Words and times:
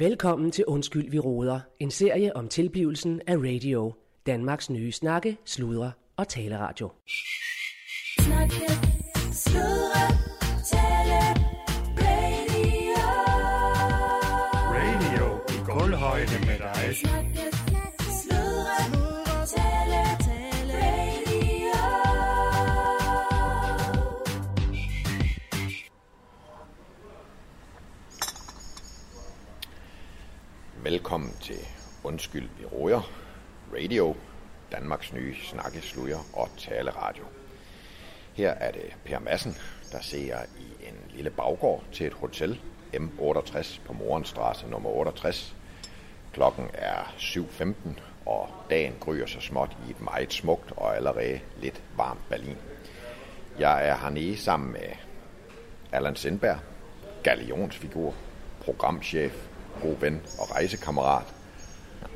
Velkommen 0.00 0.50
til 0.50 0.64
Undskyld, 0.66 1.10
vi 1.10 1.18
råder. 1.18 1.60
En 1.80 1.90
serie 1.90 2.36
om 2.36 2.48
tilblivelsen 2.48 3.20
af 3.26 3.36
radio. 3.36 3.92
Danmarks 4.26 4.70
nye 4.70 4.92
snakke, 4.92 5.36
sludre 5.44 5.92
og 6.16 6.28
taleradio. 6.28 6.90
Snakke, 8.20 8.66
sludre, 9.32 10.04
tale, 10.64 11.20
radio. 11.98 12.94
Radio 14.74 15.26
i 15.48 15.58
gulvhøjde 15.66 16.46
med 16.46 16.58
dig. 16.58 16.96
Snakke, 16.96 17.39
Velkommen 30.90 31.32
til 31.40 31.58
Undskyld, 32.04 32.48
vi 32.58 32.64
råder. 32.64 33.10
Radio, 33.74 34.16
Danmarks 34.72 35.12
nye 35.12 35.34
snakkesludder 35.34 36.18
og 36.32 36.48
taleradio. 36.58 37.24
Her 38.34 38.50
er 38.50 38.72
det 38.72 38.96
Per 39.04 39.18
Madsen, 39.18 39.56
der 39.92 40.00
ser 40.00 40.36
i 40.58 40.88
en 40.88 40.94
lille 41.14 41.30
baggård 41.30 41.84
til 41.92 42.06
et 42.06 42.12
hotel 42.12 42.60
M68 42.94 43.80
på 43.86 43.92
Morenstrasse 43.92 44.68
nummer 44.68 44.90
68. 44.90 45.56
Klokken 46.32 46.66
er 46.74 47.14
7.15, 47.18 47.74
og 48.26 48.48
dagen 48.70 48.94
gryer 49.00 49.26
så 49.26 49.40
småt 49.40 49.76
i 49.88 49.90
et 49.90 50.00
meget 50.00 50.32
smukt 50.32 50.72
og 50.76 50.96
allerede 50.96 51.40
lidt 51.60 51.82
varmt 51.96 52.28
Berlin. 52.28 52.56
Jeg 53.58 53.88
er 53.88 53.96
hernede 53.96 54.36
sammen 54.36 54.72
med 54.72 54.90
Allan 55.92 56.16
Sindberg, 56.16 56.58
galionsfigur, 57.22 58.14
programchef, 58.64 59.49
god 59.82 59.96
ven 60.00 60.22
og 60.38 60.50
rejsekammerat, 60.50 61.34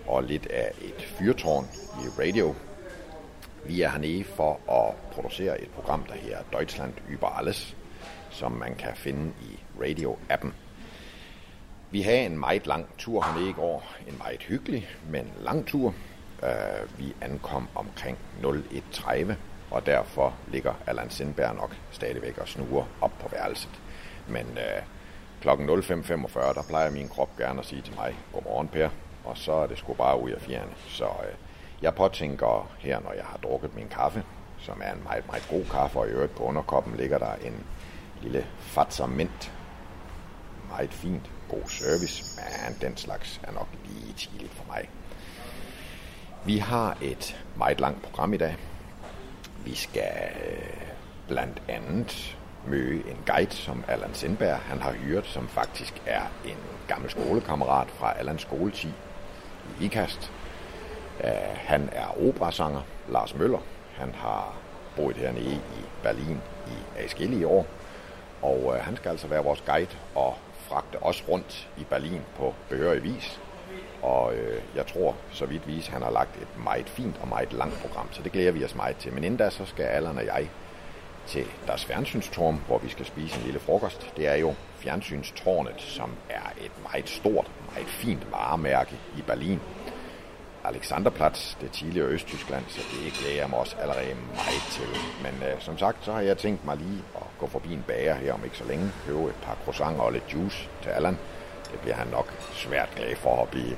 og 0.06 0.22
lidt 0.22 0.46
af 0.46 0.72
et 0.82 1.02
fyrtårn 1.02 1.68
i 1.74 2.08
radio. 2.20 2.54
Vi 3.64 3.82
er 3.82 3.90
hernede 3.90 4.24
for 4.24 4.70
at 4.70 4.94
producere 5.12 5.60
et 5.60 5.70
program, 5.70 6.04
der 6.08 6.14
hedder 6.14 6.38
Deutschland 6.52 6.92
über 7.08 7.38
alles, 7.38 7.76
som 8.30 8.52
man 8.52 8.74
kan 8.74 8.96
finde 8.96 9.32
i 9.42 9.60
radio-appen. 9.80 10.52
Vi 11.90 12.02
havde 12.02 12.26
en 12.26 12.38
meget 12.38 12.66
lang 12.66 12.86
tur 12.98 13.22
hernede 13.22 13.50
i 13.50 13.52
går. 13.52 13.94
En 14.08 14.18
meget 14.18 14.42
hyggelig, 14.42 14.88
men 15.10 15.32
lang 15.40 15.66
tur. 15.66 15.94
Uh, 16.42 16.98
vi 16.98 17.14
ankom 17.20 17.68
omkring 17.74 18.18
01.30, 18.42 19.32
og 19.70 19.86
derfor 19.86 20.34
ligger 20.48 20.74
Allan 20.86 21.10
Sindberg 21.10 21.54
nok 21.54 21.76
stadigvæk 21.90 22.38
og 22.38 22.48
snuger 22.48 22.84
op 23.00 23.12
på 23.20 23.28
værelset. 23.28 23.70
Men 24.28 24.46
uh, 24.46 24.82
klokken 25.44 25.68
05.45, 25.68 26.54
der 26.54 26.62
plejer 26.68 26.90
min 26.90 27.08
krop 27.08 27.36
gerne 27.36 27.60
at 27.60 27.66
sige 27.66 27.82
til 27.82 27.94
mig, 27.94 28.16
godmorgen 28.32 28.68
Per, 28.68 28.88
og 29.24 29.38
så 29.38 29.52
er 29.52 29.66
det 29.66 29.78
sgu 29.78 29.92
bare 29.94 30.20
ud 30.20 30.30
af 30.30 30.40
fjerne. 30.40 30.72
Så 30.88 31.04
øh, 31.04 31.34
jeg 31.82 31.94
påtænker 31.94 32.70
her, 32.78 33.00
når 33.00 33.12
jeg 33.12 33.24
har 33.24 33.38
drukket 33.38 33.76
min 33.76 33.88
kaffe, 33.88 34.22
som 34.58 34.80
er 34.84 34.92
en 34.92 35.02
meget, 35.02 35.26
meget 35.26 35.46
god 35.50 35.64
kaffe, 35.64 35.98
og 35.98 36.06
i 36.06 36.10
øvrigt 36.10 36.34
på 36.34 36.42
underkoppen 36.42 36.96
ligger 36.96 37.18
der 37.18 37.34
en 37.34 37.66
lille 38.22 38.46
fatser 38.58 39.06
mint. 39.06 39.52
Meget 40.68 40.94
fint, 40.94 41.30
god 41.48 41.68
service, 41.68 42.40
men 42.40 42.76
den 42.80 42.96
slags 42.96 43.40
er 43.42 43.52
nok 43.52 43.68
lige 43.84 44.12
tidligt 44.12 44.52
for 44.52 44.64
mig. 44.66 44.88
Vi 46.44 46.58
har 46.58 46.96
et 47.02 47.44
meget 47.56 47.80
langt 47.80 48.02
program 48.02 48.34
i 48.34 48.36
dag. 48.36 48.56
Vi 49.64 49.74
skal 49.74 50.30
øh, 50.46 50.88
blandt 51.28 51.62
andet 51.68 52.36
møde 52.66 52.94
en 52.94 53.18
guide, 53.26 53.54
som 53.54 53.84
Allan 53.88 54.14
Sindberg 54.14 54.58
han 54.58 54.82
har 54.82 54.92
hyret, 54.92 55.26
som 55.26 55.48
faktisk 55.48 56.02
er 56.06 56.22
en 56.44 56.56
gammel 56.88 57.10
skolekammerat 57.10 57.88
fra 57.88 58.12
Allans 58.18 58.42
skoletid 58.42 58.92
i 59.80 59.84
IKAST. 59.84 60.32
Uh, 61.20 61.26
han 61.54 61.88
er 61.92 62.28
operasanger, 62.28 62.80
Lars 63.08 63.34
Møller. 63.34 63.58
Han 63.94 64.14
har 64.14 64.54
boet 64.96 65.16
hernede 65.16 65.54
i 65.54 65.84
Berlin 66.02 66.40
i 66.66 67.02
adskillige 67.02 67.46
år. 67.46 67.66
Og 68.42 68.64
uh, 68.64 68.74
han 68.74 68.96
skal 68.96 69.10
altså 69.10 69.26
være 69.26 69.44
vores 69.44 69.60
guide 69.66 69.96
og 70.14 70.34
fragte 70.68 71.02
os 71.02 71.24
rundt 71.28 71.68
i 71.76 71.84
Berlin 71.90 72.20
på 72.36 72.54
behørig 72.68 73.02
vis. 73.02 73.40
Og 74.02 74.34
øh, 74.34 74.62
jeg 74.76 74.86
tror, 74.86 75.16
så 75.32 75.46
vidt 75.46 75.68
vis, 75.68 75.86
han 75.86 76.02
har 76.02 76.10
lagt 76.10 76.36
et 76.42 76.64
meget 76.64 76.88
fint 76.88 77.16
og 77.22 77.28
meget 77.28 77.52
langt 77.52 77.74
program, 77.80 78.08
så 78.12 78.22
det 78.22 78.32
glæder 78.32 78.52
vi 78.52 78.64
os 78.64 78.74
meget 78.74 78.96
til. 78.96 79.12
Men 79.12 79.24
inden 79.24 79.38
da, 79.38 79.50
så 79.50 79.64
skal 79.64 79.84
Allan 79.84 80.18
og 80.18 80.26
jeg 80.26 80.48
til 81.26 81.46
deres 81.66 81.84
fjernsynstårn, 81.84 82.60
hvor 82.66 82.78
vi 82.78 82.88
skal 82.88 83.06
spise 83.06 83.38
en 83.38 83.44
lille 83.44 83.60
frokost. 83.60 84.12
Det 84.16 84.28
er 84.28 84.34
jo 84.34 84.54
fjernsynstårnet, 84.78 85.80
som 85.80 86.10
er 86.30 86.52
et 86.64 86.72
meget 86.82 87.08
stort, 87.08 87.50
meget 87.72 87.88
fint 87.88 88.30
varemærke 88.30 88.96
i 89.18 89.22
Berlin. 89.22 89.60
Alexanderplatz, 90.64 91.56
det 91.60 91.70
tidligere 91.70 92.08
Østtyskland, 92.08 92.64
så 92.68 92.80
det 92.92 93.12
glæder 93.12 93.36
jeg 93.40 93.50
mig 93.50 93.58
også 93.58 93.76
allerede 93.76 94.14
meget 94.34 94.64
til. 94.70 94.88
Men 95.22 95.48
øh, 95.48 95.60
som 95.60 95.78
sagt, 95.78 96.04
så 96.04 96.12
har 96.12 96.20
jeg 96.20 96.38
tænkt 96.38 96.64
mig 96.64 96.76
lige 96.76 97.02
at 97.16 97.22
gå 97.38 97.46
forbi 97.46 97.72
en 97.72 97.84
bager 97.86 98.14
her 98.14 98.32
om 98.32 98.44
ikke 98.44 98.56
så 98.56 98.64
længe, 98.64 98.92
købe 99.06 99.24
et 99.24 99.34
par 99.42 99.56
croissanter 99.64 100.02
og 100.02 100.12
lidt 100.12 100.34
juice 100.34 100.68
til 100.82 100.90
Allan. 100.90 101.18
Det 101.72 101.80
bliver 101.80 101.94
han 101.96 102.06
nok 102.06 102.32
svært 102.52 102.88
glad 102.96 103.16
for 103.16 103.42
at 103.42 103.48
blive 103.48 103.76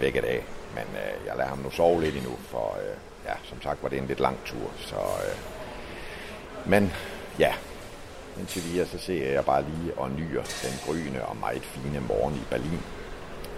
vækket 0.00 0.24
af. 0.24 0.44
Men 0.74 0.84
øh, 0.84 1.26
jeg 1.26 1.36
lader 1.36 1.48
ham 1.48 1.58
nu 1.58 1.70
sove 1.70 2.00
lidt 2.00 2.16
endnu, 2.16 2.36
for 2.48 2.76
øh, 2.80 2.96
ja, 3.26 3.34
som 3.44 3.62
sagt 3.62 3.82
var 3.82 3.88
det 3.88 3.98
en 3.98 4.06
lidt 4.06 4.20
lang 4.20 4.38
tur. 4.44 4.70
Så, 4.78 4.96
øh, 4.96 5.51
men 6.66 6.92
ja, 7.38 7.54
indtil 8.38 8.64
videre 8.64 8.86
så 8.86 8.98
ser 8.98 9.32
jeg 9.32 9.44
bare 9.44 9.64
lige 9.64 9.94
og 9.94 10.10
nyer 10.10 10.42
den 10.42 10.74
gryende 10.86 11.24
og 11.24 11.36
meget 11.36 11.62
fine 11.62 12.00
morgen 12.00 12.34
i 12.34 12.44
Berlin. 12.50 12.80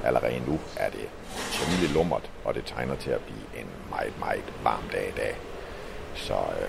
Allerede 0.05 0.43
nu 0.47 0.61
er 0.77 0.91
det 0.91 1.09
temmelig 1.53 1.91
lummert, 1.95 2.31
og 2.45 2.55
det 2.55 2.65
tegner 2.67 2.97
til 2.97 3.11
at 3.11 3.21
blive 3.21 3.61
en 3.63 3.67
meget, 3.91 4.19
meget 4.19 4.45
varm 4.63 4.83
dag 4.93 5.09
i 5.09 5.19
dag. 5.21 5.37
Så 6.15 6.35
øh, 6.35 6.69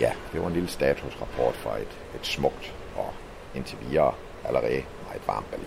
ja, 0.00 0.12
det 0.32 0.40
var 0.40 0.46
en 0.46 0.52
lille 0.52 0.68
statusrapport 0.68 1.54
fra 1.54 1.76
et, 1.76 1.98
et 2.14 2.26
smukt 2.26 2.74
og 2.96 3.14
indtil 3.54 3.78
videre 3.88 4.14
allerede 4.44 4.84
meget 5.06 5.26
varmt 5.26 5.50
Berlin. 5.50 5.66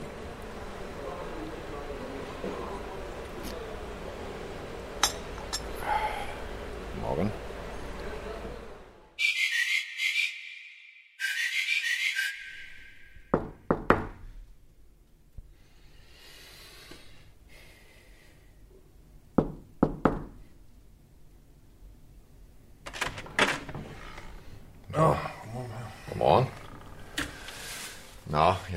Morgen. 7.01 7.44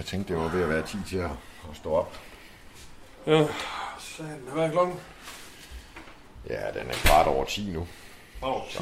Tænkte, 0.09 0.35
det 0.35 0.43
var 0.43 0.49
ved 0.49 0.63
at 0.63 0.69
være 0.69 0.87
tid 0.87 0.99
til 1.09 1.17
at, 1.19 1.31
at 1.71 1.77
stå 1.77 1.93
op. 1.93 2.17
Ja, 3.27 3.47
satan, 3.99 4.41
hvad 4.53 4.65
er 4.65 4.71
klokken? 4.71 4.97
Ja, 6.49 6.81
den 6.81 6.89
er 6.91 6.95
kvart 6.95 7.27
over 7.27 7.45
10 7.45 7.71
nu. 7.71 7.87
Åh, 8.43 8.63
10. 8.71 8.79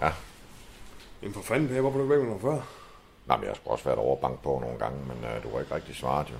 Ja. 0.00 0.10
Jamen 1.22 1.34
for 1.34 1.42
fanden, 1.42 1.68
Per, 1.68 1.80
hvorfor 1.80 1.98
er 1.98 2.02
du 2.02 2.04
ikke 2.04 2.14
væk 2.14 2.18
med 2.18 2.26
noget 2.26 2.42
før? 2.42 2.66
Nå, 3.26 3.36
men 3.36 3.44
jeg 3.44 3.54
har 3.64 3.70
også 3.72 3.84
været 3.84 3.98
over 3.98 4.16
bank 4.16 4.40
på 4.42 4.58
nogle 4.62 4.78
gange, 4.78 4.98
men 4.98 5.16
uh, 5.24 5.42
du 5.44 5.52
har 5.54 5.60
ikke 5.60 5.74
rigtig 5.74 5.96
svaret 5.96 6.30
jo. 6.30 6.36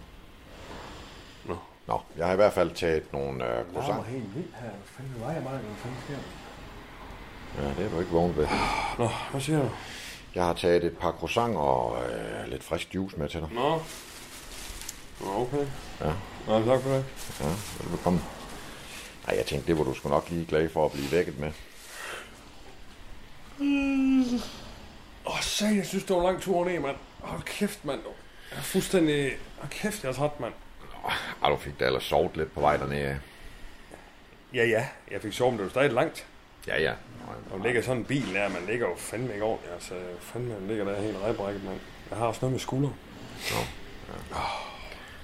Nå. 1.44 1.56
Nå, 1.86 2.00
jeg 2.16 2.26
har 2.26 2.32
i 2.32 2.36
hvert 2.36 2.52
fald 2.52 2.70
taget 2.70 3.12
nogle 3.12 3.38
Larmer 3.38 3.64
croissant. 3.74 4.06
helt 4.06 4.34
vildt 4.34 4.54
her. 4.60 4.68
Hvad 4.68 4.86
fanden 4.96 5.14
var 5.20 5.32
jeg 5.32 5.42
meget? 5.42 5.60
Hvad 5.60 5.76
fanden 5.76 5.98
sker? 6.04 6.16
Ja, 7.62 7.68
det 7.68 7.86
er 7.86 7.90
du 7.94 8.00
ikke 8.00 8.12
vågnet 8.12 8.36
ved. 8.36 8.46
Nå, 8.98 9.08
hvad 9.30 9.40
siger 9.40 9.58
du? 9.62 9.68
Jeg 10.34 10.44
har 10.44 10.52
taget 10.54 10.84
et 10.84 10.98
par 10.98 11.12
croissant 11.12 11.56
og 11.56 11.90
uh, 11.92 12.48
lidt 12.50 12.64
frisk 12.64 12.94
juice 12.94 13.16
med 13.16 13.28
til 13.28 13.40
dig. 13.40 13.48
Nå. 13.52 13.80
Nå, 15.20 15.40
okay. 15.40 15.66
Ja, 16.00 16.12
Nå, 16.46 16.64
tak 16.64 16.82
for 16.82 16.90
det. 16.90 17.04
ja, 17.40 17.46
velbekomme. 17.80 18.20
Nej, 19.26 19.36
jeg 19.36 19.46
tænkte, 19.46 19.66
det 19.66 19.78
var 19.78 19.84
du 19.84 19.94
sgu 19.94 20.08
nok 20.08 20.30
lige 20.30 20.46
glad 20.46 20.68
for 20.68 20.84
at 20.84 20.92
blive 20.92 21.12
vækket 21.12 21.38
med. 21.38 21.52
Åh, 25.26 25.32
oh, 25.34 25.40
satan, 25.40 25.76
jeg 25.76 25.86
synes, 25.86 26.04
det 26.04 26.16
var 26.16 26.22
en 26.22 26.26
lang 26.26 26.42
tur 26.42 26.64
ned, 26.64 26.80
mand. 26.80 26.96
Hold 27.20 27.42
kæft, 27.42 27.84
mand. 27.84 28.00
Jeg 28.50 28.58
er 28.58 28.62
fuldstændig... 28.62 29.32
Hold 29.58 29.70
kæft, 29.70 30.02
jeg 30.02 30.08
er 30.08 30.14
træt, 30.14 30.40
mand. 30.40 30.52
Ej, 31.42 31.50
du 31.50 31.56
fik 31.56 31.80
da 31.80 31.84
ellers 31.86 32.04
sovet 32.04 32.36
lidt 32.36 32.54
på 32.54 32.60
vej 32.60 32.76
dernede. 32.76 33.20
Ja, 34.54 34.64
ja. 34.64 34.86
Jeg 35.10 35.22
fik 35.22 35.32
sovet, 35.32 35.52
men 35.52 35.58
det 35.58 35.64
var 35.64 35.70
stadig 35.70 35.92
langt. 35.92 36.26
Ja, 36.66 36.80
ja. 36.82 36.92
Der 37.52 37.64
ligger 37.64 37.82
sådan 37.82 37.96
en 37.96 38.04
bil 38.04 38.34
der, 38.34 38.48
man 38.48 38.66
ligger 38.66 38.88
jo 38.88 38.94
fandme 38.96 39.32
ikke 39.32 39.44
ordentligt. 39.44 39.74
Altså, 39.74 39.94
fandme, 40.20 40.54
man 40.54 40.68
ligger 40.68 40.84
der 40.84 41.02
helt 41.02 41.16
rejbrækket, 41.22 41.64
mand. 41.64 41.80
Jeg 42.10 42.18
har 42.18 42.26
også 42.26 42.38
noget 42.42 42.52
med 42.52 42.60
skulder. 42.60 42.90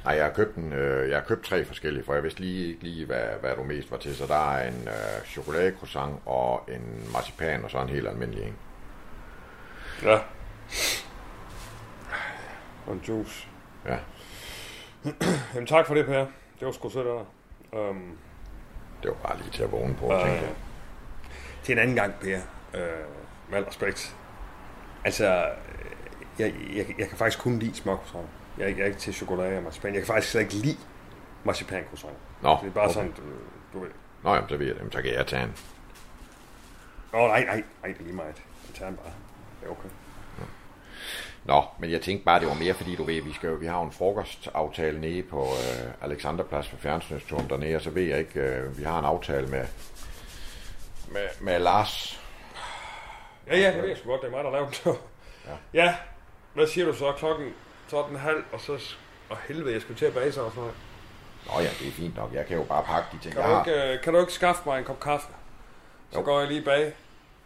Nej, 0.05 0.15
jeg 0.15 0.25
har 0.25 0.33
købt 0.33 0.57
en, 0.57 0.73
øh, 0.73 1.11
jeg 1.11 1.19
har 1.19 1.25
købt 1.25 1.45
tre 1.45 1.65
forskellige, 1.65 2.05
for 2.05 2.15
jeg 2.15 2.23
vidste 2.23 2.41
lige 2.41 2.69
ikke 2.69 2.83
lige, 2.83 3.07
hvad, 3.07 3.25
hvad 3.41 3.57
du 3.57 3.63
mest 3.63 3.91
var 3.91 3.97
til. 3.97 4.17
Så 4.17 4.27
der 4.27 4.53
er 4.55 4.69
en 4.69 4.89
øh, 4.89 5.25
chokoladecroissant 5.27 6.17
og 6.27 6.65
en 6.69 7.09
marcipan 7.13 7.65
og 7.65 7.71
så 7.71 7.79
en 7.83 7.89
helt 7.89 8.09
almindelig 8.09 8.43
en. 8.45 8.57
Ja. 10.03 10.19
Og 12.87 12.93
en 12.93 13.03
juice. 13.09 13.49
Ja. 13.87 13.99
Jamen 15.55 15.67
tak 15.67 15.87
for 15.87 15.95
det, 15.95 16.07
Per. 16.07 16.19
Det 16.59 16.67
var 16.67 16.73
sgu 16.73 16.89
sødt 16.91 17.07
af 17.07 17.25
dig. 17.73 17.79
Øhm, 17.81 18.17
Det 19.03 19.11
var 19.11 19.17
bare 19.29 19.37
lige 19.39 19.51
til 19.51 19.63
at 19.63 19.73
vågne 19.73 19.95
på, 19.95 20.13
Øh, 20.13 20.21
tænkte 20.21 20.41
jeg. 20.47 20.55
til 21.63 21.73
en 21.73 21.79
anden 21.79 21.97
gang, 21.97 22.15
Per. 22.21 22.39
Øh, 22.75 22.83
med 23.51 23.59
al 23.59 23.65
respekt. 23.65 24.17
Altså, 25.05 25.25
øh, 25.25 25.85
jeg, 26.39 26.55
jeg, 26.77 26.87
jeg 26.99 27.09
kan 27.09 27.19
faktisk 27.19 27.39
kun 27.43 27.59
lide 27.59 27.75
småkroissanter. 27.75 28.29
Jeg, 28.59 28.65
er 28.65 28.69
ikke- 28.69 28.79
jeg 28.81 28.85
er 28.85 28.89
ikke 28.89 29.01
til 29.01 29.15
chokolade 29.15 29.57
og 29.57 29.63
marcipan. 29.63 29.95
Jeg 29.95 30.01
kan 30.03 30.07
faktisk 30.07 30.31
slet 30.33 30.41
ikke 30.41 30.55
lide 30.55 30.77
marcipankroissanter. 31.45 32.17
Nå, 32.43 32.57
Det 32.63 32.67
er 32.69 32.73
bare 32.73 32.85
okay. 32.85 32.95
sådan, 32.95 33.11
du, 33.13 33.23
du 33.73 33.81
ved. 33.85 33.91
Nå, 34.25 34.35
jamen, 34.35 34.49
så 34.49 34.57
ved 34.57 34.67
jeg 34.67 34.75
det. 34.77 34.93
Så 34.93 35.03
kan 35.03 35.13
jeg 35.15 35.27
tage 35.27 35.43
en. 35.43 35.55
Åh, 37.15 37.21
oh, 37.21 37.29
nej, 37.29 37.45
nej, 37.45 37.63
nej, 37.83 37.93
det 37.93 38.01
er 38.01 38.05
lige 38.05 38.17
meget. 38.17 38.35
Jeg 38.69 38.75
tager 38.75 38.89
den 38.89 38.97
bare. 38.97 39.13
Det 39.61 39.67
er 39.67 39.71
okay. 39.71 39.89
Nå, 41.45 41.63
men 41.79 41.91
jeg 41.91 42.01
tænkte 42.01 42.25
bare, 42.25 42.41
det 42.41 42.49
var 42.49 42.55
mere, 42.55 42.75
fordi 42.75 42.97
du 42.97 43.05
ved, 43.05 43.23
vi, 43.23 43.33
skal 43.33 43.49
jo, 43.49 43.55
vi 43.55 43.67
har 43.67 43.79
jo 43.79 43.85
en 43.85 43.93
frokostaftale 43.93 45.01
nede 45.01 45.23
på 45.23 45.43
øh, 45.43 45.93
Alexanderplads 46.11 46.73
ved 46.73 46.79
Fjernsynsturm 46.79 47.49
dernede, 47.49 47.77
og 47.77 47.83
så 47.83 47.91
ved 47.91 48.03
jeg 48.03 48.19
ikke, 48.19 48.41
øh, 48.41 48.79
vi 48.79 48.83
har 48.85 48.99
en 48.99 49.05
aftale 49.05 49.47
med, 49.47 49.67
med, 51.09 51.29
med 51.41 51.59
Lars. 51.59 52.21
Ja, 53.47 53.59
ja, 53.59 53.73
det 53.73 53.83
ved 53.83 53.89
jeg 53.89 53.99
sgu 53.99 54.09
godt. 54.11 54.21
Det 54.21 54.27
er 54.27 54.31
mig, 54.31 54.45
der 54.45 54.51
lavede 54.51 54.71
den. 54.85 54.93
ja. 55.75 55.85
ja, 55.85 55.95
hvad 56.55 56.67
siger 56.67 56.87
du 56.87 56.93
så? 56.95 57.13
Klokken 57.13 57.53
12.30, 57.93 58.31
og 58.55 58.61
så... 58.61 58.95
Og 59.31 59.39
helvede, 59.49 59.73
jeg 59.73 59.81
skulle 59.83 59.99
til 59.99 60.07
at 60.07 60.15
bage 60.15 60.33
sig 60.33 60.43
noget. 60.57 60.75
Nå 61.47 61.53
ja, 61.61 61.69
det 61.81 61.89
er 61.89 61.93
fint 61.93 62.17
nok. 62.17 62.33
Jeg 62.35 62.47
kan 62.47 62.57
jo 62.57 62.63
bare 62.65 62.83
pakke 62.85 63.09
de 63.13 63.19
ting, 63.23 63.35
Kan 63.35 63.43
jeg 63.43 63.51
du, 63.51 63.55
har. 63.55 63.65
ikke, 63.65 63.93
øh, 63.95 64.03
kan 64.03 64.13
du 64.15 64.21
ikke 64.21 64.33
skaffe 64.33 64.63
mig 64.67 64.79
en 64.79 64.85
kop 64.85 65.01
kaffe? 65.01 65.27
Så 66.11 66.19
Jo. 66.19 66.25
går 66.25 66.39
jeg 66.41 66.49
lige 66.49 66.63
bag, 66.65 66.93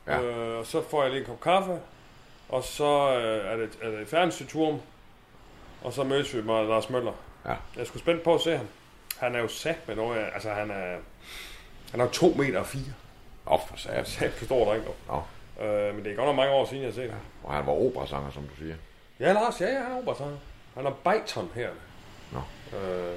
Ja. 0.06 0.20
øh, 0.20 0.58
og 0.58 0.66
så 0.66 0.82
får 0.90 1.02
jeg 1.02 1.10
lige 1.10 1.20
en 1.20 1.26
kop 1.26 1.40
kaffe, 1.40 1.78
og 2.48 2.64
så 2.64 3.14
øh, 3.16 3.52
er 3.52 3.56
det, 3.56 3.70
er 3.82 3.90
det 3.90 4.08
fjernsynsturm, 4.08 4.80
og 5.82 5.92
så 5.92 6.04
mødes 6.04 6.34
vi 6.36 6.42
med 6.42 6.66
Lars 6.68 6.90
Møller. 6.90 7.12
Ja. 7.44 7.50
Jeg 7.50 7.80
er 7.80 7.84
sgu 7.84 7.98
spændt 7.98 8.22
på 8.22 8.34
at 8.34 8.40
se 8.40 8.56
ham. 8.56 8.66
Han 9.20 9.34
er 9.34 9.38
jo 9.40 9.48
sat 9.48 9.88
med 9.88 9.96
noget, 9.96 10.18
af- 10.18 10.30
altså 10.34 10.50
han 10.50 10.70
er, 10.70 10.96
han 11.90 12.00
er 12.00 12.04
jo 12.04 12.10
2 12.10 12.28
meter 12.38 12.58
og 12.58 12.66
4. 12.66 12.82
Åh, 13.46 13.60
for 13.68 13.74
er 13.74 13.78
sat. 14.04 14.08
sat 14.08 14.32
på 14.38 14.44
stor 14.44 14.64
dreng 14.64 14.84
nu. 14.84 14.90
Nå, 15.08 15.22
Øh, 15.64 15.94
men 15.94 16.04
det 16.04 16.12
er 16.12 16.16
godt 16.16 16.26
nok 16.26 16.36
mange 16.36 16.52
år 16.52 16.64
siden, 16.66 16.82
jeg 16.82 16.88
har 16.88 16.94
set 16.94 17.10
ham. 17.10 17.20
og 17.44 17.54
han 17.54 17.66
var 17.66 17.72
operasanger, 17.72 18.30
som 18.30 18.42
du 18.42 18.56
siger. 18.56 18.74
Ja, 19.20 19.32
Lars, 19.32 19.60
ja, 19.60 19.66
ja, 19.72 19.82
han 19.82 19.92
er 19.92 19.96
operasanger. 19.98 20.36
Han 20.74 20.86
er 20.86 20.90
Beiton 20.90 21.50
her. 21.54 21.70
Nå. 22.32 22.38
Øh, 22.78 23.14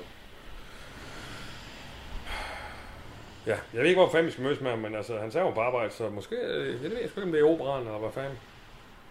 ja, 3.46 3.57
jeg 3.74 3.81
ved 3.81 3.90
ikke, 3.90 4.01
hvor 4.01 4.10
fanden 4.12 4.25
vi 4.25 4.31
skal 4.31 4.44
mødes 4.44 4.62
med 4.62 4.69
ham, 4.69 4.80
men 4.80 4.96
altså, 4.96 5.19
han 5.19 5.31
er 5.36 5.42
jo 5.42 5.51
på 5.51 5.62
arbejde, 5.62 5.92
så 5.92 6.10
måske, 6.10 6.36
øh, 6.36 6.84
jeg 6.84 6.92
ved 6.92 7.10
sgu 7.10 7.19
ikke, 7.19 7.22
om 7.22 7.31
det 7.31 7.42
er 7.42 7.46
operaen, 7.46 7.86
eller 7.86 8.00
hvad 8.00 8.12
fanden. 8.12 8.40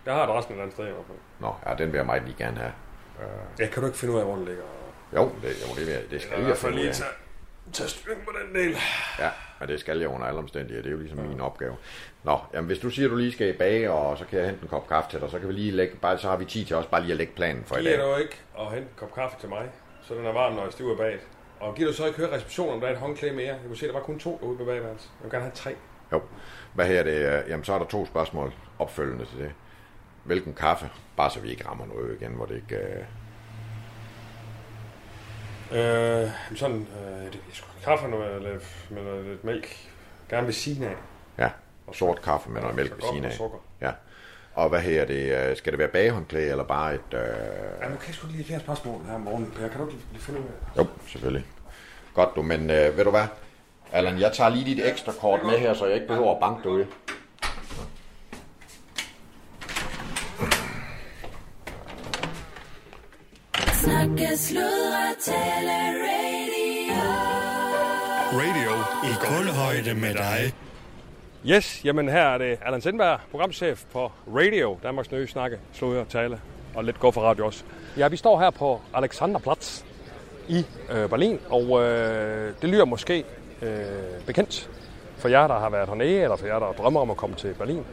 Jeg 0.06 0.14
har 0.14 0.22
adressen 0.22 0.52
et 0.52 0.54
eller 0.54 0.62
andet 0.62 0.74
sted 0.76 0.86
i 0.86 0.90
hvert 0.90 1.06
fald. 1.06 1.18
Nå, 1.40 1.54
ja, 1.66 1.74
den 1.74 1.92
vil 1.92 1.98
jeg 1.98 2.06
meget 2.06 2.22
lige 2.22 2.36
gerne 2.38 2.58
have. 2.60 2.72
Ja, 3.58 3.66
kan 3.66 3.82
du 3.82 3.86
ikke 3.86 3.98
finde 3.98 4.14
ud 4.14 4.18
af, 4.18 4.24
hvor 4.24 4.34
den 4.36 4.44
ligger? 4.44 4.62
Jo, 5.16 5.32
det, 5.42 5.48
jo, 5.68 5.74
det, 5.76 5.86
vil 5.86 5.94
jeg, 5.94 6.02
det 6.10 6.22
skal 6.22 6.32
i 6.32 6.36
jeg 6.36 6.46
hvert 6.46 6.58
fald 6.58 6.74
lige 6.74 6.92
tage, 6.92 7.10
tage 7.72 7.88
styring 7.88 8.24
på 8.24 8.32
den 8.42 8.54
del. 8.54 8.76
Ja, 9.18 9.30
men 9.60 9.68
det 9.68 9.80
skal 9.80 9.98
jeg 9.98 10.08
under 10.08 10.26
alle 10.26 10.38
omstændigheder. 10.38 10.82
Det 10.82 10.88
er 10.88 10.92
jo 10.92 10.98
ligesom 10.98 11.18
min 11.18 11.40
opgave. 11.40 11.76
Nå, 12.24 12.38
jamen 12.54 12.66
hvis 12.66 12.78
du 12.78 12.90
siger, 12.90 13.06
at 13.06 13.10
du 13.10 13.16
lige 13.16 13.32
skal 13.32 13.48
i 13.48 13.52
bage, 13.52 13.90
og 13.90 14.18
så 14.18 14.24
kan 14.24 14.38
jeg 14.38 14.46
hente 14.46 14.62
en 14.62 14.68
kop 14.68 14.88
kaffe 14.88 15.10
til 15.10 15.20
dig, 15.20 15.30
så 15.30 15.38
kan 15.38 15.48
vi 15.48 15.52
lige 15.52 15.70
lægge, 15.70 15.96
bare, 15.96 16.18
så 16.18 16.28
har 16.28 16.36
vi 16.36 16.44
tid 16.44 16.64
til 16.64 16.76
også 16.76 16.88
bare 16.90 17.00
lige 17.00 17.10
at 17.12 17.16
lægge 17.18 17.32
planen 17.36 17.64
for 17.64 17.76
i 17.76 17.80
Giver 17.80 17.96
dag. 17.96 18.06
du 18.06 18.16
ikke 18.16 18.36
at 18.58 18.64
hente 18.64 18.78
en 18.78 18.88
kop 18.96 19.14
kaffe 19.14 19.36
til 19.40 19.48
mig, 19.48 19.68
så 20.02 20.14
den 20.14 20.26
er 20.26 20.32
varm, 20.32 20.52
når 20.52 20.62
jeg 20.62 20.72
stiver 20.72 20.96
bag. 20.96 21.18
Og 21.60 21.74
giver 21.74 21.88
du 21.88 21.94
så 21.94 22.06
ikke 22.06 22.18
høre 22.18 22.34
receptionen, 22.34 22.74
om 22.74 22.80
der 22.80 22.88
er 22.88 22.92
et 22.92 22.98
håndklæde 22.98 23.34
mere? 23.34 23.46
Jeg 23.46 23.58
kunne 23.66 23.76
se, 23.76 23.86
at 23.86 23.92
der 23.92 23.98
var 23.98 24.04
kun 24.06 24.18
to 24.18 24.38
derude 24.40 24.58
på 24.58 24.64
bagværelset. 24.64 25.10
Jeg 25.20 25.24
vil 25.24 25.30
gerne 25.30 25.44
have 25.44 25.54
tre. 25.54 25.74
Jo. 26.12 26.22
Hvad 26.74 26.86
her 26.86 27.02
det? 27.02 27.44
Jamen 27.48 27.64
så 27.64 27.72
er 27.72 27.78
der 27.78 27.86
to 27.86 28.06
spørgsmål 28.06 28.52
opfølgende 28.78 29.24
til 29.24 29.38
det. 29.38 29.52
Hvilken 30.24 30.54
kaffe? 30.54 30.90
Bare 31.16 31.30
så 31.30 31.40
vi 31.40 31.50
ikke 31.50 31.68
rammer 31.68 31.86
noget 31.86 32.16
igen, 32.20 32.32
hvor 32.32 32.46
det 32.46 32.54
ikke... 32.54 32.76
Øh... 32.76 33.04
Øh, 35.72 36.30
sådan, 36.56 36.86
øh, 37.00 37.32
det 37.32 37.40
sgu 37.52 37.67
kaffe 37.84 38.08
med, 38.08 38.18
med, 38.18 38.60
med 38.90 39.02
noget 39.02 39.26
lidt 39.26 39.44
mælk. 39.44 39.76
Gerne 40.30 40.46
ved 40.46 40.54
siden 40.54 40.82
af. 40.84 40.94
Ja, 41.38 41.50
sort 41.92 42.22
kaffe 42.22 42.50
med 42.50 42.60
noget 42.60 42.76
mælk 42.76 42.92
ved 42.96 43.02
siden 43.12 43.24
af. 43.24 43.32
sukker. 43.32 43.58
Ja. 43.80 43.90
Og 44.54 44.68
hvad 44.68 44.80
her 44.80 45.04
det? 45.04 45.48
øh, 45.50 45.56
Skal 45.56 45.72
det 45.72 45.78
være 45.78 45.88
bagehåndklæde, 45.88 46.50
eller 46.50 46.64
bare 46.64 46.94
et... 46.94 47.00
Øh... 47.12 47.18
Ja, 47.82 47.88
nu 47.88 47.96
kan 47.96 48.06
jeg 48.06 48.14
sgu 48.14 48.26
lige 48.30 48.44
flere 48.44 48.60
spørgsmål 48.60 49.02
her 49.06 49.14
om 49.14 49.20
morgenen, 49.20 49.50
Per. 49.50 49.68
Kan 49.68 49.80
du 49.80 49.86
ikke 49.86 49.98
lige 50.12 50.22
finde 50.22 50.40
ud 50.40 50.44
af 50.44 50.78
Jo, 50.80 50.86
selvfølgelig. 51.06 51.46
Godt 52.14 52.28
du, 52.36 52.42
men 52.42 52.70
øh, 52.70 52.96
ved 52.96 53.04
du 53.04 53.10
hvad? 53.10 53.26
Allan, 53.92 54.18
jeg 54.20 54.32
tager 54.32 54.50
lige 54.50 54.64
dit 54.64 54.86
ekstra 54.86 55.12
kort 55.12 55.40
med 55.44 55.58
her, 55.58 55.74
så 55.74 55.86
jeg 55.86 55.94
ikke 55.94 56.06
behøver 56.06 56.34
at 56.34 56.40
banke 56.40 56.62
derude. 56.62 56.86
Snakke, 63.72 64.36
sludre, 64.36 65.14
tale, 65.20 65.78
i 69.04 69.12
guldhøjde 69.26 69.94
med 69.94 70.14
dig. 70.14 70.54
Yes, 71.46 71.84
jamen 71.84 72.08
her 72.08 72.22
er 72.22 72.38
det 72.38 72.58
Allan 72.64 72.80
Sindberg, 72.80 73.20
programchef 73.30 73.84
på 73.92 74.12
Radio, 74.28 74.78
Danmarks 74.82 75.10
nye 75.10 75.26
snakke, 75.26 75.58
sludre, 75.72 76.04
tale 76.04 76.40
og 76.74 76.84
lidt 76.84 77.00
gå 77.00 77.10
for 77.10 77.20
radio 77.20 77.46
også. 77.46 77.64
Ja, 77.96 78.08
vi 78.08 78.16
står 78.16 78.40
her 78.40 78.50
på 78.50 78.80
Alexanderplatz 78.94 79.82
i 80.48 80.66
øh, 80.90 81.08
Berlin, 81.08 81.40
og 81.50 81.82
øh, 81.82 82.52
det 82.62 82.70
lyder 82.70 82.84
måske 82.84 83.24
øh, 83.62 83.70
bekendt 84.26 84.70
for 85.16 85.28
jer, 85.28 85.46
der 85.46 85.58
har 85.58 85.70
været 85.70 85.88
hernede, 85.88 86.22
eller 86.22 86.36
for 86.36 86.46
jer, 86.46 86.58
der 86.58 86.72
drømmer 86.72 87.00
om 87.00 87.10
at 87.10 87.16
komme 87.16 87.36
til 87.36 87.54
Berlin. 87.54 87.84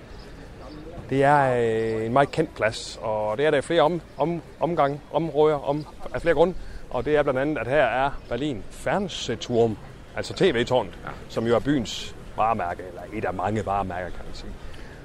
Det 1.10 1.24
er 1.24 1.56
øh, 2.00 2.06
en 2.06 2.14
meget 2.14 2.32
kendt 2.32 2.56
plads, 2.56 3.00
og 3.02 3.38
det 3.38 3.46
er 3.46 3.52
der 3.52 3.58
i 3.58 3.62
flere 3.62 3.82
om, 3.82 4.02
om, 4.18 4.42
omgange, 4.60 5.02
områder, 5.14 5.70
om, 5.70 5.86
af 6.14 6.22
flere 6.22 6.36
grunde. 6.36 6.54
Og 6.90 7.06
det 7.06 7.16
er 7.16 7.24
blandt 7.24 7.40
andet, 7.40 7.58
at 7.58 7.68
her 7.68 7.84
er 7.84 8.12
Berlin 8.30 8.64
Fernsehturm, 8.70 9.78
altså 10.16 10.34
tv-tårnet, 10.34 10.94
ja. 11.06 11.10
som 11.30 11.48
jo 11.48 11.56
er 11.56 11.60
byens 11.60 12.16
varemærke, 12.36 12.84
eller 12.88 13.02
et 13.14 13.26
af 13.26 13.34
mange 13.34 13.66
varemærker, 13.66 14.10
kan 14.10 14.26
man 14.26 14.36
sige. 14.36 14.52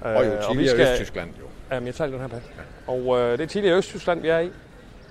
Og 0.01 0.27
jo 0.27 0.33
Øh, 0.33 0.43
tidligere 0.43 0.57
vi 0.57 0.69
skal- 0.69 0.93
Østtyskland, 0.93 1.31
jo. 1.41 1.45
Jamen, 1.75 1.87
jeg 1.87 1.95
tager 1.95 2.11
den 2.11 2.21
her 2.21 2.29
på. 2.29 2.37
Og 2.87 3.19
øh, 3.19 3.33
det 3.39 3.41
er 3.45 3.49
tidligere 3.49 3.77
Østtyskland, 3.77 4.21
vi 4.21 4.29
er 4.29 4.39
i. 4.39 4.51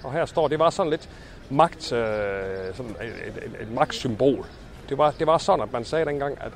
Og 0.03 0.13
her 0.13 0.25
står, 0.25 0.47
det 0.47 0.59
var 0.59 0.69
sådan 0.69 0.89
lidt 0.89 1.09
magt, 1.49 1.91
øh, 1.93 1.99
sådan 2.73 2.91
et, 2.91 3.07
et, 3.27 3.43
et, 3.45 3.61
et 3.61 3.71
magtsymbol. 3.71 4.45
Det 4.89 4.97
var, 4.97 5.11
det 5.19 5.27
var 5.27 5.37
sådan, 5.37 5.63
at 5.63 5.73
man 5.73 5.83
sagde 5.85 6.05
dengang, 6.05 6.37
at 6.41 6.51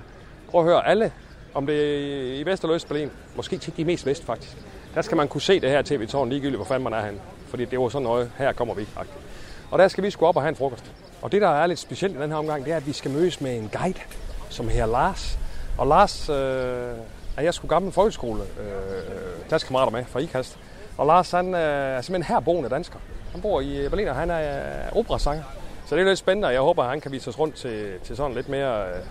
prøv 0.50 0.62
at 0.62 0.68
høre, 0.68 0.88
alle, 0.88 1.12
om 1.54 1.66
det 1.68 1.76
er 2.36 2.40
i 2.40 2.44
Vest 2.46 2.64
eller 2.64 2.76
Østberlin, 2.76 3.12
måske 3.36 3.58
til 3.58 3.78
de 3.78 3.86
mest 3.86 4.06
vest 4.06 4.26
faktisk, 4.26 4.58
der 4.96 5.02
skal 5.02 5.18
man 5.18 5.28
kunne 5.28 5.42
se 5.42 5.60
det 5.60 5.70
her 5.70 5.82
tv-tårn 5.82 6.30
ligegyldigt, 6.30 6.58
hvor 6.58 6.66
fanden 6.66 6.84
man 6.84 6.94
er 6.94 7.06
henne. 7.06 7.20
Fordi 7.48 7.66
det 7.66 7.80
var 7.80 7.90
sådan 7.90 8.04
noget, 8.04 8.32
her 8.38 8.52
kommer 8.54 8.74
vi. 8.74 8.82
-agtigt. 8.84 9.20
Og 9.72 9.80
der 9.80 9.88
skal 9.88 10.04
vi 10.04 10.10
sgu 10.12 10.26
op 10.26 10.36
og 10.36 10.42
have 10.42 10.50
en 10.50 10.56
frokost. 10.56 10.92
Og 11.24 11.32
det, 11.32 11.42
der 11.42 11.50
er 11.50 11.68
lidt 11.68 11.80
specielt 11.80 12.16
i 12.16 12.22
den 12.22 12.30
her 12.30 12.38
omgang, 12.38 12.66
det 12.66 12.74
er, 12.74 12.78
at 12.78 12.88
vi 12.88 12.94
skal 12.94 13.12
mødes 13.12 13.42
med 13.42 13.58
en 13.58 13.70
guide, 13.74 14.00
som 14.50 14.68
her 14.68 14.86
Lars. 14.86 15.40
Og 15.78 15.88
Lars 15.88 16.30
øh, 16.30 16.36
er 17.38 17.42
jeg 17.42 17.54
sgu 17.54 17.68
gammel 17.68 17.92
folkeskole 17.92 18.42
øh, 18.42 19.48
klassekammerater 19.48 19.92
med 19.92 20.06
fra 20.06 20.20
IKAST. 20.20 20.58
Og 20.98 21.08
Lars 21.08 21.32
han 21.32 21.54
øh, 21.54 21.62
er 21.62 22.02
simpelthen 22.02 22.36
herboende 22.36 22.70
dansker. 22.70 23.00
Han 23.32 23.42
bor 23.42 23.62
i 23.62 23.90
Berlin, 23.90 24.08
og 24.08 24.16
han 24.16 24.30
er 24.30 24.86
øh, 24.86 24.98
operasanger. 24.98 25.44
Så 25.86 25.96
det 25.96 26.02
er 26.02 26.06
lidt 26.06 26.20
spændende, 26.20 26.48
og 26.48 26.54
jeg 26.54 26.62
håber, 26.62 26.84
at 26.84 26.90
han 26.90 27.02
kan 27.02 27.12
vise 27.12 27.30
os 27.30 27.40
rundt 27.40 27.56
til, 27.56 28.00
til 28.04 28.16
sådan 28.16 28.36
lidt 28.36 28.50
mere 28.50 28.82
øh, 28.82 29.02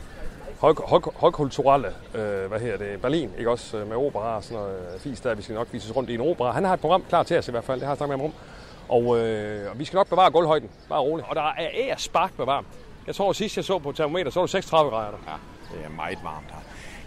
høj, 0.60 0.74
høj, 0.86 1.00
højkulturelle, 1.16 1.88
øh, 2.14 2.46
hvad 2.48 2.60
her 2.60 2.76
det, 2.76 3.02
Berlin, 3.02 3.30
ikke 3.38 3.50
også 3.50 3.76
øh, 3.76 3.88
med 3.88 3.96
opera 3.96 4.36
og 4.36 4.44
sådan 4.44 4.58
noget 4.58 4.76
øh, 4.94 5.00
fis 5.00 5.20
der. 5.20 5.34
Vi 5.34 5.42
skal 5.42 5.54
nok 5.54 5.68
vise 5.72 5.90
os 5.90 5.96
rundt 5.96 6.10
i 6.10 6.14
en 6.14 6.20
opera. 6.20 6.52
Han 6.52 6.64
har 6.64 6.74
et 6.74 6.80
program 6.80 7.04
klar 7.08 7.22
til 7.22 7.38
os 7.38 7.48
i 7.48 7.50
hvert 7.50 7.64
fald, 7.64 7.80
det 7.80 7.86
har 7.86 7.92
jeg 7.92 7.96
snakket 7.96 8.18
med 8.18 8.24
ham 8.24 8.26
om. 8.26 8.61
Og, 8.92 9.18
øh, 9.18 9.70
og 9.70 9.78
vi 9.78 9.84
skal 9.84 9.96
nok 9.96 10.08
bevare 10.08 10.30
gulvhøjden, 10.30 10.70
bare 10.88 11.00
roligt. 11.00 11.28
Og 11.28 11.36
der 11.36 11.42
er 11.42 11.68
ære 11.74 11.98
spark 11.98 12.38
med 12.38 12.46
varmt. 12.46 12.66
Jeg 13.06 13.14
tror, 13.14 13.30
at 13.30 13.36
sidst 13.36 13.56
jeg 13.56 13.64
så 13.64 13.78
på 13.78 13.92
termometer, 13.92 14.30
så 14.30 14.40
var 14.40 14.46
det 14.46 14.50
36 14.50 14.90
grader. 14.90 15.10
der. 15.10 15.18
Ja, 15.26 15.76
det 15.76 15.84
er 15.84 15.88
meget 15.88 16.18
varmt 16.24 16.46
her. 16.50 16.58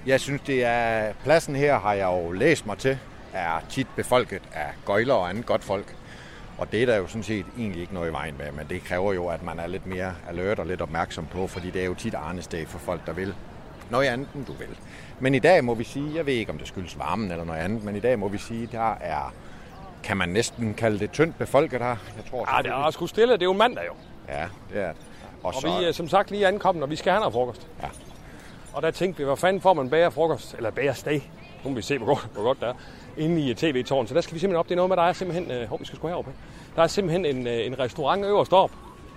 Jeg 0.05 0.19
synes, 0.19 0.41
det 0.41 0.63
er... 0.63 1.13
Pladsen 1.23 1.55
her 1.55 1.79
har 1.79 1.93
jeg 1.93 2.05
jo 2.05 2.31
læst 2.31 2.65
mig 2.65 2.77
til, 2.77 2.97
er 3.33 3.65
tit 3.69 3.87
befolket 3.95 4.41
af 4.53 4.67
gøjler 4.85 5.13
og 5.13 5.29
andet 5.29 5.45
godt 5.45 5.63
folk. 5.63 5.95
Og 6.57 6.71
det 6.71 6.81
er 6.81 6.85
der 6.85 6.95
jo 6.95 7.07
sådan 7.07 7.23
set 7.23 7.45
egentlig 7.57 7.81
ikke 7.81 7.93
noget 7.93 8.09
i 8.09 8.13
vejen 8.13 8.35
med, 8.37 8.51
men 8.51 8.65
det 8.69 8.83
kræver 8.83 9.13
jo, 9.13 9.27
at 9.27 9.43
man 9.43 9.59
er 9.59 9.67
lidt 9.67 9.85
mere 9.85 10.15
alert 10.29 10.59
og 10.59 10.65
lidt 10.65 10.81
opmærksom 10.81 11.25
på, 11.25 11.47
fordi 11.47 11.69
det 11.69 11.81
er 11.81 11.85
jo 11.85 11.93
tit 11.93 12.13
arnesdag 12.13 12.67
for 12.67 12.79
folk, 12.79 13.05
der 13.05 13.13
vil 13.13 13.33
noget 13.89 14.07
andet, 14.07 14.27
end 14.35 14.45
du 14.45 14.53
vil. 14.53 14.77
Men 15.19 15.35
i 15.35 15.39
dag 15.39 15.63
må 15.63 15.73
vi 15.73 15.83
sige, 15.83 16.15
jeg 16.15 16.25
ved 16.25 16.33
ikke, 16.33 16.51
om 16.51 16.57
det 16.57 16.67
skyldes 16.67 16.99
varmen 16.99 17.31
eller 17.31 17.45
noget 17.45 17.59
andet, 17.59 17.83
men 17.83 17.95
i 17.95 17.99
dag 17.99 18.19
må 18.19 18.27
vi 18.27 18.37
sige, 18.37 18.69
der 18.71 18.93
er, 18.93 19.33
kan 20.05 20.17
man 20.17 20.29
næsten 20.29 20.73
kalde 20.73 20.99
det 20.99 21.11
tyndt 21.11 21.37
befolket 21.37 21.81
her. 21.81 21.87
Jeg 21.87 22.25
tror, 22.29 22.55
Ja, 22.57 22.61
det 22.61 22.71
er 22.71 22.91
sgu 22.91 23.07
stille. 23.07 23.33
Det 23.33 23.41
er 23.41 23.45
jo 23.45 23.53
mandag 23.53 23.83
jo. 23.87 23.93
Ja, 24.29 24.47
det 24.73 24.81
er 24.83 24.87
det. 24.87 25.01
Og, 25.43 25.47
Og 25.47 25.53
så, 25.53 25.79
vi 25.79 25.85
er 25.85 25.91
som 25.91 26.07
sagt 26.07 26.31
lige 26.31 26.47
ankommet, 26.47 26.83
og 26.83 26.89
vi 26.89 26.95
skal 26.95 27.11
have 27.11 27.19
noget 27.19 27.33
frokost. 27.33 27.67
Ja. 27.81 27.87
Og 28.73 28.81
der 28.81 28.91
tænkte 28.91 29.17
vi, 29.17 29.25
hvad 29.25 29.37
fanden 29.37 29.61
får 29.61 29.73
man 29.73 29.89
bager 29.89 30.09
frokost, 30.09 30.53
eller 30.53 30.71
bager 30.71 30.93
steg, 30.93 31.29
nu 31.63 31.69
må 31.69 31.75
vi 31.75 31.81
se, 31.81 31.97
hvor 31.97 32.07
godt, 32.07 32.29
hvor 32.33 32.43
godt 32.43 32.59
det 32.59 32.67
er, 32.67 32.73
inde 33.17 33.41
i 33.41 33.53
tv-tårnet. 33.53 34.09
Så 34.09 34.15
der 34.15 34.21
skal 34.21 34.33
vi 34.33 34.39
simpelthen 34.39 34.59
op. 34.59 34.65
Det 34.65 34.71
er 34.71 34.75
noget 34.75 34.89
med, 34.89 34.97
der 34.97 35.03
er 35.03 35.13
simpelthen, 35.13 35.51
øh, 35.51 35.79
vi 35.79 35.85
skal 35.85 35.97
sgu 35.97 36.07
heroppe. 36.07 36.31
Der 36.75 36.83
er 36.83 36.87
simpelthen 36.87 37.25
en, 37.25 37.47
øh, 37.47 37.65
en 37.65 37.79
restaurant 37.79 38.25
øverst 38.25 38.53
op, 38.53 38.71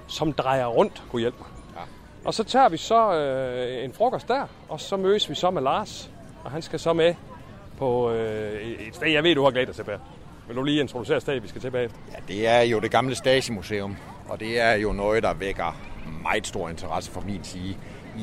som 0.06 0.32
drejer 0.32 0.66
rundt, 0.66 1.02
kunne 1.10 1.20
hjælpe 1.20 1.38
mig. 1.38 1.48
Ja. 1.76 1.80
Og 2.24 2.34
så 2.34 2.44
tager 2.44 2.68
vi 2.68 2.76
så 2.76 3.14
øh, 3.14 3.84
en 3.84 3.92
frokost 3.92 4.28
der, 4.28 4.46
og 4.68 4.80
så 4.80 4.96
mødes 4.96 5.30
vi 5.30 5.34
så 5.34 5.50
med 5.50 5.62
Lars, 5.62 6.10
og 6.44 6.50
han 6.50 6.62
skal 6.62 6.80
så 6.80 6.92
med 6.92 7.14
på 7.78 8.10
øh, 8.10 8.62
et 8.62 8.94
sted, 8.94 9.08
jeg 9.08 9.22
ved, 9.24 9.34
du 9.34 9.44
har 9.44 9.50
glædet 9.50 9.66
dig 9.68 9.76
til, 9.76 9.84
Per. 9.84 9.98
Vil 10.48 10.56
du 10.56 10.62
lige 10.62 10.80
introducere 10.80 11.20
stedet, 11.20 11.42
vi 11.42 11.48
skal 11.48 11.60
tilbage 11.60 11.84
efter? 11.84 11.98
Ja, 12.12 12.16
det 12.28 12.46
er 12.48 12.60
jo 12.60 12.80
det 12.80 12.90
gamle 12.90 13.14
Stasi-museum, 13.14 13.96
og 14.28 14.40
det 14.40 14.60
er 14.60 14.72
jo 14.72 14.92
noget, 14.92 15.22
der 15.22 15.34
vækker 15.34 15.80
meget 16.22 16.46
stor 16.46 16.68
interesse 16.68 17.10
fra 17.10 17.20
min 17.26 17.44
side, 17.44 17.76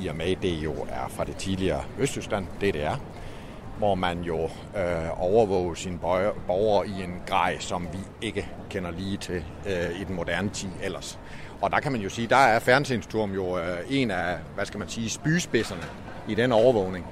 i 0.04 0.08
og 0.08 0.16
med 0.16 0.36
det 0.36 0.50
jo 0.64 0.74
er 0.74 1.08
fra 1.10 1.24
det 1.24 1.36
tidligere 1.36 1.84
Østtyskland, 2.00 2.46
DDR, 2.62 2.96
hvor 3.78 3.96
man 3.96 4.22
jo 4.22 4.44
øh, 4.44 5.22
overvåger 5.24 5.74
sine 5.74 6.00
borgere 6.48 6.88
i 6.88 7.04
en 7.04 7.22
grad, 7.28 7.54
som 7.60 7.88
vi 7.94 7.98
ikke 8.28 8.48
kender 8.70 8.92
lige 8.92 9.18
til 9.18 9.44
øh, 9.66 10.02
i 10.02 10.04
den 10.04 10.16
moderne 10.16 10.50
tid 10.50 10.70
ellers. 10.84 11.20
Og 11.62 11.72
der 11.72 11.80
kan 11.80 11.92
man 11.92 12.02
jo 12.02 12.10
sige, 12.10 12.28
der 12.28 12.36
er 12.36 12.60
Fernsindsturm 12.60 13.34
jo 13.34 13.58
øh, 13.58 13.78
en 13.90 14.12
af, 14.12 14.38
hvad 14.56 14.66
skal 14.66 14.78
man 14.78 14.90
sige, 14.90 15.10
spyspidserne 15.10 15.84
i 16.28 16.36
den 16.36 16.52
overvågning. 16.52 17.06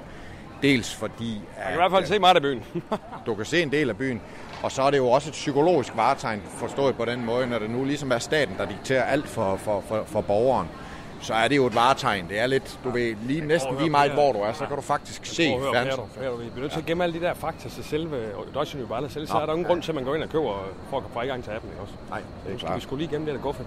Dels 0.62 0.94
fordi, 0.94 1.40
at, 1.56 1.58
Jeg 1.58 1.64
kan 1.64 1.72
i 1.74 1.76
hvert 1.76 1.90
fald 1.90 2.06
se 2.06 2.18
meget 2.18 2.36
af 2.36 2.42
byen. 2.42 2.62
du 3.26 3.34
kan 3.34 3.44
se 3.44 3.62
en 3.62 3.72
del 3.72 3.90
af 3.90 3.96
byen. 3.96 4.20
Og 4.64 4.72
så 4.72 4.82
er 4.82 4.90
det 4.90 4.98
jo 4.98 5.08
også 5.08 5.28
et 5.28 5.32
psykologisk 5.32 5.96
varetegn, 5.96 6.42
forstået 6.46 6.96
på 6.96 7.04
den 7.04 7.24
måde, 7.24 7.46
når 7.46 7.58
det 7.58 7.70
nu 7.70 7.84
ligesom 7.84 8.12
er 8.12 8.18
staten, 8.18 8.54
der 8.58 8.66
dikterer 8.66 9.02
alt 9.02 9.28
for, 9.28 9.56
for, 9.56 9.80
for, 9.88 10.04
for 10.06 10.20
borgeren. 10.20 10.68
Så 11.20 11.34
er 11.34 11.48
det 11.48 11.56
jo 11.56 11.66
et 11.66 11.74
varetegn. 11.74 12.28
Det 12.28 12.40
er 12.40 12.46
lidt, 12.46 12.78
du 12.84 12.90
ved, 12.90 13.14
lige 13.22 13.46
næsten 13.46 13.76
lige 13.78 13.90
meget, 13.90 14.12
hvor 14.12 14.32
du 14.32 14.38
er, 14.38 14.52
så 14.52 14.66
kan 14.66 14.76
du 14.76 14.82
faktisk 14.82 15.26
se 15.26 15.48
du, 15.48 16.36
vi 16.36 16.48
bliver 16.48 16.60
nødt 16.60 16.72
til 16.72 16.78
at 16.80 16.86
gemme 16.86 17.04
alle 17.04 17.20
de 17.20 17.24
der 17.24 17.34
fakta 17.34 17.68
til 17.68 17.84
selve 17.84 18.16
Deutsche 18.54 18.78
New 18.78 18.88
Balance. 18.88 19.18
Ellers 19.18 19.30
så 19.30 19.36
er 19.36 19.46
der 19.46 19.52
ingen 19.52 19.66
grund 19.66 19.82
til, 19.82 19.90
at 19.90 19.94
man 19.94 20.04
går 20.04 20.14
ind 20.14 20.22
og 20.22 20.28
køber 20.28 20.68
for 20.90 20.96
at 20.96 21.04
få 21.12 21.20
i 21.20 21.26
gang 21.26 21.44
til 21.44 21.50
appen. 21.50 21.70
Ikke 21.70 21.82
også? 21.82 21.94
Nej, 22.10 22.20
det 22.46 22.54
er 22.54 22.58
klart. 22.58 22.76
vi 22.76 22.80
skulle 22.80 23.02
lige 23.02 23.12
gemme 23.12 23.26
det 23.26 23.34
der 23.34 23.40
guffet. 23.40 23.66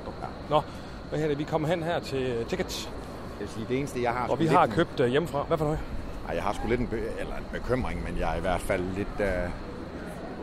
Nå, 0.49 0.61
hvad 1.09 1.19
her 1.19 1.27
det? 1.27 1.37
Vi 1.37 1.43
kommer 1.43 1.67
hen 1.67 1.83
her 1.83 1.99
til 1.99 2.45
Tickets, 2.49 2.89
Jeg 3.39 3.39
vil 3.39 3.49
sige, 3.49 3.65
det 3.69 3.77
eneste, 3.77 4.03
jeg 4.03 4.11
har... 4.11 4.27
og 4.27 4.39
vi 4.39 4.45
har 4.45 4.67
købt 4.67 4.99
uh, 4.99 5.05
hjemmefra. 5.05 5.43
Hvad 5.43 5.57
for 5.57 5.65
noget? 5.65 5.79
Ej, 6.29 6.35
jeg 6.35 6.43
har 6.43 6.53
sgu 6.53 6.67
lidt 6.67 6.79
en, 6.79 6.89
eller 7.19 7.35
en 7.35 7.45
bekymring, 7.51 8.03
men 8.03 8.19
jeg 8.19 8.33
er 8.33 8.37
i 8.37 8.41
hvert 8.41 8.61
fald 8.61 8.83
lidt 8.95 9.19
øh, 9.19 9.27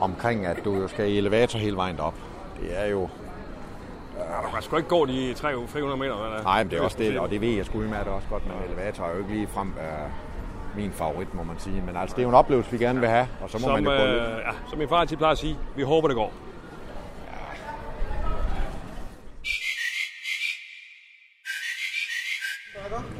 omkring, 0.04 0.46
at 0.46 0.64
du 0.64 0.74
jo 0.74 0.88
skal 0.88 1.10
i 1.10 1.18
elevator 1.18 1.58
hele 1.58 1.76
vejen 1.76 2.00
op. 2.00 2.14
Det 2.60 2.80
er 2.80 2.86
jo... 2.86 3.08
Du 4.44 4.50
kan 4.54 4.62
sgu 4.62 4.76
ikke 4.76 4.88
gå 4.88 5.06
de 5.06 5.34
300 5.34 5.96
meter. 5.96 6.14
Hvad 6.16 6.38
der. 6.38 6.42
Nej, 6.42 6.62
men 6.64 6.70
det 6.70 6.78
er 6.78 6.82
også 6.82 6.96
det, 6.98 7.18
og 7.18 7.30
det 7.30 7.40
ved 7.40 7.48
jeg 7.48 7.66
sgu 7.66 7.78
udmærket 7.78 8.12
også 8.12 8.28
godt, 8.30 8.42
men 8.46 8.56
elevator 8.66 9.04
er 9.04 9.10
jo 9.10 9.18
ikke 9.18 9.30
lige 9.34 9.46
frem 9.46 9.68
øh, 9.68 10.10
min 10.76 10.92
favorit, 10.92 11.34
må 11.34 11.42
man 11.42 11.58
sige. 11.58 11.82
Men 11.86 11.96
altså, 11.96 12.14
det 12.16 12.20
er 12.20 12.24
jo 12.24 12.28
en 12.28 12.34
oplevelse, 12.34 12.70
vi 12.70 12.78
gerne 12.78 13.00
vil 13.00 13.08
have, 13.08 13.28
og 13.40 13.50
så 13.50 13.58
må 13.58 13.68
man 13.68 13.84
Som, 13.84 13.92
jo 13.92 13.98
gå 14.00 14.06
lidt. 14.06 14.22
øh, 14.22 14.38
ja, 14.46 14.52
som 14.70 14.78
min 14.78 14.88
far 14.88 14.96
altid 14.96 15.16
plejer 15.16 15.32
at 15.32 15.38
sige, 15.38 15.58
vi 15.76 15.82
håber, 15.82 16.08
det 16.08 16.14
går. 16.16 16.32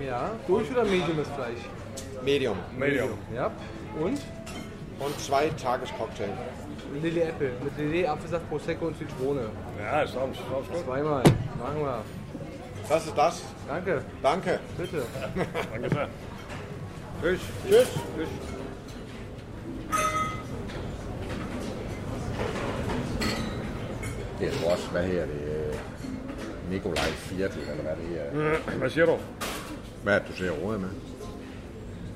Ja, 0.01 0.19
durch 0.47 0.71
oder 0.71 0.85
medium 0.85 1.17
das 1.17 1.29
Fleisch? 1.29 1.63
Medium. 2.23 2.57
Medium. 2.79 3.19
Ja. 3.35 3.51
Und? 4.01 4.19
Und 5.01 5.19
zwei 5.21 5.51
Tagescocktail. 5.59 6.33
Lille 7.03 7.23
Apple 7.29 7.51
mit 7.65 7.73
Lillet, 7.79 8.07
Apfelsaft, 8.07 8.49
Prosecco 8.49 8.87
und 8.87 8.97
Zitrone. 8.99 9.41
Ja, 9.81 10.07
så 10.07 10.19
er 10.19 10.27
det 10.27 10.41
godt. 10.51 10.85
Zweimal. 10.85 11.23
Machen 11.59 11.81
wir. 11.81 12.05
Das 12.89 13.07
ist 13.07 13.17
das. 13.17 13.45
Danke, 13.69 14.03
Danke. 14.23 14.59
bitte. 14.79 15.03
Danke 15.73 15.91
så. 15.91 16.07
Tschüss. 17.23 17.41
Tschüss. 17.67 17.89
Tschüss. 18.17 18.29
Det 24.39 24.49
er 24.49 24.71
også, 24.73 24.91
hvad 24.91 25.03
her 25.03 25.27
det 25.27 25.69
øh, 25.69 25.75
Nikolaj 26.71 27.05
Viertel, 27.31 27.61
eller 27.61 27.83
hvad 27.83 27.97
det 27.97 28.21
er. 28.21 28.77
Hvad 28.79 28.91
siger 28.91 29.07
du? 29.07 29.17
Hvad 30.03 30.15
er 30.15 30.19
det, 30.19 30.29
du 30.29 30.33
ser 30.33 30.51
rådet 30.51 30.81
med? 30.81 30.89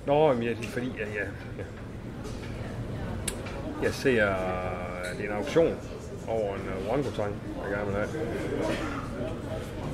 Nå, 0.07 0.33
men 0.33 0.43
det 0.43 0.51
er 0.51 0.69
fordi, 0.69 0.91
at 0.91 1.09
jeg, 1.15 1.27
jeg, 3.79 3.85
jeg 3.85 3.95
ser, 3.95 4.27
at 4.27 5.17
det 5.19 5.25
er 5.27 5.31
en 5.31 5.37
auktion 5.37 5.77
over 6.29 6.55
en 6.55 6.61
uh, 6.61 6.89
orangutang, 6.89 7.35
jeg 7.63 7.77
gerne 7.77 7.87
vil 7.87 7.95
have. 7.95 8.09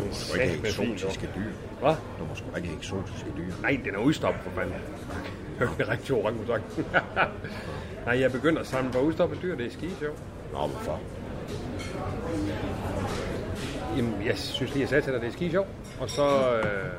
Du 0.00 0.06
må 0.06 0.12
sgu 0.12 0.34
ikke 0.34 0.54
have 0.54 0.68
eksotiske 0.68 1.30
dyr. 1.36 1.50
Hvad? 1.80 1.94
Du 2.18 2.24
må 2.24 2.34
sgu 2.34 2.46
ikke 2.56 2.68
have 2.68 2.78
eksotiske 2.78 3.32
dyr. 3.36 3.52
Nej, 3.62 3.80
den 3.84 3.94
er 3.94 3.98
udstoppet 3.98 4.42
for 4.42 4.50
fanden. 4.50 4.74
Det 5.58 5.86
er 5.86 5.88
rigtig 5.88 6.14
orangutang. 6.14 6.64
Nej, 8.06 8.20
jeg 8.20 8.32
begynder 8.32 8.60
at 8.60 8.66
samle 8.66 8.92
på 8.92 8.98
udstoppet 8.98 9.42
dyr, 9.42 9.56
det 9.56 9.66
er 9.66 9.70
skide 9.70 9.96
sjovt. 9.98 10.18
Nå, 10.52 10.58
hvorfor? 10.66 11.00
Jamen, 13.96 14.26
jeg 14.26 14.38
synes 14.38 14.72
lige, 14.72 14.80
jeg 14.80 14.88
sagde 14.88 15.02
til 15.02 15.12
dig, 15.12 15.20
det 15.20 15.28
er 15.28 15.32
skide 15.32 15.50
sjovt. 15.50 15.68
Og 16.00 16.10
så, 16.10 16.56
øh, 16.56 16.92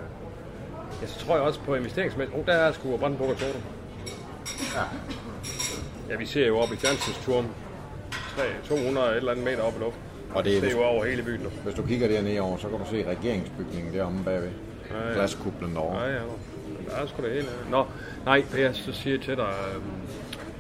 så 1.06 1.20
tror 1.20 1.36
jeg 1.36 1.44
også 1.44 1.60
på 1.60 1.76
investeringsmæssigt. 1.76 2.40
Oh, 2.40 2.46
der 2.46 2.54
er 2.54 2.72
sgu 2.72 2.94
og 2.94 3.00
Toto. 3.00 3.60
Ja. 4.76 4.82
Ja, 6.10 6.16
vi 6.16 6.26
ser 6.26 6.48
jo 6.48 6.58
op 6.58 6.72
i 6.74 6.76
Fjernsynsturm. 6.76 7.46
200 8.68 9.10
et 9.12 9.16
eller 9.18 9.32
andet 9.32 9.46
meter 9.46 9.62
op 9.62 9.76
i 9.76 9.80
luften. 9.80 10.02
Og 10.34 10.44
det 10.46 10.58
er, 10.58 10.62
Det 10.62 10.70
er 10.70 10.76
jo 10.78 10.84
over 10.84 11.06
hele 11.06 11.24
byen 11.24 11.40
nu. 11.42 11.50
hvis 11.64 11.76
du 11.76 11.82
kigger 11.86 12.08
dernede 12.08 12.40
over, 12.40 12.58
så 12.58 12.68
kan 12.70 12.80
du 12.80 12.86
se 12.90 13.06
regeringsbygningen 13.10 13.94
deromme 13.94 14.24
bagved. 14.24 14.50
Ja, 14.92 15.08
ja. 15.08 15.14
Glaskublen 15.14 15.76
derovre. 15.76 16.04
Ja. 16.04 16.20
Men 16.68 16.86
der 16.90 16.96
er 16.96 17.08
sgu 17.08 17.24
det 17.24 17.32
hele. 17.32 17.48
Nå, 17.70 17.86
nej, 18.26 18.44
det 18.52 18.62
jeg 18.62 18.76
så 18.76 18.92
siger 18.94 19.18
til 19.20 19.36
dig, 19.38 19.54
øhm, 19.76 19.84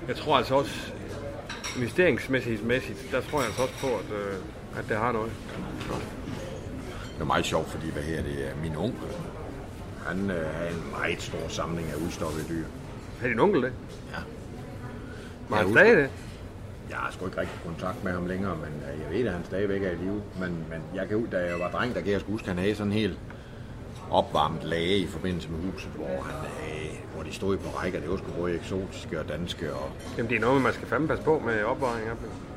jeg 0.07 0.15
tror 0.15 0.37
altså 0.37 0.55
også, 0.55 0.91
investeringsmæssigt, 1.77 2.65
mæssigt, 2.65 3.07
der 3.11 3.21
tror 3.21 3.39
jeg 3.39 3.47
altså 3.47 3.61
også 3.61 3.73
på, 3.81 3.87
at, 3.87 4.17
øh, 4.19 4.79
at 4.79 4.85
det 4.89 4.97
har 4.97 5.11
noget. 5.11 5.31
Det 7.13 7.21
er 7.21 7.25
meget 7.25 7.45
sjovt, 7.45 7.69
fordi 7.69 7.91
hvad 7.91 8.03
her 8.03 8.21
det 8.23 8.47
er 8.49 8.55
min 8.63 8.75
onkel. 8.75 9.07
Han 10.07 10.29
øh, 10.31 10.45
har 10.55 10.65
en 10.65 10.83
meget 10.99 11.21
stor 11.21 11.47
samling 11.47 11.87
af 11.91 11.95
udstoppede 12.05 12.45
dyr. 12.49 12.65
Har 13.21 13.27
din 13.27 13.39
onkel 13.39 13.61
det? 13.61 13.71
Ja. 14.11 14.19
Var 15.49 15.57
Jeg 15.57 15.65
han 15.65 15.73
stadig 15.73 15.97
det? 15.97 16.09
Jeg 16.89 16.97
har 16.97 17.11
sgu 17.11 17.25
ikke 17.25 17.37
rigtig 17.37 17.59
kontakt 17.65 18.03
med 18.03 18.11
ham 18.11 18.25
længere, 18.25 18.55
men 18.55 18.73
øh, 18.93 19.01
jeg 19.03 19.19
ved, 19.19 19.27
at 19.27 19.33
han 19.33 19.45
stadigvæk 19.45 19.83
er 19.83 19.91
i 19.91 19.95
live. 19.95 20.21
Men, 20.39 20.51
men 20.69 20.81
jeg 20.95 21.07
kan 21.07 21.17
ud, 21.17 21.27
da 21.27 21.37
jeg 21.37 21.59
var 21.59 21.69
dreng, 21.71 21.95
der 21.95 22.01
kan 22.01 22.11
jeg 22.11 22.21
huske, 22.27 22.47
han 22.47 22.57
havde 22.57 22.75
sådan 22.75 22.91
en 22.91 22.97
helt 22.97 23.19
opvarmet 24.11 24.63
lage 24.63 24.97
i 24.97 25.07
forbindelse 25.07 25.49
med 25.49 25.71
huset, 25.71 25.89
hvor, 25.95 26.05
han, 26.07 26.35
havde, 26.35 26.89
hvor 27.13 27.23
de 27.23 27.33
stod 27.33 27.57
på 27.57 27.69
rækker. 27.69 27.99
Det 27.99 28.09
var 28.09 28.17
sgu 28.17 28.31
både 28.39 28.55
eksotiske 28.55 29.19
og 29.19 29.29
danske. 29.29 29.73
Og, 29.73 29.89
Jamen, 30.17 30.29
det 30.29 30.35
er 30.37 30.41
noget, 30.41 30.61
man 30.61 30.73
skal 30.73 30.87
fandme 30.87 31.07
passe 31.07 31.23
på 31.23 31.41
med 31.45 31.53
dem. 31.53 31.65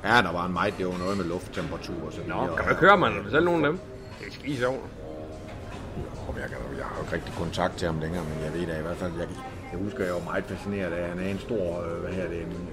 ja, 0.04 0.22
der 0.22 0.32
var 0.32 0.46
en 0.46 0.52
meget, 0.52 0.74
det 0.78 0.86
var 0.86 0.98
noget 0.98 1.16
med 1.16 1.24
lufttemperatur 1.24 2.06
og 2.06 2.12
så 2.12 2.20
videre. 2.20 2.46
Nå, 2.46 2.56
kan 2.56 2.66
man 2.66 2.76
køre, 2.76 2.96
man 2.98 3.12
selv 3.30 3.44
nogen 3.44 3.64
af 3.64 3.70
dem? 3.70 3.80
Det 4.18 4.26
er 4.26 4.32
skide 4.32 4.56
sjovt. 4.56 4.80
Jeg, 6.40 6.48
kan, 6.48 6.58
jeg 6.78 6.84
har 6.84 6.96
jo 6.96 7.02
ikke 7.02 7.14
rigtig 7.16 7.34
kontakt 7.34 7.76
til 7.76 7.86
ham 7.86 7.98
længere, 8.00 8.24
men 8.24 8.44
jeg 8.44 8.52
ved 8.54 8.66
da 8.66 8.78
i 8.78 8.82
hvert 8.82 8.96
fald, 8.96 9.12
jeg, 9.18 9.28
jeg 9.72 9.78
husker, 9.80 10.04
jeg 10.04 10.14
var 10.14 10.24
meget 10.24 10.44
fascineret 10.44 10.92
af, 10.92 11.08
han 11.08 11.18
er 11.18 11.28
en 11.30 11.38
stor, 11.38 11.64
øh, 11.84 12.00
hvad 12.02 12.12
her 12.12 12.28
det, 12.28 12.40
en 12.42 12.68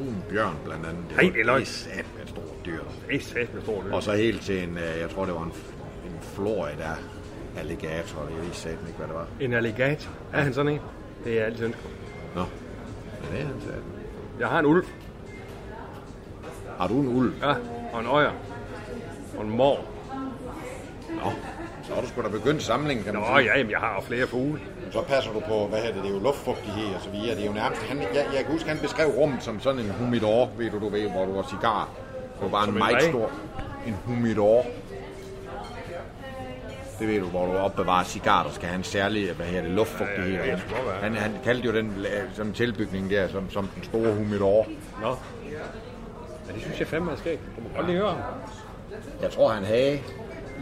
brun 0.00 0.22
bjørn 0.28 0.56
blandt 0.64 0.86
andet. 0.86 1.04
Ej, 1.18 1.30
det 1.34 1.40
er 1.40 1.44
løgn. 1.44 1.64
satme 1.64 2.22
et 2.22 2.28
stort 2.28 2.66
dyr. 2.66 2.82
Det 3.08 3.16
er 3.16 3.60
stort. 3.62 3.84
Og 3.92 4.02
så 4.02 4.12
helt 4.12 4.42
til 4.42 4.62
en, 4.62 4.76
øh, 4.76 5.00
jeg 5.00 5.10
tror 5.10 5.24
det 5.24 5.34
var 5.34 5.42
en, 5.42 5.52
en 6.06 6.18
Florida 6.20 6.90
alligator, 7.56 8.28
jeg 8.30 8.46
ved 8.46 8.52
satme 8.52 8.88
ikke, 8.88 8.98
hvad 8.98 9.08
det 9.08 9.14
var. 9.14 9.26
En 9.40 9.52
alligator. 9.52 10.10
Er 10.32 10.40
han 10.42 10.54
sådan 10.54 10.72
en? 10.72 10.80
Det 11.24 11.32
er 11.32 11.36
jeg 11.36 11.46
altid 11.46 11.64
ønsket. 11.64 11.90
Nå, 12.34 12.40
ja, 12.40 13.36
det 13.36 13.42
er 13.42 13.46
han 13.46 13.60
satme. 13.60 13.92
Jeg 14.40 14.48
har 14.48 14.58
en 14.58 14.66
ulv. 14.66 14.84
Har 16.78 16.88
du 16.88 17.00
en 17.00 17.08
ulv? 17.08 17.32
Ja, 17.42 17.54
og 17.92 18.00
en 18.00 18.06
øjer. 18.06 18.32
Og 19.36 19.44
en 19.44 19.50
mor. 19.50 19.80
Nå, 21.10 21.30
så 21.90 21.94
har 21.94 22.02
du 22.02 22.08
sgu 22.08 22.22
da 22.22 22.28
begyndt 22.28 22.62
samlingen, 22.62 23.04
kan 23.04 23.14
man 23.14 23.22
Nå 23.22 23.28
sige. 23.28 23.46
ja, 23.50 23.58
jamen, 23.58 23.70
jeg 23.70 23.78
har 23.78 24.00
flere 24.00 24.26
fugle. 24.26 24.60
Så 24.92 25.02
passer 25.02 25.32
du 25.32 25.40
på, 25.40 25.66
hvad 25.66 25.78
hedder 25.78 25.94
det, 25.94 26.02
det 26.02 26.10
er 26.10 26.14
jo 26.14 26.20
luftfugtighed 26.22 26.94
og 26.94 27.00
så 27.00 27.10
videre. 27.10 27.34
Det 27.36 27.42
er 27.42 27.46
jo 27.46 27.52
nærmest, 27.52 27.82
han, 27.82 27.98
jeg, 27.98 28.26
jeg 28.34 28.44
kan 28.44 28.52
huske, 28.52 28.68
han 28.68 28.78
beskrev 28.78 29.08
rummet 29.08 29.42
som 29.42 29.60
sådan 29.60 29.80
en 29.80 29.90
humidor, 29.90 30.50
ved 30.58 30.70
du, 30.70 30.78
du 30.80 30.88
ved, 30.88 31.10
hvor 31.10 31.24
du 31.26 31.34
har 31.34 31.46
cigar. 31.50 31.88
Det 32.34 32.42
var 32.42 32.48
bare 32.48 32.64
en 32.64 32.70
en 32.74 32.78
meget 32.78 33.02
stor, 33.02 33.30
en 33.86 33.96
humidor. 34.04 34.66
Det 36.98 37.08
ved 37.08 37.20
du, 37.20 37.26
hvor 37.26 37.46
du 37.46 37.52
opbevarer 37.52 38.04
cigar, 38.04 38.42
der 38.42 38.50
skal 38.50 38.68
have 38.68 38.78
en 38.78 38.84
særlig, 38.84 39.32
hvad 39.32 39.46
hedder 39.46 39.62
det, 39.62 39.70
luftfugtighed. 39.70 40.32
Ja, 40.32 40.44
ja, 40.44 40.50
ja, 40.50 40.58
skal 40.58 40.76
han, 41.02 41.14
han 41.14 41.32
kaldte 41.44 41.66
jo 41.66 41.74
den 41.74 42.06
en 42.42 42.52
tilbygning 42.52 43.10
der, 43.10 43.28
som, 43.28 43.50
som 43.50 43.68
den 43.74 43.84
store 43.84 44.14
humidor. 44.14 44.66
Nå. 45.02 45.08
Ja, 46.48 46.52
det 46.54 46.62
synes 46.62 46.80
jeg 46.80 46.88
fandme 46.88 47.12
er 47.12 47.16
skægt. 47.16 47.40
Du 47.56 47.62
må 47.62 47.68
godt 47.76 47.86
lige 47.86 47.98
høre 47.98 48.10
ham. 48.10 48.18
Jeg 49.22 49.30
tror, 49.30 49.48
han 49.48 49.64
havde 49.64 50.00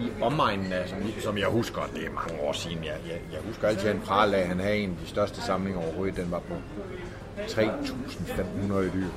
i 0.01 0.23
omegnen 0.23 0.73
af, 0.73 0.89
som, 0.89 0.99
som 1.21 1.39
jeg 1.39 1.47
husker, 1.47 1.83
det 1.95 2.07
er 2.07 2.11
mange 2.11 2.41
år 2.41 2.53
siden, 2.53 2.85
jeg, 2.85 2.97
jeg, 3.09 3.21
jeg 3.33 3.41
husker 3.47 3.69
altid, 3.69 3.89
at 3.89 3.95
han 3.97 4.05
pralede, 4.07 4.43
han 4.43 4.61
havde 4.61 4.77
en 4.77 4.91
af 4.91 4.97
de 5.03 5.09
største 5.09 5.43
samlinger 5.43 5.81
overhovedet, 5.81 6.17
den 6.17 6.31
var 6.31 6.39
på 6.39 6.55
3.500 7.39 8.75
dyr. 8.95 9.09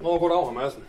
Nå, 0.00 0.18
goddag, 0.18 0.54
Madsen. 0.54 0.87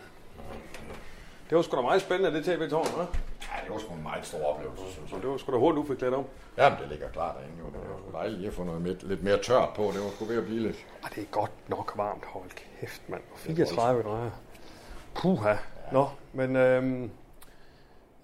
Det 1.50 1.56
var 1.56 1.62
sgu 1.62 1.76
da 1.76 1.82
meget 1.82 2.02
spændende, 2.02 2.36
det 2.38 2.44
tv-tårn, 2.44 2.86
hva'? 2.86 2.98
Ja, 2.98 3.64
det 3.64 3.70
var 3.70 3.78
sgu 3.78 3.94
en 3.94 4.02
meget 4.02 4.26
stor 4.26 4.44
oplevelse, 4.44 4.82
synes 4.92 5.10
Så 5.10 5.16
jeg. 5.16 5.22
det 5.22 5.30
var 5.30 5.36
sgu 5.36 5.52
da 5.52 5.58
hurtigt, 5.58 5.82
du 5.82 5.88
fik 5.92 5.98
klædt 5.98 6.14
om. 6.14 6.24
Jamen, 6.58 6.78
det 6.80 6.88
ligger 6.88 7.08
klart 7.08 7.36
derinde 7.36 7.54
jo. 7.58 7.64
Det 7.66 7.90
var 7.90 7.98
sgu 7.98 8.12
dejligt 8.12 8.38
lige 8.38 8.48
at 8.48 8.54
få 8.54 8.64
noget 8.64 8.82
lidt, 8.82 9.02
lidt 9.02 9.22
mere 9.22 9.38
tørt 9.42 9.68
på. 9.76 9.82
Det 9.82 10.00
var 10.04 10.10
sgu 10.10 10.24
ved 10.24 10.38
at 10.38 10.44
blive 10.44 10.60
lidt. 10.60 10.86
Ah, 11.04 11.10
det 11.14 11.22
er 11.22 11.26
godt 11.30 11.50
nok 11.68 11.92
varmt. 11.96 12.24
Hold 12.24 12.50
kæft, 12.80 13.08
mand. 13.08 13.22
34 13.36 14.02
grader. 14.02 14.30
Puha. 15.14 15.54
Nå, 15.92 16.08
men 16.32 16.56
øhm, 16.56 17.10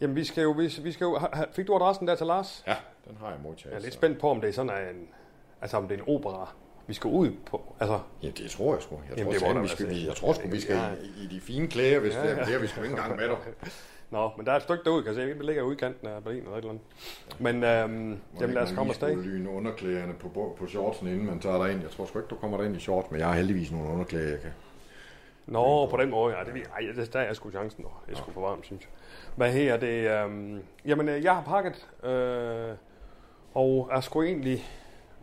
Jamen, 0.01 0.17
vi 0.17 0.25
skal 0.25 0.43
jo... 0.43 0.51
Vi, 0.51 0.73
vi 0.83 0.93
skal 0.93 1.05
jo 1.05 1.19
fik 1.53 1.67
du 1.67 1.75
adressen 1.75 2.09
der 2.09 2.15
til 2.15 2.27
Lars? 2.27 2.65
Ja, 2.67 2.77
den 3.09 3.17
har 3.21 3.31
jeg 3.31 3.39
modtaget. 3.43 3.73
Jeg 3.73 3.79
er 3.79 3.83
lidt 3.83 3.95
spændt 3.95 4.21
på, 4.21 4.31
om 4.31 4.41
det 4.41 4.49
er 4.49 4.53
sådan 4.53 4.89
en... 4.97 5.09
Altså, 5.61 5.77
om 5.77 5.89
det 5.89 5.99
er 5.99 6.03
en 6.03 6.15
opera, 6.17 6.53
vi 6.87 6.95
skal 6.95 7.09
ud 7.09 7.31
på. 7.47 7.75
Altså, 7.81 8.01
Ja, 8.23 8.29
det 8.29 8.51
tror 8.51 8.75
jeg 8.75 8.83
sgu. 8.83 9.01
Jeg 9.11 9.19
Jamen, 9.19 9.41
tror, 9.41 9.53
det 9.53 9.63
vi 9.63 9.69
skal, 9.69 10.05
jeg 10.05 10.17
tror 10.17 10.33
sgu, 10.33 10.49
vi 10.49 10.61
skal 10.61 10.79
i, 11.03 11.25
i 11.25 11.27
de 11.27 11.41
fine 11.41 11.69
klæder, 11.69 12.01
hvis 12.01 12.15
ja, 12.15 12.23
det 12.23 12.31
er. 12.39 12.45
Det 12.45 12.55
er 12.55 12.59
vi 12.59 12.67
sgu 12.67 12.83
ikke 12.83 12.93
engang 12.93 13.17
med 13.17 13.29
dig. 13.29 13.37
Nå, 14.11 14.31
men 14.37 14.47
der 14.47 14.53
er 14.53 14.57
et 14.57 14.63
stykke 14.63 14.85
derud, 14.85 15.03
kan 15.03 15.15
jeg 15.15 15.15
se. 15.15 15.35
Det 15.35 15.45
ligger 15.45 15.63
i 15.63 15.67
udkanten 15.67 16.09
af 16.09 16.25
Berlin 16.25 16.39
eller 16.39 16.53
et 16.53 16.59
eller 16.59 16.71
andet. 16.71 16.85
Men 17.39 17.65
øhm, 17.65 18.21
jamen, 18.41 18.55
lad 18.55 18.63
os 18.63 18.73
komme 18.73 18.91
afsted. 18.91 19.23
lyne 19.23 19.51
underklæderne 19.51 20.15
på, 20.15 20.55
på, 20.59 20.67
shortsen, 20.67 21.09
inden 21.09 21.27
man 21.27 21.41
tager 21.41 21.65
dig 21.65 21.73
ind. 21.73 21.83
Jeg 21.83 21.91
tror 21.91 22.07
sgu 22.07 22.19
ikke, 22.19 22.29
du 22.29 22.35
kommer 22.35 22.57
derind 22.57 22.77
i 22.77 22.81
shorts, 22.81 23.11
men 23.11 23.21
jeg 23.21 23.29
har 23.29 23.35
heldigvis 23.35 23.73
nogle 23.73 23.93
underklæder, 23.93 24.31
jeg 24.31 24.41
kan. 24.41 24.51
Nå, 25.47 25.87
på 25.87 25.97
den 25.97 26.11
måde, 26.11 26.37
ja. 26.39 26.45
Det, 26.45 26.63
ej, 26.73 26.93
det, 26.97 27.13
der 27.13 27.21
er 27.21 27.33
sgu 27.33 27.51
chancen. 27.51 27.83
Nå. 27.83 27.91
Det 28.07 28.13
er 28.13 28.17
sgu 28.17 28.31
for 28.33 28.41
varmt, 28.41 28.67
synes 28.67 28.83
jeg. 28.83 28.91
Hvad 29.37 29.53
her 29.53 29.77
det? 29.77 30.11
Øhm, 30.11 30.63
jamen, 30.85 31.09
øh, 31.09 31.25
jeg 31.25 31.35
har 31.35 31.43
pakket, 31.43 31.89
øh, 32.05 32.77
og 33.55 33.89
er 33.93 34.01
sgu 34.01 34.23
egentlig 34.23 34.65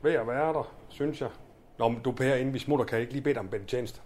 ved 0.01 0.13
at 0.13 0.27
være 0.27 0.53
der, 0.53 0.73
synes 0.89 1.21
jeg. 1.21 1.29
Nå, 1.77 1.89
men 1.89 1.99
du 1.99 2.11
Per, 2.11 2.35
inden 2.35 2.53
vi 2.53 2.59
smutter, 2.59 2.85
kan 2.85 2.95
jeg 2.95 3.01
ikke 3.01 3.13
lige 3.13 3.23
bede 3.23 3.33
dig 3.33 3.39
om 3.39 3.49
en 3.53 3.65
tjeneste? 3.65 4.01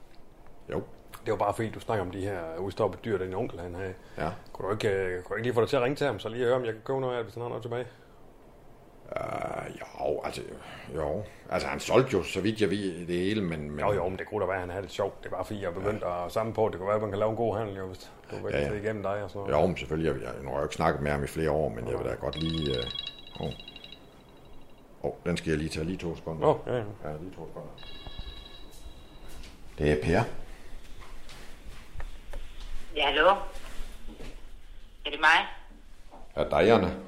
Jo. 0.72 0.82
Det 1.26 1.32
var 1.32 1.38
bare 1.38 1.54
fordi, 1.54 1.70
du 1.70 1.80
snakker 1.80 2.06
om 2.06 2.12
de 2.12 2.22
her 2.22 2.58
udstoppede 2.60 3.02
dyr, 3.06 3.18
den 3.18 3.34
onkel 3.34 3.60
han 3.60 3.76
havde. 3.76 3.94
Ja. 4.18 4.30
Kunne 4.54 4.68
du, 4.68 4.74
ikke, 4.74 4.90
øh, 4.90 5.24
kunne 5.24 5.30
du 5.30 5.36
ikke 5.36 5.46
lige 5.48 5.54
få 5.54 5.62
dig 5.62 5.70
til 5.70 5.76
at 5.76 5.82
ringe 5.84 5.96
til 5.96 6.08
ham, 6.08 6.20
så 6.20 6.30
lige 6.30 6.46
høre, 6.46 6.56
om 6.56 6.66
jeg 6.66 6.74
kan 6.74 6.82
købe 6.86 7.00
noget 7.02 7.14
af 7.14 7.18
det, 7.18 7.26
hvis 7.26 7.34
han 7.34 7.42
har 7.42 7.50
noget 7.50 7.64
tilbage? 7.64 7.86
Uh, 9.12 9.80
jo, 9.82 10.22
altså, 10.24 10.42
jo. 10.96 11.24
Altså, 11.50 11.68
han 11.68 11.80
solgte 11.80 12.18
jo, 12.18 12.24
så 12.24 12.42
vidt 12.42 12.62
jeg 12.62 12.70
ved, 12.70 13.08
det 13.08 13.16
hele, 13.20 13.42
men... 13.44 13.72
men 13.72 13.80
Jo, 13.80 13.94
jo, 13.94 14.10
men 14.10 14.20
det 14.20 14.28
kunne 14.28 14.42
da 14.42 14.46
være, 14.46 14.56
at 14.56 14.62
han 14.62 14.70
havde 14.70 14.84
det 14.84 14.92
sjovt. 14.92 15.24
Det 15.24 15.32
var 15.32 15.44
fordi, 15.44 15.64
jeg 15.64 15.74
begyndte 15.74 16.06
at 16.06 16.32
samle 16.32 16.54
på, 16.54 16.70
det 16.70 16.78
kunne 16.78 16.88
være, 16.88 16.96
at 16.96 17.02
man 17.02 17.10
kan 17.12 17.20
lave 17.20 17.30
en 17.30 17.36
god 17.36 17.58
handel, 17.58 17.78
jo, 17.78 17.86
hvis 17.88 18.12
du 18.32 18.36
vil 18.36 18.54
Ja, 18.54 18.60
ja, 18.60 18.66
ja. 18.66 18.74
ja. 18.74 18.80
igennem 18.82 19.04
dig 19.04 19.24
og 19.24 19.30
sådan 19.30 19.40
noget. 19.48 19.62
Jo, 19.64 19.68
men 19.68 19.78
selvfølgelig. 19.78 20.14
Jeg, 20.14 20.22
jeg, 20.22 20.32
nu 20.44 20.48
har 20.50 20.56
jeg 20.56 20.62
jo 20.62 20.66
ikke 20.66 20.76
snakket 20.76 21.02
med 21.02 21.12
ham 21.12 21.24
i 21.24 21.28
flere 21.28 21.52
år, 21.52 21.70
men 21.70 21.88
jeg 21.88 21.98
vil 22.00 22.06
da 22.06 22.14
godt 22.14 22.36
lige... 22.44 22.76
Uh, 23.40 23.46
oh. 23.46 23.54
Oh, 25.04 25.14
den 25.26 25.38
skal 25.38 25.50
jeg 25.50 25.58
lige 25.60 25.70
tage 25.70 25.86
lige 25.86 25.98
to 25.98 26.16
sekunder. 26.16 26.42
Nå, 26.42 26.64
ja, 26.68 26.78
ja. 26.78 26.84
Ja, 27.04 27.18
lige 27.18 27.36
to 27.36 27.48
sekunder. 27.48 27.72
Det 29.78 29.92
er 29.92 30.04
Per. 30.04 30.24
Ja, 32.96 33.06
hallo? 33.06 33.30
Er 35.06 35.10
det 35.12 35.20
mig? 35.20 35.48
Er 36.36 36.50
dig, 36.50 36.68
Janne? 36.68 37.00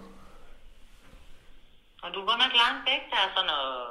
Og 2.03 2.13
du 2.13 2.19
godt 2.19 2.39
nok 2.39 2.53
langt 2.65 2.89
væk, 2.89 3.01
der 3.09 3.15
er 3.15 3.29
sådan 3.35 3.47
noget... 3.47 3.87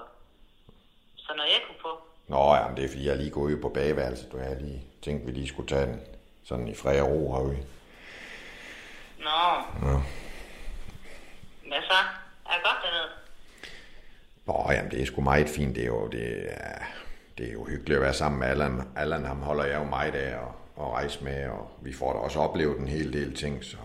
Sådan 1.17 1.37
noget 1.37 1.57
ekko 1.57 1.73
på. 1.83 1.89
Nå, 2.29 2.55
ja, 2.55 2.69
men 2.69 2.77
det 2.77 2.85
er 2.85 2.89
fordi, 2.89 3.07
jeg 3.07 3.13
er 3.13 3.17
lige 3.17 3.31
gået 3.31 3.61
på 3.61 3.69
bageværelset, 3.69 4.33
og 4.33 4.39
jeg 4.39 4.49
har 4.49 4.55
lige 4.55 4.85
tænkt, 5.03 5.27
vi 5.27 5.31
lige 5.33 5.49
skulle 5.49 5.69
tage 5.69 5.87
den 5.87 6.01
sådan 6.45 6.69
i 6.69 6.75
fred 6.75 7.01
og 7.01 7.09
ro 7.09 7.33
herude. 7.33 7.67
Nå. 9.19 9.41
Ja. 9.89 9.99
Hvad 11.69 11.83
så? 11.83 11.99
Er 12.47 12.55
det 12.55 12.63
godt 12.65 12.79
dernede? 12.83 13.11
Nå, 14.49 14.73
jamen, 14.73 14.91
det 14.91 15.03
er 15.03 15.07
sgu 15.07 15.21
meget 15.21 15.49
fint. 15.49 15.77
Det 15.77 15.83
er 15.83 15.87
jo, 15.87 16.09
det 16.09 16.47
er, 16.49 16.79
det 17.39 17.49
er 17.49 17.53
jo 17.53 17.65
hyggeligt 17.65 17.97
at 17.97 18.03
være 18.03 18.15
sammen 18.15 18.39
med 18.39 18.49
Allan. 18.49 18.83
Allan, 18.97 19.25
ham 19.25 19.43
holder 19.43 19.65
jeg 19.65 19.79
jo 19.79 19.85
meget 19.85 20.15
af 20.15 20.39
og, 20.39 20.53
og 20.77 20.93
rejse 20.93 21.25
med, 21.25 21.49
og 21.49 21.71
vi 21.83 21.93
får 21.93 22.13
da 22.13 22.19
også 22.19 22.41
oplevet 22.41 22.79
en 22.79 22.89
hel 22.89 23.13
del 23.13 23.35
ting, 23.37 23.65
så... 23.65 23.77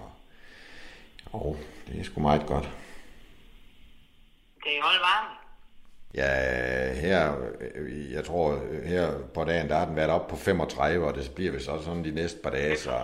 Jo, 1.34 1.58
det 1.88 2.00
er 2.00 2.04
sgu 2.04 2.22
meget 2.22 2.46
godt. 2.46 2.70
Kan 4.64 4.72
I 4.72 4.80
holde 4.82 5.00
varmen? 5.00 5.38
Ja, 6.16 6.94
her, 6.94 7.34
jeg 8.12 8.26
tror, 8.26 8.60
her 8.86 9.12
på 9.34 9.44
dagen, 9.44 9.70
der 9.70 9.78
har 9.78 9.86
den 9.86 9.96
været 9.96 10.10
op 10.10 10.28
på 10.28 10.36
35, 10.36 11.08
og 11.08 11.16
det 11.16 11.32
bliver 11.36 11.52
vist 11.52 11.70
også 11.70 11.86
sådan 11.86 12.04
de 12.04 12.12
næste 12.12 12.40
par 12.44 12.50
dage, 12.50 12.78
så... 12.78 12.92
Ja, 12.92 13.02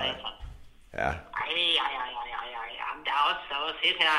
Ej, 0.93 1.03
ej, 1.03 1.11
ej, 1.11 1.91
ej, 1.91 2.11
ej, 2.39 2.49
ej. 2.61 2.69
Jamen, 2.79 3.05
der 3.05 3.11
er 3.11 3.23
også, 3.29 3.41
der 3.49 3.55
er 3.55 3.59
også 3.59 3.79
et 3.83 3.97
her. 3.99 4.17